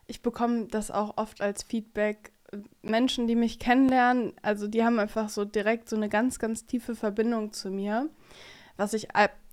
ich 0.06 0.22
bekomme 0.22 0.66
das 0.66 0.90
auch 0.90 1.16
oft 1.16 1.40
als 1.40 1.62
Feedback 1.62 2.32
Menschen, 2.82 3.26
die 3.26 3.36
mich 3.36 3.58
kennenlernen, 3.58 4.32
also 4.42 4.66
die 4.66 4.84
haben 4.84 4.98
einfach 4.98 5.28
so 5.28 5.44
direkt 5.44 5.88
so 5.88 5.96
eine 5.96 6.08
ganz, 6.08 6.38
ganz 6.38 6.66
tiefe 6.66 6.94
Verbindung 6.94 7.52
zu 7.52 7.70
mir, 7.70 8.08
was 8.76 8.94
ich 8.94 9.08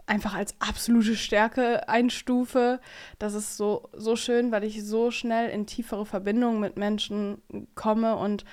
einfach 0.07 0.33
als 0.33 0.55
absolute 0.60 1.15
Stärke 1.15 1.88
einstufe. 1.89 2.79
Das 3.19 3.33
ist 3.33 3.57
so, 3.57 3.89
so 3.93 4.15
schön, 4.15 4.51
weil 4.51 4.63
ich 4.63 4.83
so 4.86 5.12
schnell 5.12 5.49
in 5.49 5.67
tiefere 5.67 6.05
Verbindungen 6.05 6.60
mit 6.60 6.77
Menschen 6.77 7.41
komme 7.75 8.15
und 8.15 8.45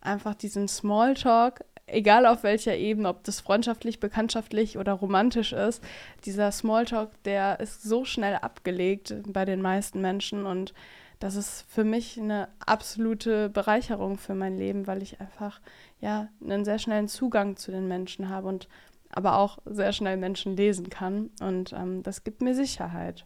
einfach 0.00 0.34
diesen 0.34 0.68
Smalltalk, 0.68 1.64
egal 1.86 2.26
auf 2.26 2.42
welcher 2.42 2.76
Ebene, 2.76 3.08
ob 3.08 3.24
das 3.24 3.40
freundschaftlich, 3.40 4.00
bekanntschaftlich 4.00 4.78
oder 4.78 4.92
romantisch 4.92 5.52
ist, 5.52 5.82
dieser 6.24 6.50
Smalltalk, 6.50 7.10
der 7.22 7.60
ist 7.60 7.82
so 7.82 8.04
schnell 8.04 8.36
abgelegt 8.36 9.14
bei 9.28 9.44
den 9.44 9.62
meisten 9.62 10.00
Menschen 10.00 10.44
und 10.44 10.74
das 11.18 11.34
ist 11.34 11.64
für 11.68 11.84
mich 11.84 12.18
eine 12.20 12.48
absolute 12.64 13.48
Bereicherung 13.48 14.18
für 14.18 14.34
mein 14.34 14.58
Leben, 14.58 14.86
weil 14.86 15.02
ich 15.02 15.20
einfach 15.20 15.60
ja 16.00 16.28
einen 16.42 16.64
sehr 16.64 16.78
schnellen 16.78 17.08
Zugang 17.08 17.56
zu 17.56 17.70
den 17.70 17.88
Menschen 17.88 18.28
habe 18.28 18.48
und 18.48 18.68
aber 19.10 19.38
auch 19.38 19.58
sehr 19.64 19.92
schnell 19.92 20.16
Menschen 20.16 20.56
lesen 20.56 20.90
kann. 20.90 21.30
Und 21.40 21.72
ähm, 21.72 22.02
das 22.02 22.24
gibt 22.24 22.42
mir 22.42 22.54
Sicherheit. 22.54 23.24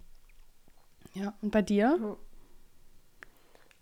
Ja, 1.15 1.35
und 1.43 1.51
bei 1.51 1.63
dir? 1.63 2.17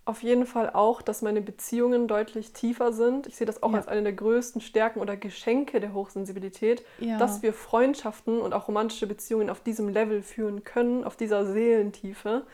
Auf 0.07 0.23
jeden 0.23 0.47
Fall 0.47 0.71
auch, 0.71 1.03
dass 1.03 1.21
meine 1.21 1.43
Beziehungen 1.43 2.09
deutlich 2.09 2.55
tiefer 2.55 2.95
sind. 2.95 3.27
Ich 3.27 3.37
sehe 3.37 3.47
das 3.47 3.63
auch 3.63 3.73
ja. 3.73 3.77
als 3.77 3.89
eine 3.89 4.05
der 4.05 4.15
größten 4.15 4.63
Stärken 4.63 5.01
oder 5.01 5.19
Geschenke 5.19 5.81
der 5.81 5.93
Hochsensibilität, 5.93 6.83
ja. 6.99 7.19
dass 7.19 7.43
wir 7.43 7.53
Freundschaften 7.53 8.41
und 8.41 8.55
auch 8.55 8.69
romantische 8.69 9.07
Beziehungen 9.07 9.51
auf 9.51 9.61
diesem 9.61 9.91
Level 9.91 10.23
führen 10.23 10.65
können, 10.65 11.05
auf 11.05 11.17
dieser 11.17 11.45
Seelentiefe 11.53 12.47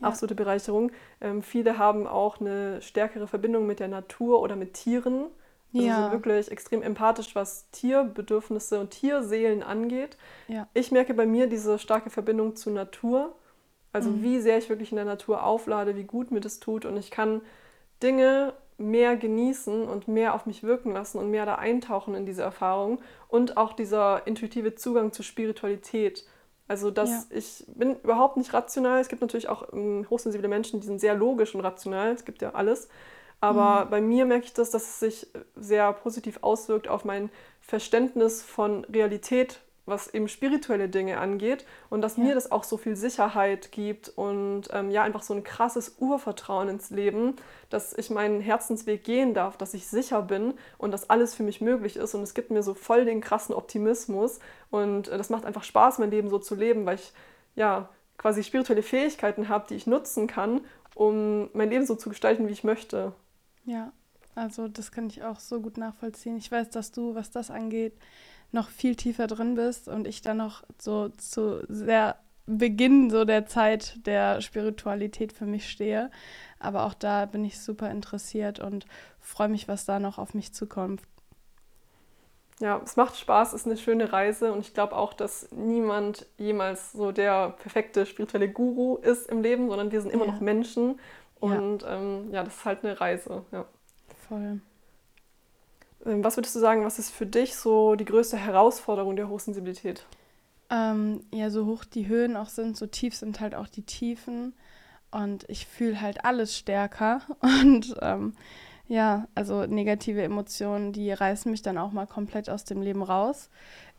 ja. 0.00 0.08
absolute 0.08 0.34
Bereicherung. 0.34 0.92
Ähm, 1.20 1.42
viele 1.42 1.78
haben 1.78 2.06
auch 2.06 2.40
eine 2.40 2.80
stärkere 2.82 3.26
Verbindung 3.26 3.66
mit 3.66 3.80
der 3.80 3.88
Natur 3.88 4.40
oder 4.40 4.56
mit 4.56 4.74
Tieren. 4.74 5.26
Also 5.74 5.86
ja. 5.86 6.02
sind 6.02 6.12
wirklich 6.12 6.50
extrem 6.50 6.82
empathisch, 6.82 7.34
was 7.34 7.70
Tierbedürfnisse 7.72 8.80
und 8.80 8.90
Tierseelen 8.90 9.62
angeht. 9.62 10.16
Ja. 10.48 10.66
Ich 10.72 10.92
merke 10.92 11.12
bei 11.12 11.26
mir 11.26 11.46
diese 11.46 11.78
starke 11.78 12.10
Verbindung 12.10 12.56
zur 12.56 12.72
Natur. 12.72 13.34
Also 13.92 14.10
mhm. 14.10 14.22
wie 14.22 14.40
sehr 14.40 14.58
ich 14.58 14.68
wirklich 14.68 14.92
in 14.92 14.96
der 14.96 15.04
Natur 15.04 15.44
auflade, 15.44 15.96
wie 15.96 16.04
gut 16.04 16.30
mir 16.30 16.40
das 16.40 16.60
tut. 16.60 16.84
Und 16.84 16.96
ich 16.96 17.10
kann 17.10 17.42
Dinge 18.02 18.54
mehr 18.78 19.16
genießen 19.16 19.86
und 19.88 20.08
mehr 20.08 20.34
auf 20.34 20.46
mich 20.46 20.62
wirken 20.62 20.92
lassen 20.92 21.18
und 21.18 21.30
mehr 21.30 21.44
da 21.44 21.56
eintauchen 21.56 22.14
in 22.14 22.24
diese 22.24 22.42
Erfahrung. 22.42 23.00
Und 23.28 23.56
auch 23.56 23.72
dieser 23.72 24.26
intuitive 24.26 24.74
Zugang 24.74 25.12
zur 25.12 25.24
Spiritualität. 25.24 26.24
Also, 26.68 26.90
dass 26.90 27.10
ja. 27.10 27.22
ich 27.30 27.64
bin 27.66 27.96
überhaupt 27.96 28.36
nicht 28.36 28.52
rational. 28.52 29.00
Es 29.00 29.08
gibt 29.08 29.22
natürlich 29.22 29.48
auch 29.48 29.72
ähm, 29.72 30.06
hochsensible 30.10 30.48
Menschen, 30.48 30.80
die 30.80 30.86
sind 30.86 31.00
sehr 31.00 31.14
logisch 31.14 31.54
und 31.54 31.62
rational. 31.62 32.12
Es 32.12 32.24
gibt 32.26 32.42
ja 32.42 32.50
alles. 32.54 32.88
Aber 33.40 33.86
mhm. 33.86 33.90
bei 33.90 34.00
mir 34.00 34.26
merke 34.26 34.46
ich 34.46 34.52
das, 34.52 34.70
dass 34.70 34.82
es 34.82 35.00
sich 35.00 35.26
sehr 35.56 35.92
positiv 35.94 36.38
auswirkt 36.42 36.88
auf 36.88 37.04
mein 37.04 37.30
Verständnis 37.60 38.42
von 38.42 38.84
Realität, 38.84 39.60
was 39.88 40.12
eben 40.14 40.28
spirituelle 40.28 40.88
Dinge 40.88 41.18
angeht 41.18 41.64
und 41.90 42.02
dass 42.02 42.16
ja. 42.16 42.24
mir 42.24 42.34
das 42.34 42.50
auch 42.50 42.64
so 42.64 42.76
viel 42.76 42.96
Sicherheit 42.96 43.72
gibt 43.72 44.08
und 44.10 44.68
ähm, 44.72 44.90
ja 44.90 45.02
einfach 45.02 45.22
so 45.22 45.34
ein 45.34 45.44
krasses 45.44 45.96
Urvertrauen 45.98 46.68
ins 46.68 46.90
Leben, 46.90 47.36
dass 47.70 47.92
ich 47.92 48.10
meinen 48.10 48.40
Herzensweg 48.40 49.04
gehen 49.04 49.34
darf, 49.34 49.56
dass 49.56 49.74
ich 49.74 49.86
sicher 49.86 50.22
bin 50.22 50.54
und 50.78 50.90
dass 50.92 51.10
alles 51.10 51.34
für 51.34 51.42
mich 51.42 51.60
möglich 51.60 51.96
ist 51.96 52.14
und 52.14 52.22
es 52.22 52.34
gibt 52.34 52.50
mir 52.50 52.62
so 52.62 52.74
voll 52.74 53.04
den 53.04 53.20
krassen 53.20 53.54
Optimismus 53.54 54.38
und 54.70 55.08
äh, 55.08 55.18
das 55.18 55.30
macht 55.30 55.44
einfach 55.44 55.64
Spaß, 55.64 55.98
mein 55.98 56.10
Leben 56.10 56.30
so 56.30 56.38
zu 56.38 56.54
leben, 56.54 56.86
weil 56.86 56.96
ich 56.96 57.12
ja 57.54 57.88
quasi 58.18 58.42
spirituelle 58.42 58.82
Fähigkeiten 58.82 59.48
habe, 59.48 59.66
die 59.68 59.74
ich 59.74 59.86
nutzen 59.86 60.26
kann, 60.26 60.60
um 60.94 61.48
mein 61.52 61.70
Leben 61.70 61.86
so 61.86 61.94
zu 61.94 62.08
gestalten, 62.08 62.48
wie 62.48 62.52
ich 62.52 62.64
möchte. 62.64 63.12
Ja, 63.64 63.92
also 64.34 64.68
das 64.68 64.92
kann 64.92 65.06
ich 65.06 65.22
auch 65.22 65.40
so 65.40 65.60
gut 65.60 65.78
nachvollziehen. 65.78 66.36
Ich 66.36 66.50
weiß, 66.50 66.70
dass 66.70 66.92
du, 66.92 67.14
was 67.14 67.30
das 67.30 67.50
angeht, 67.50 67.94
noch 68.52 68.68
viel 68.68 68.96
tiefer 68.96 69.26
drin 69.26 69.54
bist 69.54 69.88
und 69.88 70.06
ich 70.06 70.22
dann 70.22 70.38
noch 70.38 70.62
so 70.78 71.08
zu 71.10 71.64
sehr 71.68 72.16
Beginn 72.46 73.10
so 73.10 73.26
der 73.26 73.46
Zeit 73.46 74.06
der 74.06 74.40
Spiritualität 74.40 75.34
für 75.34 75.44
mich 75.44 75.68
stehe. 75.68 76.10
Aber 76.58 76.84
auch 76.84 76.94
da 76.94 77.26
bin 77.26 77.44
ich 77.44 77.60
super 77.60 77.90
interessiert 77.90 78.58
und 78.58 78.86
freue 79.20 79.48
mich, 79.48 79.68
was 79.68 79.84
da 79.84 80.00
noch 80.00 80.18
auf 80.18 80.32
mich 80.32 80.54
zukommt. 80.54 81.02
Ja, 82.60 82.80
es 82.82 82.96
macht 82.96 83.16
Spaß, 83.16 83.52
ist 83.52 83.66
eine 83.66 83.76
schöne 83.76 84.12
Reise 84.12 84.52
und 84.52 84.60
ich 84.60 84.74
glaube 84.74 84.96
auch, 84.96 85.12
dass 85.12 85.48
niemand 85.52 86.26
jemals 86.38 86.92
so 86.92 87.12
der 87.12 87.50
perfekte 87.50 88.04
spirituelle 88.04 88.48
Guru 88.48 88.96
ist 88.96 89.28
im 89.28 89.42
Leben, 89.42 89.68
sondern 89.68 89.92
wir 89.92 90.00
sind 90.00 90.10
immer 90.10 90.26
ja. 90.26 90.32
noch 90.32 90.40
Menschen 90.40 90.98
und 91.38 91.82
ja. 91.82 91.96
Ähm, 91.96 92.32
ja, 92.32 92.42
das 92.42 92.56
ist 92.56 92.64
halt 92.64 92.84
eine 92.84 93.00
Reise. 93.00 93.44
Ja. 93.52 93.64
Voll. 94.28 94.60
Ähm, 96.04 96.24
was 96.24 96.36
würdest 96.36 96.54
du 96.54 96.60
sagen, 96.60 96.84
was 96.84 96.98
ist 96.98 97.10
für 97.10 97.26
dich 97.26 97.56
so 97.56 97.94
die 97.94 98.04
größte 98.04 98.36
Herausforderung 98.36 99.16
der 99.16 99.28
Hochsensibilität? 99.28 100.04
Ähm, 100.70 101.24
ja, 101.32 101.50
so 101.50 101.66
hoch 101.66 101.84
die 101.84 102.08
Höhen 102.08 102.36
auch 102.36 102.48
sind, 102.48 102.76
so 102.76 102.86
tief 102.86 103.14
sind 103.14 103.40
halt 103.40 103.54
auch 103.54 103.68
die 103.68 103.82
Tiefen. 103.82 104.54
Und 105.10 105.48
ich 105.48 105.66
fühle 105.66 106.00
halt 106.00 106.24
alles 106.24 106.56
stärker. 106.56 107.22
Und 107.40 107.96
ähm, 108.02 108.34
ja, 108.86 109.26
also 109.34 109.66
negative 109.66 110.22
Emotionen, 110.22 110.92
die 110.92 111.10
reißen 111.10 111.50
mich 111.50 111.62
dann 111.62 111.78
auch 111.78 111.92
mal 111.92 112.06
komplett 112.06 112.50
aus 112.50 112.64
dem 112.64 112.82
Leben 112.82 113.02
raus. 113.02 113.50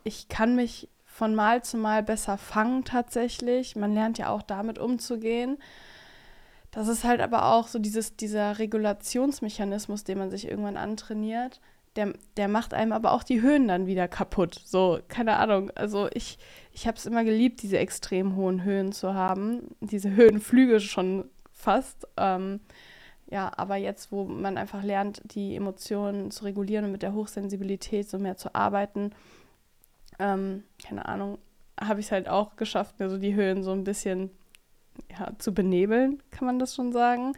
Ich 0.04 0.28
kann 0.28 0.56
mich 0.56 0.88
von 1.04 1.34
Mal 1.34 1.62
zu 1.62 1.76
Mal 1.76 2.02
besser 2.02 2.38
fangen 2.38 2.84
tatsächlich. 2.84 3.76
Man 3.76 3.92
lernt 3.92 4.18
ja 4.18 4.30
auch 4.30 4.42
damit 4.42 4.78
umzugehen. 4.78 5.58
Das 6.70 6.86
ist 6.86 7.02
halt 7.02 7.20
aber 7.20 7.46
auch 7.46 7.66
so 7.66 7.80
dieses, 7.80 8.16
dieser 8.16 8.60
Regulationsmechanismus, 8.60 10.04
den 10.04 10.18
man 10.18 10.30
sich 10.30 10.48
irgendwann 10.48 10.76
antrainiert 10.76 11.60
der, 11.96 12.12
der 12.36 12.48
macht 12.48 12.72
einem 12.72 12.92
aber 12.92 13.12
auch 13.12 13.22
die 13.22 13.42
Höhen 13.42 13.68
dann 13.68 13.86
wieder 13.86 14.08
kaputt. 14.08 14.60
So, 14.64 15.00
keine 15.08 15.36
Ahnung. 15.36 15.70
Also 15.74 16.08
ich, 16.12 16.38
ich 16.72 16.86
habe 16.86 16.96
es 16.96 17.06
immer 17.06 17.24
geliebt, 17.24 17.62
diese 17.62 17.78
extrem 17.78 18.36
hohen 18.36 18.62
Höhen 18.62 18.92
zu 18.92 19.14
haben. 19.14 19.74
Diese 19.80 20.10
Höhenflüge 20.10 20.80
schon 20.80 21.28
fast. 21.52 22.06
Ähm, 22.16 22.60
ja, 23.28 23.52
aber 23.56 23.76
jetzt, 23.76 24.12
wo 24.12 24.24
man 24.24 24.56
einfach 24.56 24.82
lernt, 24.82 25.22
die 25.24 25.56
Emotionen 25.56 26.30
zu 26.30 26.44
regulieren 26.44 26.84
und 26.84 26.92
mit 26.92 27.02
der 27.02 27.14
Hochsensibilität 27.14 28.08
so 28.08 28.18
mehr 28.18 28.36
zu 28.36 28.54
arbeiten, 28.54 29.12
ähm, 30.18 30.64
keine 30.84 31.06
Ahnung, 31.06 31.38
habe 31.80 32.00
ich 32.00 32.06
es 32.06 32.12
halt 32.12 32.28
auch 32.28 32.56
geschafft, 32.56 32.98
mir 32.98 33.08
so 33.08 33.18
die 33.18 33.34
Höhen 33.34 33.62
so 33.62 33.72
ein 33.72 33.84
bisschen 33.84 34.30
ja, 35.18 35.32
zu 35.38 35.54
benebeln, 35.54 36.22
kann 36.30 36.46
man 36.46 36.58
das 36.58 36.74
schon 36.74 36.92
sagen. 36.92 37.32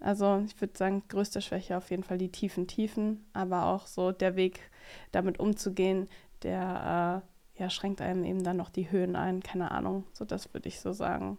Also 0.00 0.42
ich 0.46 0.60
würde 0.60 0.76
sagen, 0.76 1.02
größte 1.08 1.40
Schwäche 1.40 1.76
auf 1.76 1.90
jeden 1.90 2.02
Fall 2.02 2.18
die 2.18 2.30
tiefen 2.30 2.66
Tiefen, 2.66 3.26
aber 3.32 3.66
auch 3.66 3.86
so 3.86 4.12
der 4.12 4.36
Weg, 4.36 4.60
damit 5.12 5.40
umzugehen, 5.40 6.08
der 6.42 7.22
äh, 7.56 7.62
ja, 7.62 7.70
schränkt 7.70 8.00
einem 8.00 8.24
eben 8.24 8.42
dann 8.42 8.56
noch 8.56 8.70
die 8.70 8.90
Höhen 8.90 9.16
ein, 9.16 9.42
keine 9.42 9.70
Ahnung. 9.70 10.04
So 10.12 10.24
das 10.24 10.52
würde 10.52 10.68
ich 10.68 10.80
so 10.80 10.92
sagen. 10.92 11.38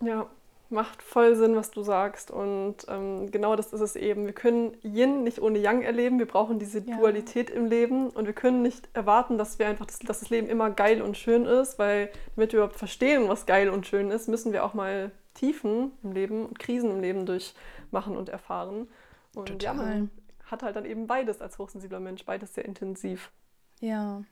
Ja, 0.00 0.28
macht 0.68 1.02
voll 1.02 1.34
Sinn, 1.36 1.56
was 1.56 1.70
du 1.70 1.82
sagst. 1.82 2.30
Und 2.30 2.76
ähm, 2.88 3.30
genau 3.30 3.56
das 3.56 3.72
ist 3.72 3.80
es 3.80 3.96
eben. 3.96 4.26
Wir 4.26 4.32
können 4.32 4.76
Yin 4.82 5.22
nicht 5.22 5.40
ohne 5.40 5.58
Yang 5.58 5.82
erleben. 5.82 6.18
Wir 6.18 6.26
brauchen 6.26 6.58
diese 6.58 6.80
ja. 6.80 6.96
Dualität 6.96 7.50
im 7.50 7.66
Leben. 7.66 8.10
Und 8.10 8.26
wir 8.26 8.32
können 8.32 8.62
nicht 8.62 8.88
erwarten, 8.94 9.38
dass 9.38 9.58
wir 9.58 9.66
einfach, 9.66 9.86
das, 9.86 9.98
dass 9.98 10.20
das 10.20 10.30
Leben 10.30 10.48
immer 10.48 10.70
geil 10.70 11.02
und 11.02 11.16
schön 11.16 11.44
ist, 11.46 11.78
weil 11.78 12.10
damit 12.34 12.52
wir 12.52 12.60
überhaupt 12.60 12.78
verstehen, 12.78 13.28
was 13.28 13.46
geil 13.46 13.68
und 13.68 13.86
schön 13.86 14.10
ist, 14.10 14.28
müssen 14.28 14.52
wir 14.52 14.64
auch 14.64 14.74
mal 14.74 15.10
Tiefen 15.36 15.92
im 16.02 16.12
Leben 16.12 16.46
und 16.46 16.58
Krisen 16.58 16.90
im 16.90 17.00
Leben 17.00 17.26
durchmachen 17.26 18.16
und 18.16 18.28
erfahren. 18.28 18.88
Und 19.34 19.48
Total. 19.48 19.62
ja, 19.62 19.72
man 19.74 20.10
hat 20.44 20.62
halt 20.62 20.76
dann 20.76 20.84
eben 20.84 21.06
beides 21.06 21.40
als 21.40 21.58
hochsensibler 21.58 22.00
Mensch, 22.00 22.24
beides 22.24 22.54
sehr 22.54 22.64
intensiv. 22.64 23.30
Ja. 23.80 24.22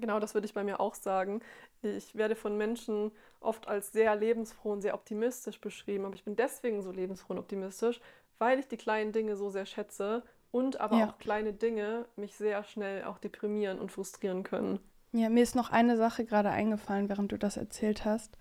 Genau, 0.00 0.20
das 0.20 0.34
würde 0.34 0.46
ich 0.46 0.54
bei 0.54 0.64
mir 0.64 0.80
auch 0.80 0.94
sagen. 0.94 1.40
Ich 1.82 2.14
werde 2.14 2.36
von 2.36 2.56
Menschen 2.56 3.12
oft 3.40 3.68
als 3.68 3.92
sehr 3.92 4.14
lebensfroh 4.16 4.72
und 4.72 4.82
sehr 4.82 4.94
optimistisch 4.94 5.60
beschrieben, 5.60 6.04
aber 6.04 6.14
ich 6.14 6.24
bin 6.24 6.36
deswegen 6.36 6.82
so 6.82 6.90
lebensfroh 6.90 7.34
und 7.34 7.38
optimistisch, 7.38 8.00
weil 8.38 8.58
ich 8.58 8.68
die 8.68 8.76
kleinen 8.76 9.12
Dinge 9.12 9.36
so 9.36 9.50
sehr 9.50 9.66
schätze 9.66 10.22
und 10.50 10.80
aber 10.80 10.98
ja. 10.98 11.10
auch 11.10 11.18
kleine 11.18 11.52
Dinge 11.52 12.06
mich 12.16 12.36
sehr 12.36 12.62
schnell 12.64 13.04
auch 13.04 13.18
deprimieren 13.18 13.78
und 13.78 13.92
frustrieren 13.92 14.42
können. 14.42 14.80
Ja, 15.12 15.30
mir 15.30 15.42
ist 15.42 15.54
noch 15.54 15.70
eine 15.70 15.96
Sache 15.96 16.24
gerade 16.24 16.50
eingefallen, 16.50 17.08
während 17.08 17.32
du 17.32 17.38
das 17.38 17.56
erzählt 17.56 18.04
hast. 18.04 18.36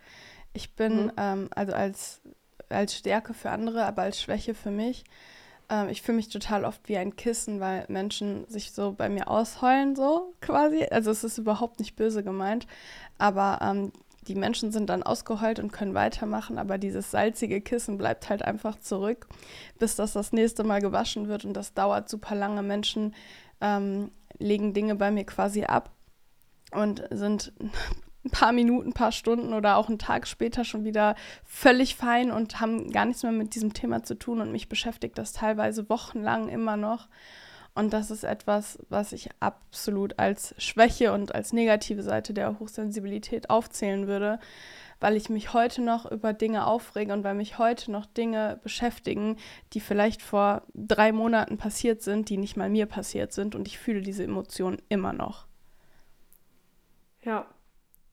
Ich 0.56 0.76
bin 0.76 1.06
mhm. 1.06 1.12
ähm, 1.18 1.50
also 1.54 1.74
als, 1.74 2.22
als 2.70 2.96
Stärke 2.96 3.34
für 3.34 3.52
andere, 3.52 3.86
aber 3.86 4.04
als 4.04 4.22
Schwäche 4.22 4.56
für 4.56 4.72
mich. 4.72 5.04
Ähm, 5.70 5.90
ich 5.90 6.02
fühle 6.02 6.18
mich 6.18 6.30
total 6.30 6.66
oft 6.66 6.88
wie 6.88 6.98
ein 6.98 7.16
Kissen, 7.16 7.60
weil 7.60 7.86
Menschen 7.90 8.48
sich 8.48 8.72
so 8.72 8.94
bei 8.94 9.10
mir 9.10 9.28
ausheulen, 9.28 9.96
so 9.96 10.34
quasi. 10.42 10.86
Also 10.90 11.12
es 11.12 11.24
ist 11.24 11.38
überhaupt 11.38 11.80
nicht 11.80 11.96
böse 11.96 12.24
gemeint, 12.24 12.68
aber 13.18 13.60
ähm, 13.62 13.92
die 14.28 14.36
Menschen 14.36 14.72
sind 14.72 14.90
dann 14.90 15.04
ausgeheult 15.04 15.60
und 15.60 15.72
können 15.72 15.94
weitermachen, 15.94 16.58
aber 16.58 16.78
dieses 16.78 17.12
salzige 17.12 17.62
Kissen 17.62 17.98
bleibt 17.98 18.30
halt 18.30 18.44
einfach 18.44 18.80
zurück, 18.80 19.28
bis 19.78 19.96
das 19.96 20.14
das 20.14 20.32
nächste 20.32 20.64
Mal 20.64 20.82
gewaschen 20.82 21.28
wird 21.28 21.46
und 21.46 21.54
das 21.54 21.74
dauert 21.74 22.10
super 22.10 22.34
lange. 22.34 22.64
Menschen 22.64 23.14
ähm, 23.62 24.12
legen 24.38 24.74
Dinge 24.74 24.96
bei 24.96 25.12
mir 25.12 25.26
quasi 25.26 25.64
ab 25.66 25.92
und 26.72 27.04
sind 27.12 27.54
ein 28.26 28.32
paar 28.32 28.52
Minuten, 28.52 28.90
ein 28.90 28.94
paar 28.94 29.12
Stunden 29.12 29.54
oder 29.54 29.78
auch 29.78 29.88
einen 29.88 30.00
Tag 30.00 30.28
später 30.28 30.66
schon 30.66 30.84
wieder 30.84 31.16
völlig 31.44 31.96
fein 31.96 32.32
und 32.32 32.60
haben 32.60 32.92
gar 32.92 33.06
nichts 33.06 33.24
mehr 33.24 33.32
mit 33.32 33.56
diesem 33.56 33.74
Thema 33.74 34.04
zu 34.04 34.16
tun 34.16 34.42
und 34.42 34.52
mich 34.52 34.68
beschäftigt 34.68 35.18
das 35.18 35.32
teilweise 35.32 35.90
wochenlang 35.90 36.50
immer 36.50 36.76
noch. 36.76 37.08
Und 37.76 37.92
das 37.92 38.10
ist 38.10 38.24
etwas, 38.24 38.80
was 38.90 39.12
ich 39.12 39.30
absolut 39.42 40.18
als 40.18 40.56
Schwäche 40.58 41.12
und 41.12 41.36
als 41.36 41.52
negative 41.52 42.04
Seite 42.04 42.34
der 42.34 42.58
Hochsensibilität 42.58 43.50
aufzählen 43.50 44.08
würde, 44.08 44.40
weil 45.02 45.18
ich 45.18 45.30
mich 45.30 45.54
heute 45.54 45.82
noch 45.82 46.10
über 46.10 46.32
Dinge 46.32 46.66
aufrege 46.68 47.12
und 47.12 47.26
weil 47.26 47.36
mich 47.36 47.58
heute 47.58 47.92
noch 47.92 48.06
Dinge 48.06 48.60
beschäftigen, 48.64 49.36
die 49.74 49.82
vielleicht 49.82 50.22
vor 50.22 50.64
drei 50.74 51.12
Monaten 51.12 51.58
passiert 51.58 52.02
sind, 52.02 52.30
die 52.30 52.38
nicht 52.38 52.56
mal 52.56 52.70
mir 52.70 52.86
passiert 52.86 53.34
sind. 53.34 53.56
Und 53.56 53.68
ich 53.68 53.78
fühle 53.78 54.02
diese 54.02 54.24
Emotionen 54.24 54.82
immer 54.88 55.12
noch. 55.12 55.46
Ja, 57.24 57.46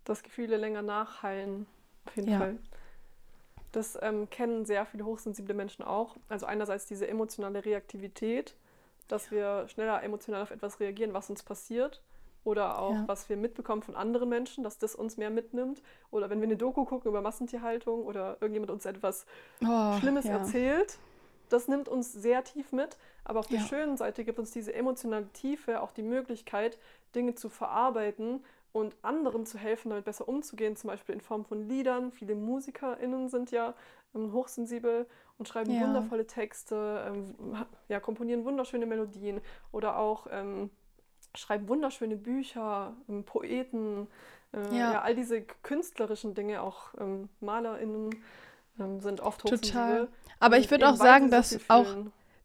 dass 0.04 0.22
Gefühle 0.22 0.56
länger 0.56 0.82
nachhallen. 0.82 1.66
Auf 2.06 2.16
jeden 2.16 2.30
ja. 2.30 2.38
Fall. 2.38 2.58
Das 3.72 3.98
ähm, 4.02 4.28
kennen 4.28 4.66
sehr 4.66 4.84
viele 4.84 5.04
hochsensible 5.04 5.54
Menschen 5.54 5.82
auch. 5.82 6.16
Also 6.28 6.46
einerseits 6.46 6.86
diese 6.86 7.08
emotionale 7.08 7.64
Reaktivität, 7.64 8.54
dass 9.08 9.30
wir 9.30 9.66
schneller 9.68 10.02
emotional 10.02 10.42
auf 10.42 10.50
etwas 10.50 10.78
reagieren, 10.78 11.14
was 11.14 11.30
uns 11.30 11.42
passiert. 11.42 12.02
Oder 12.44 12.80
auch, 12.80 12.94
ja. 12.94 13.04
was 13.06 13.28
wir 13.28 13.36
mitbekommen 13.36 13.82
von 13.82 13.94
anderen 13.94 14.28
Menschen, 14.28 14.64
dass 14.64 14.76
das 14.76 14.96
uns 14.96 15.16
mehr 15.16 15.30
mitnimmt. 15.30 15.80
Oder 16.10 16.28
wenn 16.28 16.40
wir 16.40 16.48
eine 16.48 16.56
Doku 16.56 16.84
gucken 16.84 17.08
über 17.08 17.20
Massentierhaltung 17.20 18.04
oder 18.04 18.36
irgendjemand 18.40 18.72
uns 18.72 18.84
etwas 18.84 19.26
oh, 19.64 19.96
Schlimmes 20.00 20.24
ja. 20.24 20.38
erzählt, 20.38 20.98
das 21.48 21.68
nimmt 21.68 21.88
uns 21.88 22.12
sehr 22.12 22.42
tief 22.42 22.72
mit. 22.72 22.98
Aber 23.24 23.38
auf 23.38 23.46
der 23.46 23.60
schönen 23.60 23.96
Seite 23.96 24.24
gibt 24.24 24.40
uns 24.40 24.50
diese 24.50 24.74
emotionale 24.74 25.28
Tiefe 25.28 25.80
auch 25.82 25.92
die 25.92 26.02
Möglichkeit, 26.02 26.78
Dinge 27.14 27.36
zu 27.36 27.48
verarbeiten 27.48 28.42
und 28.72 28.96
anderen 29.02 29.44
zu 29.46 29.58
helfen, 29.58 29.90
damit 29.90 30.04
besser 30.04 30.28
umzugehen, 30.28 30.76
zum 30.76 30.88
Beispiel 30.88 31.14
in 31.14 31.20
Form 31.20 31.44
von 31.44 31.68
Liedern. 31.68 32.10
Viele 32.10 32.34
MusikerInnen 32.34 33.28
sind 33.28 33.50
ja 33.50 33.74
ähm, 34.14 34.32
hochsensibel 34.32 35.06
und 35.38 35.46
schreiben 35.46 35.72
ja. 35.72 35.82
wundervolle 35.82 36.26
Texte, 36.26 37.04
ähm, 37.06 37.34
ja, 37.88 38.00
komponieren 38.00 38.44
wunderschöne 38.44 38.86
Melodien 38.86 39.40
oder 39.72 39.98
auch 39.98 40.26
ähm, 40.30 40.70
schreiben 41.34 41.68
wunderschöne 41.68 42.16
Bücher, 42.16 42.94
ähm, 43.08 43.24
Poeten, 43.24 44.06
äh, 44.52 44.76
ja. 44.76 44.92
ja. 44.92 45.02
all 45.02 45.14
diese 45.14 45.42
künstlerischen 45.42 46.34
Dinge, 46.34 46.62
auch 46.62 46.94
ähm, 46.98 47.28
MalerInnen 47.40 48.10
ähm, 48.78 49.00
sind 49.00 49.20
oft 49.20 49.44
hochsensibel. 49.44 49.72
Total. 49.72 50.08
Aber 50.40 50.58
ich 50.58 50.70
würde 50.70 50.88
auch 50.88 50.96
sagen, 50.96 51.30
dass 51.30 51.58
auch 51.68 51.86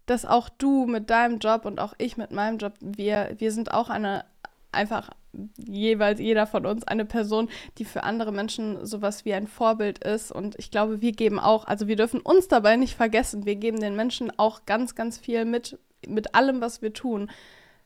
dass 0.07 0.25
auch 0.25 0.47
du 0.47 0.85
mit 0.85 1.09
deinem 1.09 1.39
Job 1.39 1.65
und 1.65 1.81
auch 1.81 1.93
ich 1.97 2.15
mit 2.15 2.31
meinem 2.31 2.57
Job, 2.59 2.73
wir, 2.79 3.35
wir 3.39 3.51
sind 3.51 3.73
auch 3.73 3.89
eine 3.89 4.23
einfach 4.71 5.09
jeweils 5.57 6.19
jeder 6.19 6.47
von 6.47 6.65
uns 6.65 6.85
eine 6.85 7.05
Person, 7.05 7.49
die 7.77 7.85
für 7.85 8.03
andere 8.03 8.31
Menschen 8.31 8.85
sowas 8.85 9.25
wie 9.25 9.33
ein 9.33 9.47
Vorbild 9.47 10.03
ist. 10.03 10.31
Und 10.31 10.55
ich 10.57 10.71
glaube, 10.71 11.01
wir 11.01 11.11
geben 11.11 11.39
auch, 11.39 11.65
also 11.65 11.87
wir 11.87 11.95
dürfen 11.95 12.19
uns 12.19 12.47
dabei 12.47 12.75
nicht 12.75 12.95
vergessen, 12.95 13.45
wir 13.45 13.55
geben 13.55 13.79
den 13.79 13.95
Menschen 13.95 14.31
auch 14.37 14.65
ganz, 14.65 14.95
ganz 14.95 15.17
viel 15.17 15.45
mit, 15.45 15.77
mit 16.07 16.35
allem, 16.35 16.61
was 16.61 16.81
wir 16.81 16.93
tun. 16.93 17.29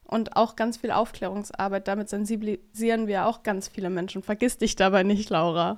Und 0.03 0.35
auch 0.35 0.57
ganz 0.57 0.75
viel 0.75 0.91
Aufklärungsarbeit. 0.91 1.87
Damit 1.87 2.09
sensibilisieren 2.09 3.07
wir 3.07 3.27
auch 3.27 3.43
ganz 3.43 3.69
viele 3.69 3.89
Menschen. 3.89 4.23
Vergiss 4.23 4.57
dich 4.57 4.75
dabei 4.75 5.03
nicht, 5.03 5.29
Laura. 5.29 5.77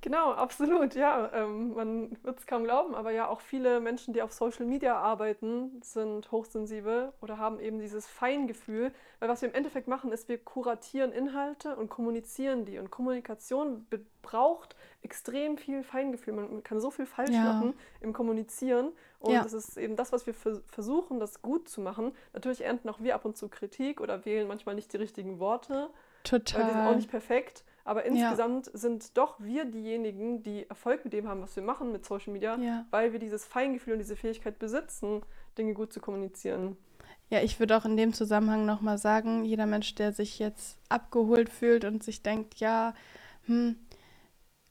Genau, 0.00 0.32
absolut, 0.32 0.94
ja. 0.94 1.30
Ähm, 1.32 1.74
man 1.74 2.16
wird 2.22 2.38
es 2.38 2.46
kaum 2.46 2.64
glauben, 2.64 2.94
aber 2.94 3.10
ja, 3.10 3.28
auch 3.28 3.40
viele 3.40 3.80
Menschen, 3.80 4.14
die 4.14 4.22
auf 4.22 4.32
Social 4.32 4.64
Media 4.64 4.96
arbeiten, 4.96 5.80
sind 5.82 6.30
hochsensibel 6.30 7.12
oder 7.20 7.38
haben 7.38 7.58
eben 7.58 7.80
dieses 7.80 8.06
Feingefühl. 8.06 8.92
Weil 9.18 9.28
was 9.28 9.42
wir 9.42 9.48
im 9.48 9.54
Endeffekt 9.54 9.88
machen, 9.88 10.12
ist, 10.12 10.28
wir 10.28 10.38
kuratieren 10.38 11.10
Inhalte 11.12 11.74
und 11.76 11.88
kommunizieren 11.88 12.64
die. 12.64 12.78
Und 12.78 12.90
Kommunikation 12.90 13.86
braucht 14.22 14.76
extrem 15.02 15.58
viel 15.58 15.82
Feingefühl. 15.82 16.34
Man 16.34 16.62
kann 16.62 16.80
so 16.80 16.90
viel 16.90 17.06
falsch 17.06 17.30
ja. 17.30 17.42
machen 17.42 17.74
im 18.00 18.12
Kommunizieren. 18.12 18.92
Und 19.18 19.32
ja. 19.32 19.42
das 19.42 19.52
ist 19.52 19.76
eben 19.76 19.96
das, 19.96 20.12
was 20.12 20.26
wir 20.26 20.34
versuchen, 20.34 21.18
das 21.18 21.42
gut 21.42 21.68
zu 21.68 21.80
machen. 21.80 22.12
Natürlich 22.34 22.64
ernten 22.64 22.88
auch 22.88 23.00
wir 23.00 23.16
ab 23.16 23.24
und 23.24 23.36
zu 23.36 23.48
Kritik 23.48 24.00
oder 24.00 24.24
wählen 24.24 24.46
manchmal 24.46 24.76
nicht 24.76 24.92
die 24.92 24.96
richtigen 24.96 25.40
Worte. 25.40 25.90
Total. 26.22 26.60
Weil 26.60 26.68
wir 26.68 26.74
sind 26.74 26.86
auch 26.86 26.96
nicht 26.96 27.10
perfekt. 27.10 27.64
Aber 27.88 28.04
insgesamt 28.04 28.66
ja. 28.66 28.72
sind 28.74 29.16
doch 29.16 29.40
wir 29.40 29.64
diejenigen, 29.64 30.42
die 30.42 30.68
Erfolg 30.68 31.04
mit 31.04 31.14
dem 31.14 31.26
haben, 31.26 31.40
was 31.40 31.56
wir 31.56 31.62
machen 31.62 31.90
mit 31.90 32.04
Social 32.04 32.34
Media, 32.34 32.58
ja. 32.58 32.84
weil 32.90 33.14
wir 33.14 33.18
dieses 33.18 33.46
Feingefühl 33.46 33.94
und 33.94 33.98
diese 34.00 34.14
Fähigkeit 34.14 34.58
besitzen, 34.58 35.22
Dinge 35.56 35.72
gut 35.72 35.90
zu 35.90 35.98
kommunizieren. 35.98 36.76
Ja, 37.30 37.40
ich 37.40 37.58
würde 37.58 37.78
auch 37.78 37.86
in 37.86 37.96
dem 37.96 38.12
Zusammenhang 38.12 38.66
nochmal 38.66 38.98
sagen, 38.98 39.46
jeder 39.46 39.64
Mensch, 39.64 39.94
der 39.94 40.12
sich 40.12 40.38
jetzt 40.38 40.78
abgeholt 40.90 41.48
fühlt 41.48 41.86
und 41.86 42.02
sich 42.02 42.22
denkt, 42.22 42.56
ja, 42.56 42.92
hm, 43.46 43.76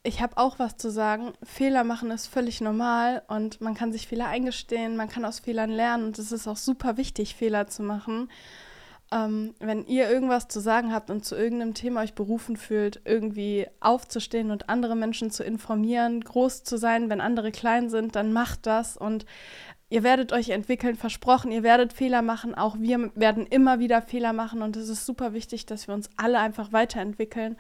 ich 0.04 0.22
habe 0.22 0.38
auch 0.38 0.60
was 0.60 0.78
zu 0.78 0.92
sagen. 0.92 1.34
Fehler 1.42 1.84
machen 1.84 2.12
ist 2.12 2.28
völlig 2.28 2.62
normal 2.62 3.24
und 3.28 3.62
man 3.62 3.74
kann 3.74 3.92
sich 3.92 4.08
Fehler 4.08 4.28
eingestehen, 4.28 4.96
man 4.96 5.10
kann 5.10 5.26
aus 5.26 5.40
Fehlern 5.40 5.72
lernen 5.72 6.06
und 6.06 6.20
es 6.20 6.32
ist 6.32 6.48
auch 6.48 6.56
super 6.56 6.98
wichtig, 6.98 7.34
Fehler 7.34 7.66
zu 7.66 7.82
machen. 7.82 8.30
Ähm, 9.10 9.56
wenn 9.60 9.86
ihr 9.86 10.10
irgendwas 10.10 10.50
zu 10.50 10.60
sagen 10.60 10.94
habt 10.94 11.10
und 11.10 11.24
zu 11.24 11.36
irgendeinem 11.36 11.74
Thema 11.74 12.02
euch 12.02 12.14
berufen 12.14 12.58
fühlt, 12.58 13.02
irgendwie 13.06 13.68
aufzustehen 13.80 14.52
und 14.52 14.68
andere 14.68 14.98
Menschen 14.98 15.32
zu 15.32 15.46
informieren, 15.46 16.22
groß 16.22 16.64
zu 16.64 16.78
sein, 16.78 17.10
wenn 17.10 17.22
andere 17.22 17.52
klein 17.52 17.90
sind, 17.90 18.18
dann 18.18 18.34
macht 18.34 18.66
das 18.66 18.98
und 18.98 19.26
ihr 19.90 20.04
werdet 20.04 20.34
euch 20.34 20.50
entwickeln, 20.50 20.96
versprochen, 20.96 21.54
ihr 21.54 21.64
werdet 21.64 21.94
Fehler 21.94 22.22
machen, 22.22 22.54
auch 22.54 22.78
wir 22.80 23.12
werden 23.16 23.48
immer 23.48 23.80
wieder 23.80 24.02
Fehler 24.02 24.34
machen 24.34 24.62
und 24.62 24.76
es 24.76 24.90
ist 24.90 25.06
super 25.06 25.32
wichtig, 25.32 25.66
dass 25.66 25.88
wir 25.88 25.96
uns 25.96 26.10
alle 26.18 26.40
einfach 26.40 26.74
weiterentwickeln 26.74 27.56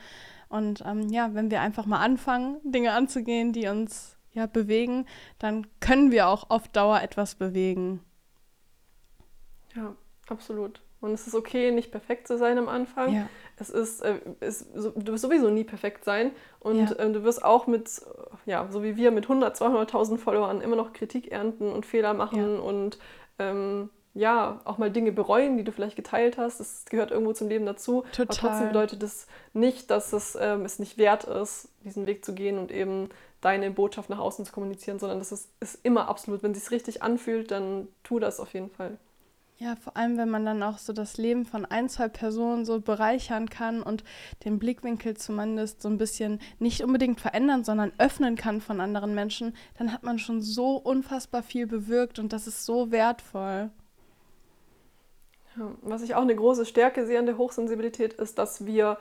und 0.49 0.83
ähm, 0.85 1.07
ja, 1.09 1.33
wenn 1.33 1.51
wir 1.51 1.61
einfach 1.61 1.85
mal 1.85 1.99
anfangen, 1.99 2.59
Dinge 2.63 2.91
anzugehen, 2.91 3.53
die 3.53 3.67
uns 3.67 4.17
ja 4.33 4.47
bewegen, 4.47 5.05
dann 5.39 5.67
können 5.79 6.11
wir 6.11 6.27
auch 6.27 6.49
auf 6.49 6.67
Dauer 6.67 7.01
etwas 7.01 7.35
bewegen. 7.35 8.01
Ja, 9.75 9.95
absolut. 10.27 10.81
Und 10.99 11.11
es 11.11 11.27
ist 11.27 11.35
okay, 11.35 11.71
nicht 11.71 11.91
perfekt 11.91 12.27
zu 12.27 12.37
sein 12.37 12.57
am 12.57 12.67
Anfang. 12.69 13.13
Ja. 13.13 13.29
Es 13.57 13.69
ist, 13.69 14.01
äh, 14.01 14.19
ist 14.39 14.67
du 14.73 15.11
wirst 15.11 15.21
sowieso 15.21 15.49
nie 15.49 15.63
perfekt 15.63 16.03
sein. 16.03 16.31
Und 16.59 16.89
ja. 16.89 16.95
äh, 16.95 17.11
du 17.11 17.23
wirst 17.23 17.43
auch 17.43 17.67
mit, 17.67 17.89
ja, 18.45 18.67
so 18.71 18.83
wie 18.83 18.95
wir, 18.95 19.11
mit 19.11 19.25
100, 19.25 19.55
200.000 19.59 20.17
Followern 20.17 20.61
immer 20.61 20.75
noch 20.75 20.93
Kritik 20.93 21.31
ernten 21.31 21.71
und 21.71 21.85
Fehler 21.85 22.13
machen 22.13 22.55
ja. 22.55 22.59
und 22.59 22.97
ähm, 23.39 23.89
ja, 24.17 24.61
auch 24.65 24.79
mal 24.79 24.89
Dinge 24.89 25.11
bereuen, 25.11 25.57
die 25.57 25.63
du 25.63 25.71
vielleicht 25.71 25.95
geteilt 25.95 26.39
hast. 26.39 26.59
Das 26.59 26.85
gehört 26.85 27.11
irgendwo 27.11 27.33
zum 27.33 27.49
Leben 27.49 27.67
dazu. 27.67 28.03
Total. 28.11 28.23
Aber 28.25 28.33
trotzdem 28.33 28.67
bedeutet 28.69 29.03
das 29.03 29.27
nicht, 29.53 29.91
dass 29.91 30.11
es, 30.11 30.35
ähm, 30.41 30.65
es 30.65 30.79
nicht 30.79 30.97
wert 30.97 31.25
ist, 31.25 31.69
diesen 31.83 32.07
Weg 32.07 32.25
zu 32.25 32.33
gehen 32.33 32.57
und 32.57 32.71
eben 32.71 33.09
deine 33.41 33.69
Botschaft 33.69 34.09
nach 34.09 34.17
außen 34.17 34.43
zu 34.45 34.51
kommunizieren, 34.51 34.97
sondern 34.97 35.19
das 35.19 35.31
ist, 35.31 35.51
ist 35.59 35.85
immer 35.85 36.09
absolut. 36.09 36.41
Wenn 36.41 36.51
es 36.51 36.61
sich 36.61 36.71
richtig 36.71 37.03
anfühlt, 37.03 37.51
dann 37.51 37.87
tu 38.01 38.17
das 38.17 38.39
auf 38.39 38.53
jeden 38.53 38.71
Fall. 38.71 38.97
Ja, 39.59 39.75
vor 39.75 39.97
allem, 39.97 40.17
wenn 40.17 40.29
man 40.29 40.45
dann 40.45 40.61
auch 40.61 40.77
so 40.77 40.93
das 40.93 41.17
Leben 41.17 41.43
von 41.43 41.65
ein, 41.65 41.89
zwei 41.89 42.09
Personen 42.09 42.63
so 42.63 42.79
bereichern 42.79 43.49
kann 43.49 43.81
und 43.81 44.03
den 44.45 44.59
Blickwinkel 44.59 45.17
zumindest 45.17 45.81
so 45.81 45.89
ein 45.89 45.97
bisschen 45.97 46.39
nicht 46.59 46.83
unbedingt 46.83 47.19
verändern, 47.19 47.63
sondern 47.63 47.91
öffnen 47.97 48.35
kann 48.35 48.61
von 48.61 48.79
anderen 48.79 49.15
Menschen, 49.15 49.55
dann 49.79 49.91
hat 49.91 50.03
man 50.03 50.19
schon 50.19 50.43
so 50.43 50.75
unfassbar 50.75 51.41
viel 51.41 51.65
bewirkt 51.65 52.19
und 52.19 52.33
das 52.33 52.45
ist 52.45 52.65
so 52.67 52.91
wertvoll. 52.91 53.71
Ja, 55.57 55.71
was 55.81 56.03
ich 56.03 56.13
auch 56.13 56.21
eine 56.21 56.35
große 56.35 56.67
Stärke 56.67 57.07
sehe 57.07 57.17
an 57.17 57.25
der 57.25 57.39
Hochsensibilität 57.39 58.13
ist, 58.13 58.37
dass 58.37 58.67
wir, 58.67 58.99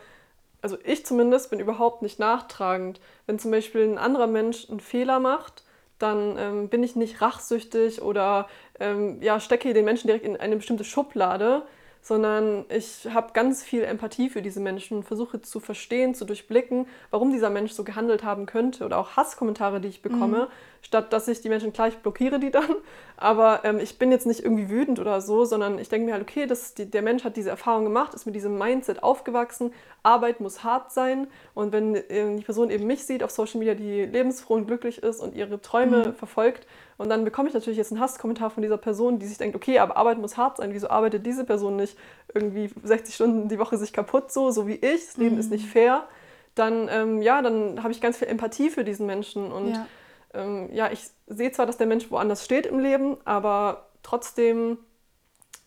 also 0.62 0.78
ich 0.84 1.04
zumindest 1.04 1.50
bin 1.50 1.60
überhaupt 1.60 2.00
nicht 2.00 2.18
nachtragend. 2.18 2.98
Wenn 3.26 3.38
zum 3.38 3.50
Beispiel 3.50 3.82
ein 3.82 3.98
anderer 3.98 4.26
Mensch 4.26 4.70
einen 4.70 4.80
Fehler 4.80 5.20
macht, 5.20 5.65
dann 5.98 6.36
ähm, 6.38 6.68
bin 6.68 6.82
ich 6.82 6.96
nicht 6.96 7.20
rachsüchtig 7.20 8.02
oder 8.02 8.48
ähm, 8.80 9.20
ja, 9.22 9.40
stecke 9.40 9.72
den 9.74 9.84
Menschen 9.84 10.06
direkt 10.08 10.24
in 10.24 10.36
eine 10.36 10.56
bestimmte 10.56 10.84
Schublade, 10.84 11.62
sondern 12.06 12.66
ich 12.68 13.08
habe 13.12 13.32
ganz 13.32 13.64
viel 13.64 13.82
Empathie 13.82 14.30
für 14.30 14.40
diese 14.40 14.60
Menschen, 14.60 15.02
versuche 15.02 15.40
zu 15.40 15.58
verstehen, 15.58 16.14
zu 16.14 16.24
durchblicken, 16.24 16.86
warum 17.10 17.32
dieser 17.32 17.50
Mensch 17.50 17.72
so 17.72 17.82
gehandelt 17.82 18.22
haben 18.22 18.46
könnte 18.46 18.84
oder 18.84 18.98
auch 18.98 19.16
Hasskommentare, 19.16 19.80
die 19.80 19.88
ich 19.88 20.02
bekomme, 20.02 20.42
mhm. 20.42 20.82
statt 20.82 21.12
dass 21.12 21.26
ich 21.26 21.40
die 21.40 21.48
Menschen 21.48 21.72
gleich 21.72 21.96
blockiere 21.96 22.38
die 22.38 22.52
dann. 22.52 22.76
Aber 23.16 23.64
ähm, 23.64 23.80
ich 23.80 23.98
bin 23.98 24.12
jetzt 24.12 24.24
nicht 24.24 24.38
irgendwie 24.38 24.68
wütend 24.70 25.00
oder 25.00 25.20
so, 25.20 25.44
sondern 25.44 25.80
ich 25.80 25.88
denke 25.88 26.06
mir 26.06 26.12
halt, 26.12 26.22
okay, 26.22 26.46
das, 26.46 26.74
die, 26.74 26.88
der 26.88 27.02
Mensch 27.02 27.24
hat 27.24 27.36
diese 27.36 27.50
Erfahrung 27.50 27.82
gemacht, 27.82 28.14
ist 28.14 28.24
mit 28.24 28.36
diesem 28.36 28.56
Mindset 28.56 29.02
aufgewachsen, 29.02 29.72
Arbeit 30.04 30.38
muss 30.38 30.62
hart 30.62 30.92
sein 30.92 31.26
und 31.54 31.72
wenn 31.72 31.96
äh, 31.96 32.36
die 32.36 32.44
Person 32.44 32.70
eben 32.70 32.86
mich 32.86 33.04
sieht 33.04 33.24
auf 33.24 33.32
Social 33.32 33.58
Media, 33.58 33.74
die 33.74 34.04
lebensfroh 34.04 34.54
und 34.54 34.68
glücklich 34.68 35.02
ist 35.02 35.20
und 35.20 35.34
ihre 35.34 35.60
Träume 35.60 36.06
mhm. 36.06 36.14
verfolgt, 36.14 36.68
und 36.98 37.10
dann 37.10 37.24
bekomme 37.24 37.48
ich 37.48 37.54
natürlich 37.54 37.76
jetzt 37.76 37.92
einen 37.92 38.00
Hasskommentar 38.00 38.50
von 38.50 38.62
dieser 38.62 38.78
Person, 38.78 39.18
die 39.18 39.26
sich 39.26 39.38
denkt, 39.38 39.54
okay, 39.54 39.78
aber 39.78 39.96
Arbeit 39.96 40.18
muss 40.18 40.36
hart 40.36 40.56
sein. 40.56 40.72
Wieso 40.72 40.88
arbeitet 40.88 41.26
diese 41.26 41.44
Person 41.44 41.76
nicht 41.76 41.95
irgendwie 42.34 42.70
60 42.82 43.14
Stunden 43.14 43.48
die 43.48 43.58
Woche 43.58 43.78
sich 43.78 43.92
kaputt 43.92 44.32
so, 44.32 44.50
so 44.50 44.66
wie 44.66 44.74
ich? 44.74 45.06
Das 45.06 45.16
Leben 45.16 45.34
mhm. 45.34 45.40
ist 45.40 45.50
nicht 45.50 45.66
fair. 45.66 46.06
Dann, 46.54 46.88
ähm, 46.90 47.22
ja, 47.22 47.42
dann 47.42 47.82
habe 47.82 47.92
ich 47.92 48.00
ganz 48.00 48.16
viel 48.18 48.28
Empathie 48.28 48.70
für 48.70 48.84
diesen 48.84 49.06
Menschen. 49.06 49.52
Und 49.52 49.72
ja. 49.72 49.86
Ähm, 50.34 50.68
ja, 50.72 50.90
ich 50.90 51.00
sehe 51.26 51.52
zwar, 51.52 51.66
dass 51.66 51.76
der 51.76 51.86
Mensch 51.86 52.10
woanders 52.10 52.44
steht 52.44 52.66
im 52.66 52.78
Leben, 52.78 53.16
aber 53.24 53.88
trotzdem, 54.02 54.78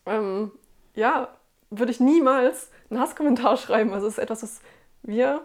ähm, 0.06 0.52
ja, 0.94 1.28
würde 1.70 1.92
ich 1.92 2.00
niemals 2.00 2.70
einen 2.88 3.00
Hasskommentar 3.00 3.56
schreiben. 3.56 3.92
Also 3.92 4.06
es 4.06 4.14
ist 4.14 4.18
etwas, 4.18 4.42
was 4.42 4.60
wir, 5.02 5.42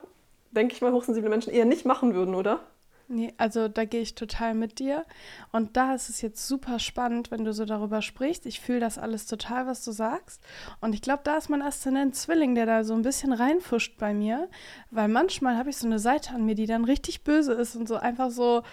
denke 0.52 0.74
ich 0.74 0.82
mal, 0.82 0.92
hochsensible 0.92 1.30
Menschen 1.30 1.54
eher 1.54 1.66
nicht 1.66 1.86
machen 1.86 2.14
würden, 2.14 2.36
oder? 2.36 2.60
Nee, 3.08 3.34
also 3.38 3.68
da 3.68 3.86
gehe 3.86 4.01
ich 4.01 4.16
total 4.16 4.56
mit 4.56 4.80
dir. 4.80 5.06
Und 5.51 5.78
da 5.78 5.93
ist 5.93 6.10
es 6.10 6.22
jetzt 6.22 6.47
super 6.47 6.80
spannend, 6.80 7.30
wenn 7.30 7.45
du 7.45 7.53
so 7.53 7.66
darüber 7.66 8.01
sprichst. 8.01 8.45
Ich 8.47 8.60
fühle 8.60 8.80
das 8.80 8.97
alles 8.97 9.28
total, 9.28 9.68
was 9.68 9.84
du 9.84 9.91
sagst. 9.91 10.41
Und 10.82 10.95
ich 10.95 11.01
glaube, 11.01 11.22
da 11.24 11.38
ist 11.38 11.49
mein 11.49 11.62
Aszendent 11.62 12.16
Zwilling, 12.16 12.56
der 12.56 12.66
da 12.66 12.84
so 12.84 12.95
ein 12.95 13.03
bisschen 13.03 13.32
reinfuscht 13.32 13.97
bei 13.97 14.14
mir. 14.14 14.49
Weil 14.89 15.08
manchmal 15.08 15.58
habe 15.58 15.70
ich 15.70 15.78
so 15.78 15.86
eine 15.86 15.99
Seite 15.99 16.34
an 16.34 16.45
mir, 16.45 16.56
die 16.56 16.66
dann 16.66 16.84
richtig 16.84 17.24
böse 17.24 17.53
ist 17.53 17.76
und 17.76 17.88
so 17.88 17.95
einfach 17.95 18.32
so 18.32 18.64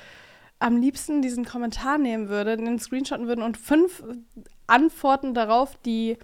am 0.59 0.81
liebsten 0.81 1.21
diesen 1.21 1.45
Kommentar 1.45 1.99
nehmen 1.99 2.29
würde, 2.29 2.57
den 2.57 2.79
Screenshotten 2.79 3.27
würden 3.27 3.43
und 3.43 3.59
fünf 3.59 4.03
Antworten 4.67 5.35
darauf, 5.35 5.77
die 5.85 6.17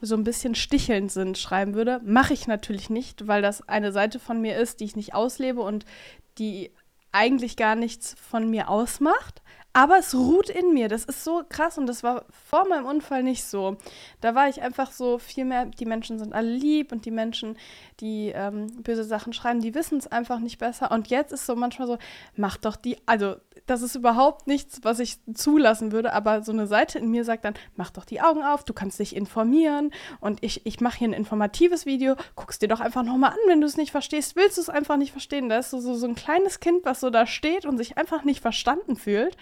so 0.00 0.16
ein 0.16 0.24
bisschen 0.24 0.54
stichelnd 0.54 1.12
sind, 1.12 1.38
schreiben 1.38 1.74
würde. 1.74 2.00
Mache 2.04 2.34
ich 2.34 2.46
natürlich 2.46 2.90
nicht, 2.90 3.26
weil 3.26 3.40
das 3.40 3.68
eine 3.68 3.92
Seite 3.92 4.18
von 4.18 4.40
mir 4.40 4.58
ist, 4.58 4.80
die 4.80 4.84
ich 4.84 4.96
nicht 4.96 5.14
auslebe 5.14 5.62
und 5.62 5.84
die 6.38 6.72
eigentlich 7.14 7.56
gar 7.56 7.76
nichts 7.76 8.16
von 8.20 8.50
mir 8.50 8.68
ausmacht, 8.68 9.40
aber 9.72 9.98
es 9.98 10.14
ruht 10.14 10.50
in 10.50 10.72
mir. 10.72 10.88
Das 10.88 11.04
ist 11.04 11.24
so 11.24 11.42
krass 11.48 11.78
und 11.78 11.86
das 11.86 12.04
war 12.04 12.24
vor 12.30 12.68
meinem 12.68 12.86
Unfall 12.86 13.24
nicht 13.24 13.44
so. 13.44 13.76
Da 14.20 14.34
war 14.34 14.48
ich 14.48 14.62
einfach 14.62 14.92
so 14.92 15.18
viel 15.18 15.44
mehr, 15.44 15.66
die 15.66 15.84
Menschen 15.84 16.18
sind 16.18 16.32
alle 16.32 16.50
lieb 16.50 16.92
und 16.92 17.04
die 17.04 17.10
Menschen, 17.10 17.56
die 18.00 18.32
ähm, 18.34 18.68
böse 18.82 19.02
Sachen 19.02 19.32
schreiben, 19.32 19.60
die 19.60 19.74
wissen 19.74 19.98
es 19.98 20.06
einfach 20.06 20.38
nicht 20.38 20.58
besser. 20.58 20.92
Und 20.92 21.08
jetzt 21.08 21.32
ist 21.32 21.46
so 21.46 21.56
manchmal 21.56 21.88
so, 21.88 21.98
mach 22.36 22.56
doch 22.56 22.76
die, 22.76 22.96
also 23.06 23.34
das 23.66 23.82
ist 23.82 23.94
überhaupt 23.94 24.46
nichts, 24.46 24.80
was 24.82 24.98
ich 24.98 25.18
zulassen 25.32 25.92
würde, 25.92 26.12
aber 26.12 26.42
so 26.42 26.52
eine 26.52 26.66
Seite 26.66 26.98
in 26.98 27.10
mir 27.10 27.24
sagt 27.24 27.44
dann, 27.44 27.54
mach 27.76 27.90
doch 27.90 28.04
die 28.04 28.20
Augen 28.20 28.42
auf, 28.42 28.64
du 28.64 28.74
kannst 28.74 28.98
dich 28.98 29.16
informieren 29.16 29.90
und 30.20 30.42
ich, 30.42 30.66
ich 30.66 30.80
mache 30.80 30.98
hier 30.98 31.08
ein 31.08 31.14
informatives 31.14 31.86
Video, 31.86 32.16
guckst 32.36 32.62
dir 32.62 32.68
doch 32.68 32.80
einfach 32.80 33.02
nochmal 33.02 33.30
an, 33.30 33.38
wenn 33.46 33.60
du 33.60 33.66
es 33.66 33.76
nicht 33.76 33.90
verstehst, 33.90 34.36
willst 34.36 34.58
du 34.58 34.62
es 34.62 34.68
einfach 34.68 34.96
nicht 34.96 35.12
verstehen. 35.12 35.48
Da 35.48 35.58
ist 35.58 35.70
so, 35.70 35.80
so, 35.80 35.94
so 35.94 36.06
ein 36.06 36.14
kleines 36.14 36.60
Kind, 36.60 36.84
was 36.84 37.00
so 37.00 37.10
da 37.10 37.26
steht 37.26 37.64
und 37.64 37.78
sich 37.78 37.96
einfach 37.96 38.24
nicht 38.24 38.40
verstanden 38.40 38.96
fühlt. 38.96 39.36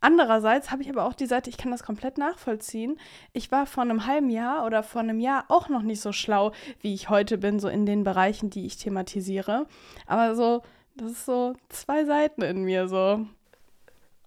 Andererseits 0.00 0.70
habe 0.70 0.82
ich 0.82 0.88
aber 0.88 1.04
auch 1.04 1.14
die 1.14 1.26
Seite, 1.26 1.50
ich 1.50 1.56
kann 1.56 1.72
das 1.72 1.82
komplett 1.82 2.18
nachvollziehen. 2.18 2.98
Ich 3.32 3.50
war 3.50 3.66
vor 3.66 3.82
einem 3.82 4.06
halben 4.06 4.30
Jahr 4.30 4.64
oder 4.64 4.82
vor 4.82 5.00
einem 5.00 5.18
Jahr 5.18 5.44
auch 5.48 5.68
noch 5.68 5.82
nicht 5.82 6.00
so 6.00 6.12
schlau, 6.12 6.52
wie 6.80 6.94
ich 6.94 7.10
heute 7.10 7.36
bin, 7.36 7.58
so 7.58 7.68
in 7.68 7.84
den 7.84 8.04
Bereichen, 8.04 8.48
die 8.48 8.64
ich 8.64 8.76
thematisiere. 8.76 9.66
Aber 10.06 10.36
so, 10.36 10.62
das 10.96 11.12
ist 11.12 11.26
so 11.26 11.54
zwei 11.68 12.04
Seiten 12.04 12.42
in 12.42 12.62
mir 12.62 12.88
so. 12.88 13.26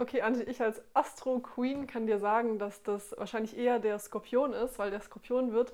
Okay, 0.01 0.23
Antje, 0.23 0.45
ich 0.45 0.59
als 0.59 0.81
Astro-Queen 0.95 1.85
kann 1.85 2.07
dir 2.07 2.17
sagen, 2.17 2.57
dass 2.57 2.81
das 2.81 3.13
wahrscheinlich 3.19 3.55
eher 3.55 3.77
der 3.77 3.99
Skorpion 3.99 4.51
ist, 4.51 4.79
weil 4.79 4.89
der 4.89 4.99
Skorpion 4.99 5.53
wird 5.53 5.73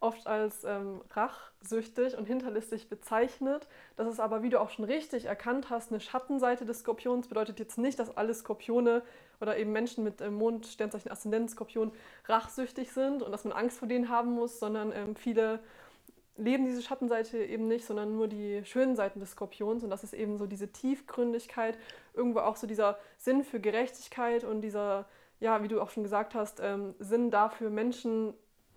oft 0.00 0.26
als 0.26 0.64
ähm, 0.64 1.00
rachsüchtig 1.12 2.18
und 2.18 2.24
hinterlistig 2.24 2.88
bezeichnet. 2.88 3.68
Das 3.96 4.08
ist 4.08 4.18
aber, 4.18 4.42
wie 4.42 4.50
du 4.50 4.60
auch 4.60 4.70
schon 4.70 4.84
richtig 4.84 5.26
erkannt 5.26 5.70
hast, 5.70 5.92
eine 5.92 6.00
Schattenseite 6.00 6.66
des 6.66 6.80
Skorpions. 6.80 7.28
Bedeutet 7.28 7.60
jetzt 7.60 7.78
nicht, 7.78 8.00
dass 8.00 8.16
alle 8.16 8.34
Skorpione 8.34 9.02
oder 9.40 9.56
eben 9.56 9.70
Menschen 9.70 10.02
mit 10.02 10.20
ähm, 10.22 10.34
Mond, 10.34 10.66
Sternzeichen, 10.66 11.12
Aszendent, 11.12 11.48
Skorpion 11.48 11.92
rachsüchtig 12.26 12.90
sind 12.90 13.22
und 13.22 13.30
dass 13.30 13.44
man 13.44 13.52
Angst 13.52 13.78
vor 13.78 13.86
denen 13.86 14.08
haben 14.08 14.32
muss, 14.32 14.58
sondern 14.58 14.90
ähm, 14.90 15.14
viele 15.14 15.60
leben 16.38 16.64
diese 16.64 16.82
Schattenseite 16.82 17.44
eben 17.44 17.68
nicht, 17.68 17.84
sondern 17.84 18.16
nur 18.16 18.28
die 18.28 18.64
schönen 18.64 18.96
Seiten 18.96 19.20
des 19.20 19.32
Skorpions. 19.32 19.84
Und 19.84 19.90
das 19.90 20.04
ist 20.04 20.14
eben 20.14 20.38
so 20.38 20.46
diese 20.46 20.68
Tiefgründigkeit, 20.68 21.78
irgendwo 22.14 22.40
auch 22.40 22.56
so 22.56 22.66
dieser 22.66 22.98
Sinn 23.18 23.44
für 23.44 23.60
Gerechtigkeit 23.60 24.44
und 24.44 24.62
dieser, 24.62 25.06
ja, 25.40 25.62
wie 25.62 25.68
du 25.68 25.80
auch 25.80 25.90
schon 25.90 26.04
gesagt 26.04 26.34
hast, 26.34 26.60
ähm, 26.60 26.94
Sinn 26.98 27.30
dafür, 27.30 27.70
Menschen 27.70 28.34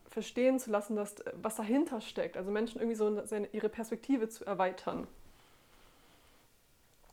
verstehen 0.09 0.59
zu 0.59 0.72
lassen, 0.72 0.95
dass, 0.95 1.16
was 1.36 1.55
dahinter 1.55 2.01
steckt. 2.01 2.36
Also 2.36 2.51
Menschen 2.51 2.80
irgendwie 2.82 2.95
so 2.95 3.26
seine, 3.26 3.47
ihre 3.53 3.70
Perspektive 3.70 4.28
zu 4.28 4.45
erweitern. 4.45 5.07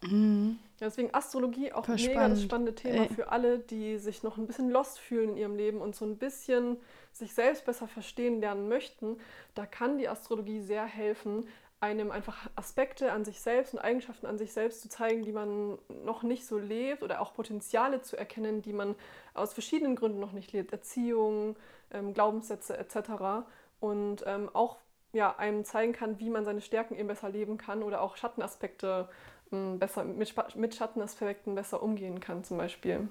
Mhm. 0.03 0.59
deswegen 0.81 1.13
Astrologie 1.13 1.73
auch 1.73 1.85
Voll 1.85 1.97
mega 1.97 2.29
das 2.29 2.43
spannende 2.43 2.75
Thema 2.75 3.03
Ey. 3.03 3.09
für 3.09 3.31
alle, 3.31 3.59
die 3.59 3.99
sich 3.99 4.23
noch 4.23 4.37
ein 4.37 4.47
bisschen 4.47 4.71
lost 4.71 4.99
fühlen 4.99 5.31
in 5.31 5.37
ihrem 5.37 5.57
Leben 5.57 5.81
und 5.81 5.97
so 5.97 6.05
ein 6.05 6.17
bisschen 6.17 6.77
sich 7.13 7.35
selbst 7.35 7.65
besser 7.65 7.89
verstehen 7.89 8.41
lernen 8.41 8.69
möchten. 8.69 9.19
Da 9.55 9.67
kann 9.67 9.99
die 9.99 10.09
Astrologie 10.09 10.61
sehr 10.61 10.85
helfen, 10.85 11.49
einem 11.81 12.11
einfach 12.11 12.51
Aspekte 12.57 13.13
an 13.13 13.25
sich 13.25 13.41
selbst 13.41 13.73
und 13.73 13.81
Eigenschaften 13.81 14.27
an 14.27 14.37
sich 14.37 14.53
selbst 14.53 14.83
zu 14.83 14.89
zeigen, 14.89 15.23
die 15.23 15.33
man 15.33 15.79
noch 16.05 16.23
nicht 16.23 16.45
so 16.45 16.59
lebt 16.59 17.03
oder 17.03 17.21
auch 17.21 17.35
Potenziale 17.35 18.03
zu 18.03 18.17
erkennen, 18.17 18.63
die 18.63 18.73
man 18.73 18.97
aus 19.35 19.53
verschiedenen 19.53 19.95
Gründen 19.95 20.19
noch 20.19 20.33
nicht 20.33 20.53
lebt. 20.53 20.73
Erziehung, 20.73 21.57
ähm, 21.93 22.15
Glaubenssätze 22.15 22.77
etc. 22.77 23.47
Und 23.79 24.25
ähm, 24.27 24.51
auch 24.53 24.79
ja, 25.13 25.37
einem 25.37 25.65
zeigen 25.65 25.93
kann, 25.93 26.19
wie 26.19 26.31
man 26.31 26.45
seine 26.45 26.61
Stärken 26.61 26.95
eben 26.95 27.09
besser 27.09 27.31
leben 27.31 27.59
kann 27.59 27.83
oder 27.83 28.03
auch 28.03 28.17
Schattenaspekte 28.17 29.09
besser 29.51 30.05
mit, 30.05 30.57
mit 30.57 30.75
Schattenaspekten 30.75 31.55
besser 31.55 31.83
umgehen 31.83 32.21
kann 32.21 32.45
zum 32.45 32.59
Beispiel. 32.59 33.09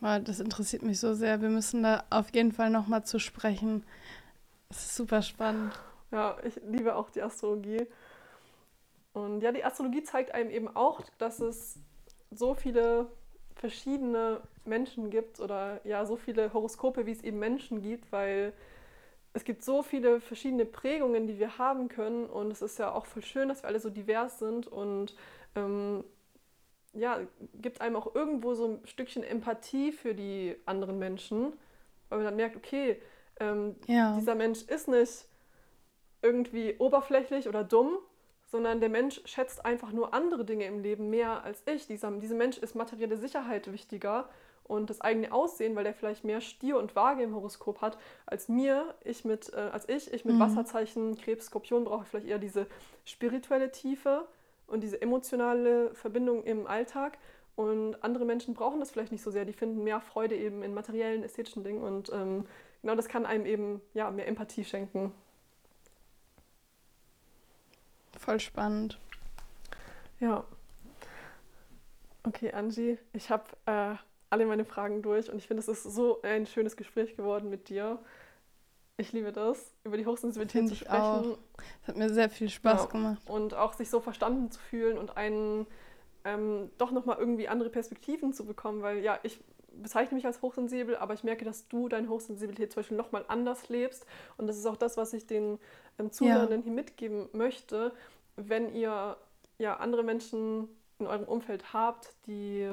Das 0.00 0.40
interessiert 0.40 0.82
mich 0.82 0.98
so 0.98 1.14
sehr. 1.14 1.42
Wir 1.42 1.50
müssen 1.50 1.82
da 1.82 2.04
auf 2.08 2.34
jeden 2.34 2.52
Fall 2.52 2.70
nochmal 2.70 3.04
zu 3.04 3.18
sprechen. 3.18 3.84
Das 4.68 4.78
ist 4.78 4.96
super 4.96 5.20
spannend. 5.20 5.78
Ja, 6.10 6.38
ich 6.42 6.58
liebe 6.66 6.96
auch 6.96 7.10
die 7.10 7.22
Astrologie. 7.22 7.86
Und 9.12 9.42
ja, 9.42 9.52
die 9.52 9.64
Astrologie 9.64 10.02
zeigt 10.02 10.32
einem 10.32 10.50
eben 10.50 10.74
auch, 10.74 11.02
dass 11.18 11.40
es 11.40 11.78
so 12.30 12.54
viele 12.54 13.08
verschiedene 13.56 14.40
Menschen 14.64 15.10
gibt 15.10 15.38
oder 15.38 15.80
ja, 15.84 16.06
so 16.06 16.16
viele 16.16 16.52
Horoskope, 16.54 17.04
wie 17.04 17.12
es 17.12 17.22
eben 17.22 17.38
Menschen 17.38 17.82
gibt, 17.82 18.10
weil 18.10 18.54
es 19.32 19.44
gibt 19.44 19.62
so 19.62 19.82
viele 19.82 20.20
verschiedene 20.20 20.64
Prägungen, 20.64 21.26
die 21.26 21.38
wir 21.38 21.58
haben 21.58 21.88
können 21.88 22.26
und 22.26 22.50
es 22.50 22.62
ist 22.62 22.78
ja 22.78 22.92
auch 22.92 23.06
voll 23.06 23.22
schön, 23.22 23.48
dass 23.48 23.62
wir 23.62 23.68
alle 23.68 23.80
so 23.80 23.90
divers 23.90 24.38
sind 24.38 24.66
und 24.66 25.14
ähm, 25.54 26.04
ja, 26.92 27.20
gibt 27.54 27.80
einem 27.80 27.96
auch 27.96 28.14
irgendwo 28.14 28.54
so 28.54 28.66
ein 28.66 28.86
Stückchen 28.86 29.22
Empathie 29.22 29.92
für 29.92 30.14
die 30.14 30.56
anderen 30.66 30.98
Menschen, 30.98 31.52
weil 32.08 32.18
man 32.18 32.24
dann 32.24 32.36
merkt, 32.36 32.56
okay, 32.56 33.00
ähm, 33.38 33.76
ja. 33.86 34.16
dieser 34.18 34.34
Mensch 34.34 34.62
ist 34.62 34.88
nicht 34.88 35.26
irgendwie 36.22 36.74
oberflächlich 36.78 37.48
oder 37.48 37.62
dumm, 37.62 37.98
sondern 38.50 38.80
der 38.80 38.88
Mensch 38.88 39.20
schätzt 39.26 39.64
einfach 39.64 39.92
nur 39.92 40.12
andere 40.12 40.44
Dinge 40.44 40.66
im 40.66 40.80
Leben 40.80 41.08
mehr 41.08 41.44
als 41.44 41.62
ich. 41.66 41.86
Dieser, 41.86 42.10
diesem 42.10 42.36
Mensch 42.36 42.58
ist 42.58 42.74
materielle 42.74 43.16
Sicherheit 43.16 43.72
wichtiger 43.72 44.28
und 44.64 44.88
das 44.88 45.00
eigene 45.00 45.32
Aussehen, 45.32 45.74
weil 45.74 45.84
der 45.84 45.94
vielleicht 45.94 46.24
mehr 46.24 46.40
Stier 46.40 46.78
und 46.78 46.94
Waage 46.94 47.22
im 47.22 47.34
Horoskop 47.34 47.80
hat 47.80 47.98
als 48.26 48.48
mir, 48.48 48.94
ich 49.04 49.24
mit, 49.24 49.52
äh, 49.52 49.56
als 49.56 49.88
ich, 49.88 50.12
ich 50.12 50.24
mit 50.24 50.36
mhm. 50.36 50.40
Wasserzeichen, 50.40 51.16
Krebs, 51.16 51.46
Skorpion 51.46 51.84
brauche 51.84 52.04
vielleicht 52.04 52.26
eher 52.26 52.38
diese 52.38 52.66
spirituelle 53.04 53.72
Tiefe 53.72 54.26
und 54.66 54.82
diese 54.82 55.02
emotionale 55.02 55.92
Verbindung 55.94 56.44
im 56.44 56.66
Alltag. 56.66 57.18
Und 57.56 58.02
andere 58.02 58.24
Menschen 58.24 58.54
brauchen 58.54 58.80
das 58.80 58.90
vielleicht 58.90 59.12
nicht 59.12 59.22
so 59.22 59.30
sehr. 59.30 59.44
Die 59.44 59.52
finden 59.52 59.82
mehr 59.84 60.00
Freude 60.00 60.36
eben 60.36 60.62
in 60.62 60.72
materiellen, 60.72 61.24
ästhetischen 61.24 61.64
Dingen. 61.64 61.82
Und 61.82 62.10
ähm, 62.12 62.46
genau 62.80 62.94
das 62.94 63.08
kann 63.08 63.26
einem 63.26 63.44
eben 63.44 63.82
ja, 63.92 64.10
mehr 64.10 64.28
Empathie 64.28 64.64
schenken. 64.64 65.12
Voll 68.18 68.40
spannend. 68.40 68.98
Ja. 70.20 70.44
Okay, 72.22 72.52
Angie, 72.52 72.98
ich 73.12 73.30
habe 73.30 73.44
äh, 73.66 73.94
alle 74.30 74.46
meine 74.46 74.64
Fragen 74.64 75.02
durch 75.02 75.30
und 75.30 75.38
ich 75.38 75.46
finde, 75.46 75.60
es 75.60 75.68
ist 75.68 75.82
so 75.82 76.22
ein 76.22 76.46
schönes 76.46 76.76
Gespräch 76.76 77.16
geworden 77.16 77.50
mit 77.50 77.68
dir. 77.68 77.98
Ich 78.96 79.12
liebe 79.12 79.32
das, 79.32 79.74
über 79.84 79.96
die 79.96 80.06
Hochsensibilität 80.06 80.68
zu 80.68 80.76
sprechen. 80.76 81.00
Auch. 81.00 81.38
Es 81.82 81.88
hat 81.88 81.96
mir 81.96 82.10
sehr 82.10 82.28
viel 82.28 82.48
Spaß 82.48 82.82
ja. 82.82 82.86
gemacht. 82.86 83.28
Und 83.28 83.54
auch 83.54 83.72
sich 83.72 83.88
so 83.88 84.00
verstanden 84.00 84.50
zu 84.50 84.60
fühlen 84.60 84.98
und 84.98 85.16
einen 85.16 85.66
ähm, 86.24 86.70
doch 86.78 86.90
nochmal 86.90 87.16
irgendwie 87.18 87.48
andere 87.48 87.70
Perspektiven 87.70 88.32
zu 88.32 88.44
bekommen, 88.44 88.82
weil 88.82 88.98
ja, 88.98 89.18
ich 89.22 89.42
bezeichne 89.72 90.16
mich 90.16 90.26
als 90.26 90.42
hochsensibel, 90.42 90.96
aber 90.96 91.14
ich 91.14 91.24
merke, 91.24 91.44
dass 91.44 91.68
du 91.68 91.88
deine 91.88 92.08
Hochsensibilität 92.08 92.72
zum 92.72 92.80
Beispiel 92.80 92.96
nochmal 92.96 93.24
anders 93.28 93.68
lebst. 93.68 94.04
Und 94.36 94.46
das 94.46 94.58
ist 94.58 94.66
auch 94.66 94.76
das, 94.76 94.96
was 94.96 95.12
ich 95.12 95.26
den 95.26 95.58
ähm, 95.98 96.12
Zuhörenden 96.12 96.58
ja. 96.58 96.64
hier 96.64 96.72
mitgeben 96.72 97.28
möchte. 97.32 97.92
Wenn 98.36 98.74
ihr 98.74 99.16
ja 99.58 99.76
andere 99.76 100.02
Menschen 100.02 100.68
in 100.98 101.06
eurem 101.06 101.24
Umfeld 101.24 101.72
habt, 101.72 102.14
die 102.26 102.70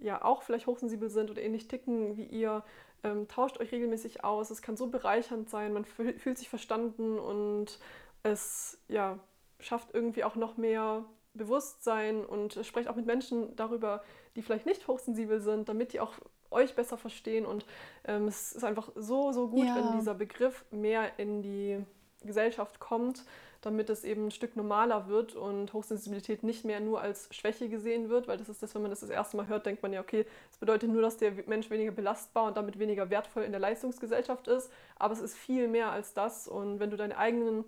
ja 0.00 0.24
auch 0.24 0.42
vielleicht 0.42 0.66
hochsensibel 0.66 1.10
sind 1.10 1.30
oder 1.30 1.42
ähnlich 1.42 1.68
ticken 1.68 2.16
wie 2.16 2.24
ihr, 2.24 2.62
ähm, 3.04 3.28
tauscht 3.28 3.58
euch 3.60 3.72
regelmäßig 3.72 4.24
aus. 4.24 4.50
Es 4.50 4.62
kann 4.62 4.76
so 4.76 4.88
bereichernd 4.88 5.48
sein, 5.50 5.72
man 5.72 5.84
fühlt 5.84 6.38
sich 6.38 6.48
verstanden 6.48 7.18
und 7.18 7.78
es 8.22 8.78
ja, 8.88 9.18
schafft 9.60 9.94
irgendwie 9.94 10.24
auch 10.24 10.36
noch 10.36 10.56
mehr 10.56 11.04
Bewusstsein 11.34 12.24
und 12.24 12.58
sprecht 12.62 12.88
auch 12.88 12.96
mit 12.96 13.06
Menschen 13.06 13.54
darüber, 13.56 14.02
die 14.36 14.42
vielleicht 14.42 14.66
nicht 14.66 14.86
hochsensibel 14.88 15.40
sind, 15.40 15.68
damit 15.68 15.92
die 15.92 16.00
auch 16.00 16.14
euch 16.50 16.74
besser 16.74 16.98
verstehen. 16.98 17.46
Und 17.46 17.64
ähm, 18.04 18.26
es 18.26 18.52
ist 18.52 18.64
einfach 18.64 18.90
so, 18.94 19.32
so 19.32 19.48
gut, 19.48 19.66
ja. 19.66 19.76
wenn 19.76 19.98
dieser 19.98 20.14
Begriff 20.14 20.64
mehr 20.70 21.18
in 21.18 21.42
die 21.42 21.84
Gesellschaft 22.22 22.80
kommt, 22.80 23.24
damit 23.60 23.90
es 23.90 24.04
eben 24.04 24.26
ein 24.26 24.30
Stück 24.30 24.56
normaler 24.56 25.08
wird 25.08 25.34
und 25.34 25.72
Hochsensibilität 25.72 26.42
nicht 26.44 26.64
mehr 26.64 26.80
nur 26.80 27.00
als 27.00 27.28
Schwäche 27.34 27.68
gesehen 27.68 28.08
wird, 28.08 28.28
weil 28.28 28.38
das 28.38 28.48
ist 28.48 28.62
das, 28.62 28.74
wenn 28.74 28.82
man 28.82 28.90
das 28.90 29.00
das 29.00 29.10
erste 29.10 29.36
Mal 29.36 29.48
hört, 29.48 29.66
denkt 29.66 29.82
man 29.82 29.92
ja, 29.92 30.00
okay, 30.00 30.26
es 30.50 30.58
bedeutet 30.58 30.90
nur, 30.90 31.02
dass 31.02 31.16
der 31.16 31.32
Mensch 31.46 31.68
weniger 31.68 31.90
belastbar 31.90 32.44
und 32.44 32.56
damit 32.56 32.78
weniger 32.78 33.10
wertvoll 33.10 33.42
in 33.42 33.50
der 33.50 33.60
Leistungsgesellschaft 33.60 34.46
ist. 34.46 34.70
Aber 34.96 35.12
es 35.12 35.20
ist 35.20 35.36
viel 35.36 35.66
mehr 35.66 35.90
als 35.90 36.14
das. 36.14 36.46
Und 36.46 36.78
wenn 36.78 36.90
du 36.90 36.96
deine 36.96 37.16
eigenen 37.18 37.64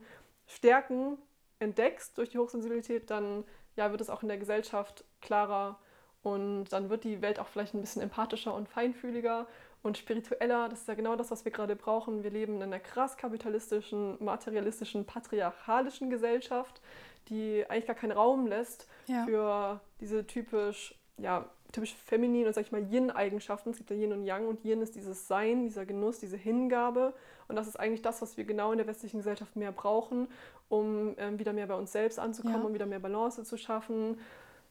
Stärken 0.47 1.18
entdeckst 1.59 2.16
durch 2.18 2.30
die 2.30 2.38
Hochsensibilität, 2.38 3.11
dann 3.11 3.45
ja, 3.76 3.91
wird 3.91 4.01
es 4.01 4.11
auch 4.11 4.22
in 4.22 4.28
der 4.28 4.38
Gesellschaft 4.38 5.05
klarer 5.20 5.78
und 6.22 6.66
dann 6.66 6.91
wird 6.91 7.05
die 7.05 7.22
Welt 7.22 7.38
auch 7.38 7.47
vielleicht 7.47 7.74
ein 7.74 7.80
bisschen 7.80 8.03
empathischer 8.03 8.55
und 8.55 8.68
feinfühliger 8.68 9.47
und 9.83 9.99
spiritueller. 9.99 10.68
Das 10.68 10.81
ist 10.81 10.89
ja 10.89 10.95
genau 10.95 11.16
das, 11.16 11.31
was 11.31 11.45
wir 11.45 11.53
gerade 11.53 11.76
brauchen. 11.76 12.22
Wir 12.22 12.31
leben 12.31 12.57
in 12.57 12.62
einer 12.62 12.81
krass 12.81 13.16
kapitalistischen, 13.16 14.22
materialistischen, 14.22 15.05
patriarchalischen 15.05 16.11
Gesellschaft, 16.11 16.81
die 17.28 17.64
eigentlich 17.68 17.87
gar 17.87 17.97
keinen 17.97 18.12
Raum 18.12 18.47
lässt 18.47 18.89
ja. 19.07 19.24
für 19.24 19.81
diese 20.01 20.26
typisch, 20.26 20.95
ja, 21.18 21.49
typisch 21.72 21.95
feminin 21.95 22.47
und 22.47 22.55
sag 22.55 22.62
ich 22.62 22.72
mal 22.72 22.83
Yin-Eigenschaften. 22.83 23.70
Es 23.70 23.76
gibt 23.76 23.91
ja 23.91 23.97
Yin 23.97 24.12
und 24.12 24.24
Yang 24.24 24.49
und 24.49 24.64
Yin 24.64 24.83
ist 24.83 24.95
dieses 24.97 25.28
Sein, 25.28 25.64
dieser 25.64 25.87
Genuss, 25.87 26.18
diese 26.18 26.37
Hingabe. 26.37 27.14
Und 27.49 27.57
das 27.57 27.66
ist 27.66 27.78
eigentlich 27.78 28.03
das, 28.03 28.22
was 28.22 28.37
wir 28.37 28.45
genau 28.45 28.72
in 28.72 28.78
der 28.78 28.87
westlichen 28.87 29.18
Gesellschaft 29.18 29.57
mehr 29.57 29.72
brauchen, 29.72 30.28
um 30.68 31.14
ähm, 31.18 31.39
wieder 31.39 31.53
mehr 31.53 31.66
bei 31.66 31.74
uns 31.74 31.93
selbst 31.93 32.18
anzukommen, 32.18 32.61
ja. 32.61 32.66
um 32.66 32.74
wieder 32.74 32.87
mehr 32.87 33.01
Balance 33.01 33.45
zu 33.45 33.57
schaffen 33.57 34.18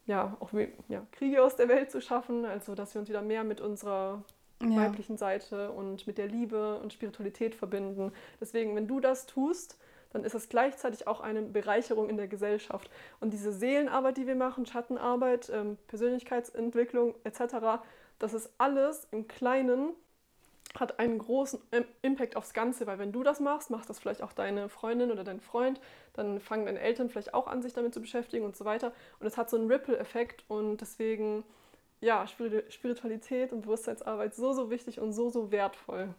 ja, 0.10 0.36
auch 0.40 0.50
ja, 0.88 1.06
Kriege 1.12 1.44
aus 1.44 1.56
der 1.56 1.70
Welt 1.70 1.92
zu 1.92 2.02
schaffen, 2.02 2.44
also 2.44 2.74
dass 2.74 2.96
wir 2.96 3.00
uns 3.00 3.10
wieder 3.10 3.22
mehr 3.22 3.44
mit 3.44 3.62
unserer 3.62 4.24
ja. 4.62 4.76
weiblichen 4.76 5.18
Seite 5.18 5.72
und 5.72 6.08
mit 6.08 6.18
der 6.18 6.28
Liebe 6.28 6.80
und 6.80 6.94
Spiritualität 6.94 7.56
verbinden. 7.56 8.12
Deswegen, 8.40 8.76
wenn 8.76 8.88
du 8.88 9.00
das 9.00 9.26
tust, 9.26 9.78
dann 10.12 10.24
ist 10.24 10.34
es 10.36 10.50
gleichzeitig 10.50 11.08
auch 11.08 11.22
eine 11.22 11.42
Bereicherung 11.42 12.10
in 12.10 12.18
der 12.18 12.28
Gesellschaft. 12.28 12.90
Und 13.20 13.32
diese 13.32 13.52
Seelenarbeit, 13.52 14.18
die 14.18 14.28
wir 14.28 14.36
machen, 14.36 14.66
Schattenarbeit, 14.66 15.52
ähm, 15.54 15.78
Persönlichkeitsentwicklung 15.88 17.16
etc., 17.24 17.82
das 18.18 18.34
ist 18.34 18.50
alles 18.58 19.08
im 19.12 19.28
Kleinen 19.28 19.94
hat 20.78 21.00
einen 21.00 21.18
großen 21.18 21.60
Impact 22.02 22.36
aufs 22.36 22.54
Ganze, 22.54 22.86
weil 22.86 23.00
wenn 23.00 23.12
du 23.12 23.24
das 23.24 23.40
machst, 23.40 23.72
machst 23.72 23.90
das 23.90 24.00
vielleicht 24.00 24.22
auch 24.22 24.34
deine 24.34 24.70
Freundin 24.70 25.12
oder 25.12 25.24
dein 25.24 25.40
Freund, 25.40 25.82
dann 26.14 26.40
fangen 26.40 26.66
deine 26.66 26.80
Eltern 26.80 27.10
vielleicht 27.10 27.34
auch 27.34 27.48
an, 27.48 27.62
sich 27.62 27.74
damit 27.74 27.94
zu 27.94 28.02
beschäftigen 28.02 28.46
und 28.46 28.56
so 28.56 28.66
weiter. 28.66 28.92
Und 29.20 29.26
es 29.26 29.38
hat 29.38 29.50
so 29.50 29.58
einen 29.58 29.72
Ripple-Effekt 29.72 30.44
und 30.48 30.78
deswegen, 30.78 31.44
ja, 32.02 32.26
Spiritualität 32.28 33.52
und 33.52 33.62
Bewusstseinsarbeit 33.62 34.36
so, 34.36 34.54
so 34.54 34.70
wichtig 34.70 35.00
und 35.00 35.14
so, 35.14 35.30
so 35.30 35.52
wertvoll. 35.52 36.14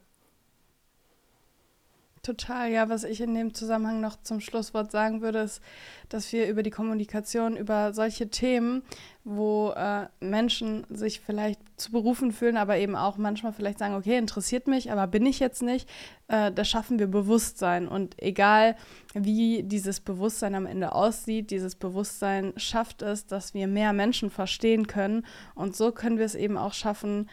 Total, 2.22 2.70
ja. 2.70 2.90
Was 2.90 3.04
ich 3.04 3.22
in 3.22 3.34
dem 3.34 3.54
Zusammenhang 3.54 4.02
noch 4.02 4.16
zum 4.22 4.40
Schlusswort 4.40 4.92
sagen 4.92 5.22
würde, 5.22 5.38
ist, 5.38 5.62
dass 6.10 6.30
wir 6.34 6.48
über 6.48 6.62
die 6.62 6.70
Kommunikation, 6.70 7.56
über 7.56 7.94
solche 7.94 8.28
Themen, 8.28 8.82
wo 9.24 9.70
äh, 9.70 10.06
Menschen 10.20 10.84
sich 10.90 11.20
vielleicht 11.20 11.60
zu 11.78 11.90
berufen 11.92 12.32
fühlen, 12.32 12.58
aber 12.58 12.76
eben 12.76 12.94
auch 12.94 13.16
manchmal 13.16 13.54
vielleicht 13.54 13.78
sagen, 13.78 13.94
okay, 13.94 14.18
interessiert 14.18 14.66
mich, 14.66 14.92
aber 14.92 15.06
bin 15.06 15.24
ich 15.24 15.40
jetzt 15.40 15.62
nicht. 15.62 15.88
Äh, 16.28 16.52
da 16.52 16.62
schaffen 16.62 16.98
wir 16.98 17.06
Bewusstsein. 17.06 17.88
Und 17.88 18.22
egal, 18.22 18.76
wie 19.14 19.62
dieses 19.62 20.00
Bewusstsein 20.00 20.54
am 20.54 20.66
Ende 20.66 20.92
aussieht, 20.92 21.50
dieses 21.50 21.74
Bewusstsein 21.74 22.52
schafft 22.58 23.00
es, 23.00 23.24
dass 23.26 23.54
wir 23.54 23.66
mehr 23.66 23.94
Menschen 23.94 24.28
verstehen 24.28 24.86
können. 24.86 25.24
Und 25.54 25.74
so 25.74 25.90
können 25.90 26.18
wir 26.18 26.26
es 26.26 26.34
eben 26.34 26.58
auch 26.58 26.74
schaffen, 26.74 27.30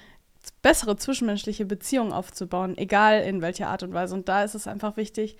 bessere 0.62 0.98
zwischenmenschliche 0.98 1.66
Beziehungen 1.66 2.14
aufzubauen, 2.14 2.78
egal 2.78 3.22
in 3.22 3.42
welcher 3.42 3.70
Art 3.70 3.84
und 3.84 3.94
Weise. 3.94 4.16
Und 4.16 4.30
da 4.30 4.44
ist 4.44 4.56
es 4.56 4.68
einfach 4.68 4.98
wichtig, 4.98 5.38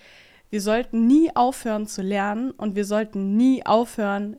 wir 0.50 0.62
sollten 0.62 1.08
nie 1.08 1.36
aufhören 1.36 1.88
zu 1.88 2.02
lernen 2.02 2.52
und 2.52 2.76
wir 2.76 2.86
sollten 2.86 3.36
nie 3.36 3.66
aufhören, 3.66 4.38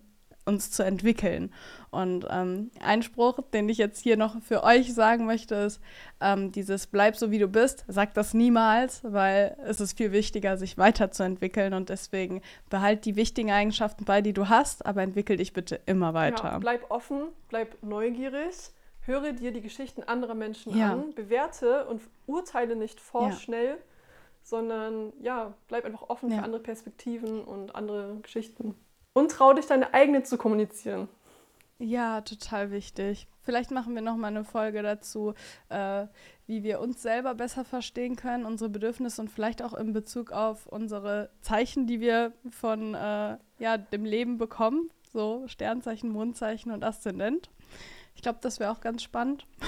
uns 0.49 0.71
zu 0.71 0.83
entwickeln. 0.83 1.53
Und 1.91 2.27
ähm, 2.31 2.71
ein 2.81 3.03
Spruch, 3.03 3.39
den 3.53 3.69
ich 3.69 3.79
jetzt 3.79 4.03
hier 4.03 4.17
noch 4.17 4.43
für 4.43 4.65
euch 4.65 4.93
sagen 4.95 5.27
möchte, 5.27 5.55
ist 5.55 5.81
ähm, 6.21 6.51
dieses 6.53 6.87
Bleib 6.87 7.17
so 7.17 7.31
wie 7.31 7.39
du 7.39 7.49
bist. 7.49 7.85
Sag 7.87 8.15
das 8.15 8.35
niemals, 8.35 9.03
weil 9.05 9.57
es 9.65 9.81
ist 9.81 9.97
viel 9.97 10.11
wichtiger, 10.11 10.57
sich 10.57 10.79
weiterzuentwickeln 10.79 11.75
und 11.75 11.91
deswegen 11.91 12.41
behalt 12.71 13.05
die 13.05 13.15
wichtigen 13.17 13.51
Eigenschaften 13.51 14.05
bei, 14.05 14.23
die 14.23 14.33
du 14.33 14.49
hast, 14.49 14.87
aber 14.87 15.03
entwickel 15.03 15.37
dich 15.37 15.53
bitte 15.53 15.81
immer 15.87 16.15
weiter. 16.15 16.45
Ja, 16.45 16.59
bleib 16.59 16.91
offen, 16.91 17.29
bleib 17.49 17.77
neugierig, 17.83 18.73
höre 19.09 19.33
dir 19.33 19.51
die 19.51 19.63
Geschichten 19.63 20.05
anderer 20.05 20.35
Menschen 20.35 20.77
ja. 20.77 20.93
an, 20.93 21.15
bewerte 21.15 21.87
und 21.87 22.01
urteile 22.27 22.77
nicht 22.77 23.01
vorschnell. 23.01 23.71
Ja 23.71 23.89
sondern 24.49 25.13
ja, 25.21 25.53
bleib 25.69 25.85
einfach 25.85 26.09
offen 26.09 26.31
ja. 26.31 26.39
für 26.39 26.45
andere 26.45 26.63
Perspektiven 26.63 27.45
und 27.45 27.75
andere 27.75 28.17
Geschichten. 28.23 28.75
Und 29.13 29.31
trau 29.31 29.53
dich, 29.53 29.67
deine 29.67 29.93
eigene 29.93 30.23
zu 30.23 30.39
kommunizieren. 30.39 31.09
Ja, 31.79 32.23
total 32.23 32.71
wichtig. 32.71 33.29
Vielleicht 33.43 33.71
machen 33.71 33.95
wir 33.95 34.03
noch 34.03 34.17
mal 34.17 34.29
eine 34.29 34.45
Folge 34.45 34.83
dazu, 34.83 35.35
äh, 35.69 36.07
wie 36.47 36.63
wir 36.63 36.81
uns 36.81 37.03
selber 37.03 37.35
besser 37.35 37.65
verstehen 37.65 38.17
können, 38.17 38.45
unsere 38.45 38.69
Bedürfnisse 38.69 39.21
und 39.21 39.29
vielleicht 39.29 39.63
auch 39.63 39.75
in 39.75 39.93
Bezug 39.93 40.33
auf 40.33 40.67
unsere 40.67 41.31
Zeichen, 41.41 41.87
die 41.87 42.01
wir 42.01 42.33
von 42.51 42.95
äh, 42.95 43.37
ja, 43.59 43.79
dem 43.79 44.05
Leben 44.05 44.39
bekommen. 44.39 44.91
So 45.13 45.45
Sternzeichen, 45.47 46.11
Mondzeichen 46.11 46.73
und 46.73 46.85
Aszendent. 46.85 47.51
Ich 48.19 48.23
glaube, 48.23 48.41
das 48.43 48.59
wäre 48.59 48.73
auch 48.73 48.81
ganz 48.81 49.05
spannend. 49.05 49.47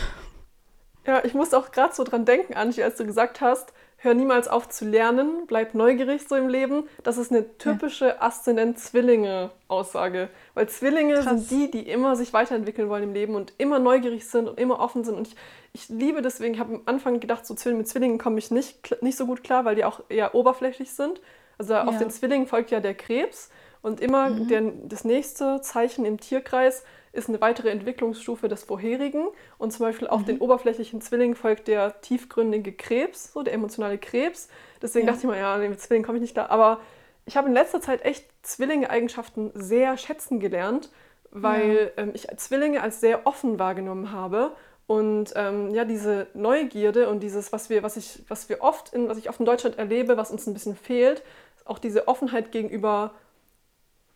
Ja, 1.07 1.25
ich 1.25 1.33
musste 1.33 1.57
auch 1.57 1.71
gerade 1.71 1.95
so 1.95 2.05
dran 2.05 2.27
denken, 2.27 2.53
Angie, 2.53 2.83
als 2.83 2.97
du 2.97 3.07
gesagt 3.07 3.41
hast, 3.41 3.73
hör 3.97 4.13
niemals 4.13 4.49
auf 4.49 4.69
zu 4.69 4.85
lernen, 4.85 5.47
bleib 5.47 5.73
neugierig 5.73 6.29
so 6.29 6.37
im 6.37 6.51
Leben. 6.51 6.87
Das 7.03 7.17
ist 7.17 7.33
eine 7.33 7.57
typische 7.57 8.09
ja. 8.09 8.21
Aszendent-Zwillinge-Aussage. 8.21 10.29
Weil 10.53 10.69
Zwillinge 10.69 11.15
Krass. 11.15 11.49
sind 11.49 11.51
die, 11.51 11.71
die 11.71 11.89
immer 11.89 12.17
sich 12.17 12.35
weiterentwickeln 12.35 12.91
wollen 12.91 13.05
im 13.05 13.15
Leben 13.15 13.35
und 13.35 13.55
immer 13.57 13.79
neugierig 13.79 14.29
sind 14.29 14.47
und 14.47 14.61
immer 14.61 14.79
offen 14.79 15.03
sind. 15.03 15.17
Und 15.17 15.29
ich, 15.29 15.37
ich 15.73 15.89
liebe 15.89 16.21
deswegen, 16.21 16.53
ich 16.53 16.61
habe 16.61 16.75
am 16.75 16.83
Anfang 16.85 17.19
gedacht, 17.19 17.47
so 17.47 17.55
mit 17.71 17.89
Zwillingen 17.89 18.19
komme 18.19 18.39
ich 18.39 18.51
nicht, 18.51 19.03
nicht 19.03 19.17
so 19.17 19.25
gut 19.25 19.43
klar, 19.43 19.65
weil 19.65 19.77
die 19.77 19.87
auch 19.87 20.01
eher 20.11 20.35
oberflächlich 20.35 20.93
sind. 20.93 21.23
Also 21.57 21.73
ja. 21.73 21.87
auf 21.87 21.97
den 21.97 22.11
Zwillingen 22.11 22.47
folgt 22.47 22.73
ja 22.73 22.81
der 22.81 22.93
Krebs 22.93 23.49
und 23.81 24.01
immer 24.01 24.29
mhm. 24.29 24.49
der, 24.49 24.71
das 24.85 25.05
nächste 25.05 25.63
Zeichen 25.63 26.05
im 26.05 26.21
Tierkreis 26.21 26.85
ist 27.13 27.29
eine 27.29 27.41
weitere 27.41 27.71
Entwicklungsstufe 27.71 28.49
des 28.49 28.65
vorherigen. 28.65 29.29
Und 29.59 29.73
zum 29.73 29.87
Beispiel 29.87 30.09
auf 30.09 30.23
mhm. 30.23 30.27
den 30.27 30.39
oberflächlichen 30.39 31.01
Zwilling 31.01 31.35
folgt 31.35 31.69
der 31.69 32.01
tiefgründige 32.01 32.73
Krebs, 32.73 33.33
so 33.33 33.43
der 33.43 33.55
emotionale 33.55 33.99
Krebs. 33.99 34.49
Deswegen 34.81 35.07
ja. 35.07 35.13
dachte 35.13 35.27
ich 35.27 35.33
mir, 35.33 35.39
ja, 35.39 35.57
mit 35.57 35.81
Zwilling 35.81 36.03
komme 36.03 36.19
ich 36.19 36.23
nicht 36.23 36.35
klar. 36.35 36.51
Aber 36.51 36.81
ich 37.27 37.37
habe 37.37 37.49
in 37.49 37.55
letzter 37.55 37.81
Zeit 37.81 38.05
echt 38.05 38.25
Zwillinge-Eigenschaften 38.43 39.51
sehr 39.55 39.97
schätzen 39.97 40.41
gelernt, 40.41 40.91
weil 41.31 41.93
ja. 41.97 42.03
ähm, 42.03 42.11
ich 42.15 42.27
Zwillinge 42.37 42.83
als 42.83 43.01
sehr 43.01 43.27
offen 43.27 43.59
wahrgenommen 43.59 44.13
habe. 44.13 44.53
Und 44.87 45.33
ähm, 45.37 45.71
ja, 45.73 45.85
diese 45.85 46.27
Neugierde 46.35 47.09
und 47.09 47.21
dieses, 47.21 47.53
was 47.53 47.71
wir, 47.71 47.85
was 47.85 47.97
ich, 47.97 48.25
was 48.27 48.49
wir 48.49 48.61
oft 48.63 48.93
in, 48.93 49.09
was 49.09 49.19
ich 49.19 49.29
oft 49.29 49.39
in 49.39 49.47
Deutschland 49.47 49.79
erlebe, 49.79 50.17
was 50.17 50.33
uns 50.33 50.47
ein 50.49 50.53
bisschen 50.53 50.75
fehlt, 50.75 51.23
auch 51.65 51.79
diese 51.79 52.09
Offenheit 52.09 52.51
gegenüber 52.51 53.15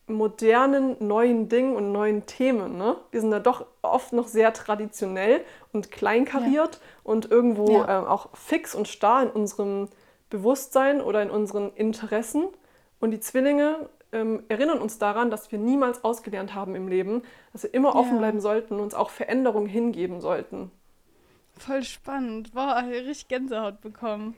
modernen 0.06 0.96
neuen 1.00 1.48
Dingen 1.48 1.74
und 1.76 1.92
neuen 1.92 2.26
Themen. 2.26 2.76
Ne? 2.76 2.96
Wir 3.10 3.20
sind 3.20 3.30
da 3.30 3.40
doch 3.40 3.66
oft 3.82 4.12
noch 4.12 4.26
sehr 4.26 4.52
traditionell 4.52 5.44
und 5.72 5.90
kleinkariert 5.90 6.74
ja. 6.74 6.80
und 7.04 7.30
irgendwo 7.30 7.78
ja. 7.78 8.02
äh, 8.02 8.06
auch 8.06 8.28
fix 8.34 8.74
und 8.74 8.88
starr 8.88 9.22
in 9.22 9.30
unserem 9.30 9.88
Bewusstsein 10.30 11.00
oder 11.00 11.22
in 11.22 11.30
unseren 11.30 11.72
Interessen. 11.74 12.48
Und 13.00 13.12
die 13.12 13.20
Zwillinge 13.20 13.88
ähm, 14.12 14.42
erinnern 14.48 14.78
uns 14.78 14.98
daran, 14.98 15.30
dass 15.30 15.50
wir 15.52 15.58
niemals 15.58 16.04
ausgelernt 16.04 16.54
haben 16.54 16.74
im 16.74 16.88
Leben, 16.88 17.22
dass 17.52 17.64
wir 17.64 17.74
immer 17.74 17.94
offen 17.94 18.14
ja. 18.14 18.18
bleiben 18.18 18.40
sollten 18.40 18.74
und 18.74 18.80
uns 18.80 18.94
auch 18.94 19.10
Veränderungen 19.10 19.68
hingeben 19.68 20.20
sollten. 20.20 20.70
Voll 21.58 21.82
spannend. 21.82 22.52
Boah, 22.52 22.84
richtig 22.88 23.28
Gänsehaut 23.28 23.80
bekommen. 23.80 24.34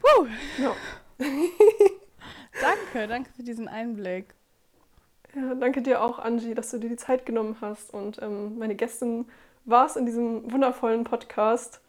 Puh. 0.00 0.26
Ja. 0.58 0.74
danke, 2.60 3.08
danke 3.08 3.30
für 3.36 3.42
diesen 3.42 3.68
Einblick. 3.68 4.34
Ja, 5.34 5.54
danke 5.54 5.82
dir 5.82 6.02
auch, 6.02 6.18
Angie, 6.18 6.54
dass 6.54 6.70
du 6.70 6.78
dir 6.78 6.88
die 6.88 6.96
Zeit 6.96 7.24
genommen 7.24 7.56
hast 7.60 7.94
und 7.94 8.20
ähm, 8.20 8.58
meine 8.58 8.74
Gästin 8.74 9.26
warst 9.64 9.96
in 9.96 10.06
diesem 10.06 10.50
wundervollen 10.50 11.04
Podcast. 11.04 11.80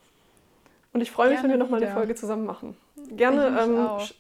Und 0.93 1.01
ich 1.01 1.11
freue 1.11 1.29
mich, 1.29 1.38
gerne 1.38 1.53
wenn 1.53 1.59
wir 1.59 1.63
nochmal 1.65 1.82
eine 1.82 1.93
Folge 1.93 2.15
zusammen 2.15 2.45
machen. 2.45 2.77
Gerne, 3.11 3.57
ähm, 3.59 3.99
sch 3.99 4.13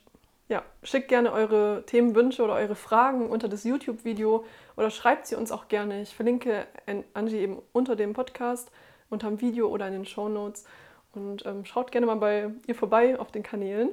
ja, 0.47 0.63
schickt 0.83 1.07
gerne 1.07 1.31
eure 1.31 1.83
Themenwünsche 1.85 2.43
oder 2.43 2.55
eure 2.55 2.75
Fragen 2.75 3.29
unter 3.29 3.47
das 3.47 3.63
YouTube-Video 3.63 4.43
oder 4.75 4.89
schreibt 4.89 5.27
sie 5.27 5.35
uns 5.35 5.51
auch 5.51 5.69
gerne. 5.69 6.01
Ich 6.01 6.13
verlinke 6.13 6.65
Angie 7.13 7.37
eben 7.37 7.61
unter 7.71 7.95
dem 7.95 8.13
Podcast, 8.13 8.69
unter 9.09 9.27
dem 9.27 9.39
Video 9.39 9.69
oder 9.69 9.87
in 9.87 9.93
den 9.93 10.05
Show 10.05 10.27
Notes. 10.27 10.65
Und 11.13 11.45
ähm, 11.45 11.63
schaut 11.63 11.91
gerne 11.91 12.07
mal 12.07 12.15
bei 12.15 12.49
ihr 12.67 12.75
vorbei 12.75 13.17
auf 13.19 13.31
den 13.31 13.43
Kanälen. 13.43 13.89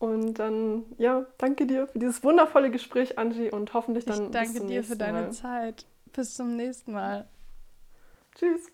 Und 0.00 0.34
dann, 0.38 0.86
ja, 0.96 1.26
danke 1.36 1.66
dir 1.66 1.86
für 1.86 1.98
dieses 1.98 2.24
wundervolle 2.24 2.70
Gespräch, 2.70 3.18
Angie, 3.18 3.50
und 3.50 3.74
hoffentlich 3.74 4.06
dann. 4.06 4.24
Ich 4.24 4.30
danke 4.30 4.66
dir 4.66 4.82
für 4.82 4.96
deine 4.96 5.20
Mal. 5.20 5.32
Zeit. 5.32 5.84
Bis 6.14 6.34
zum 6.34 6.56
nächsten 6.56 6.92
Mal. 6.92 7.28
Tschüss. 8.34 8.72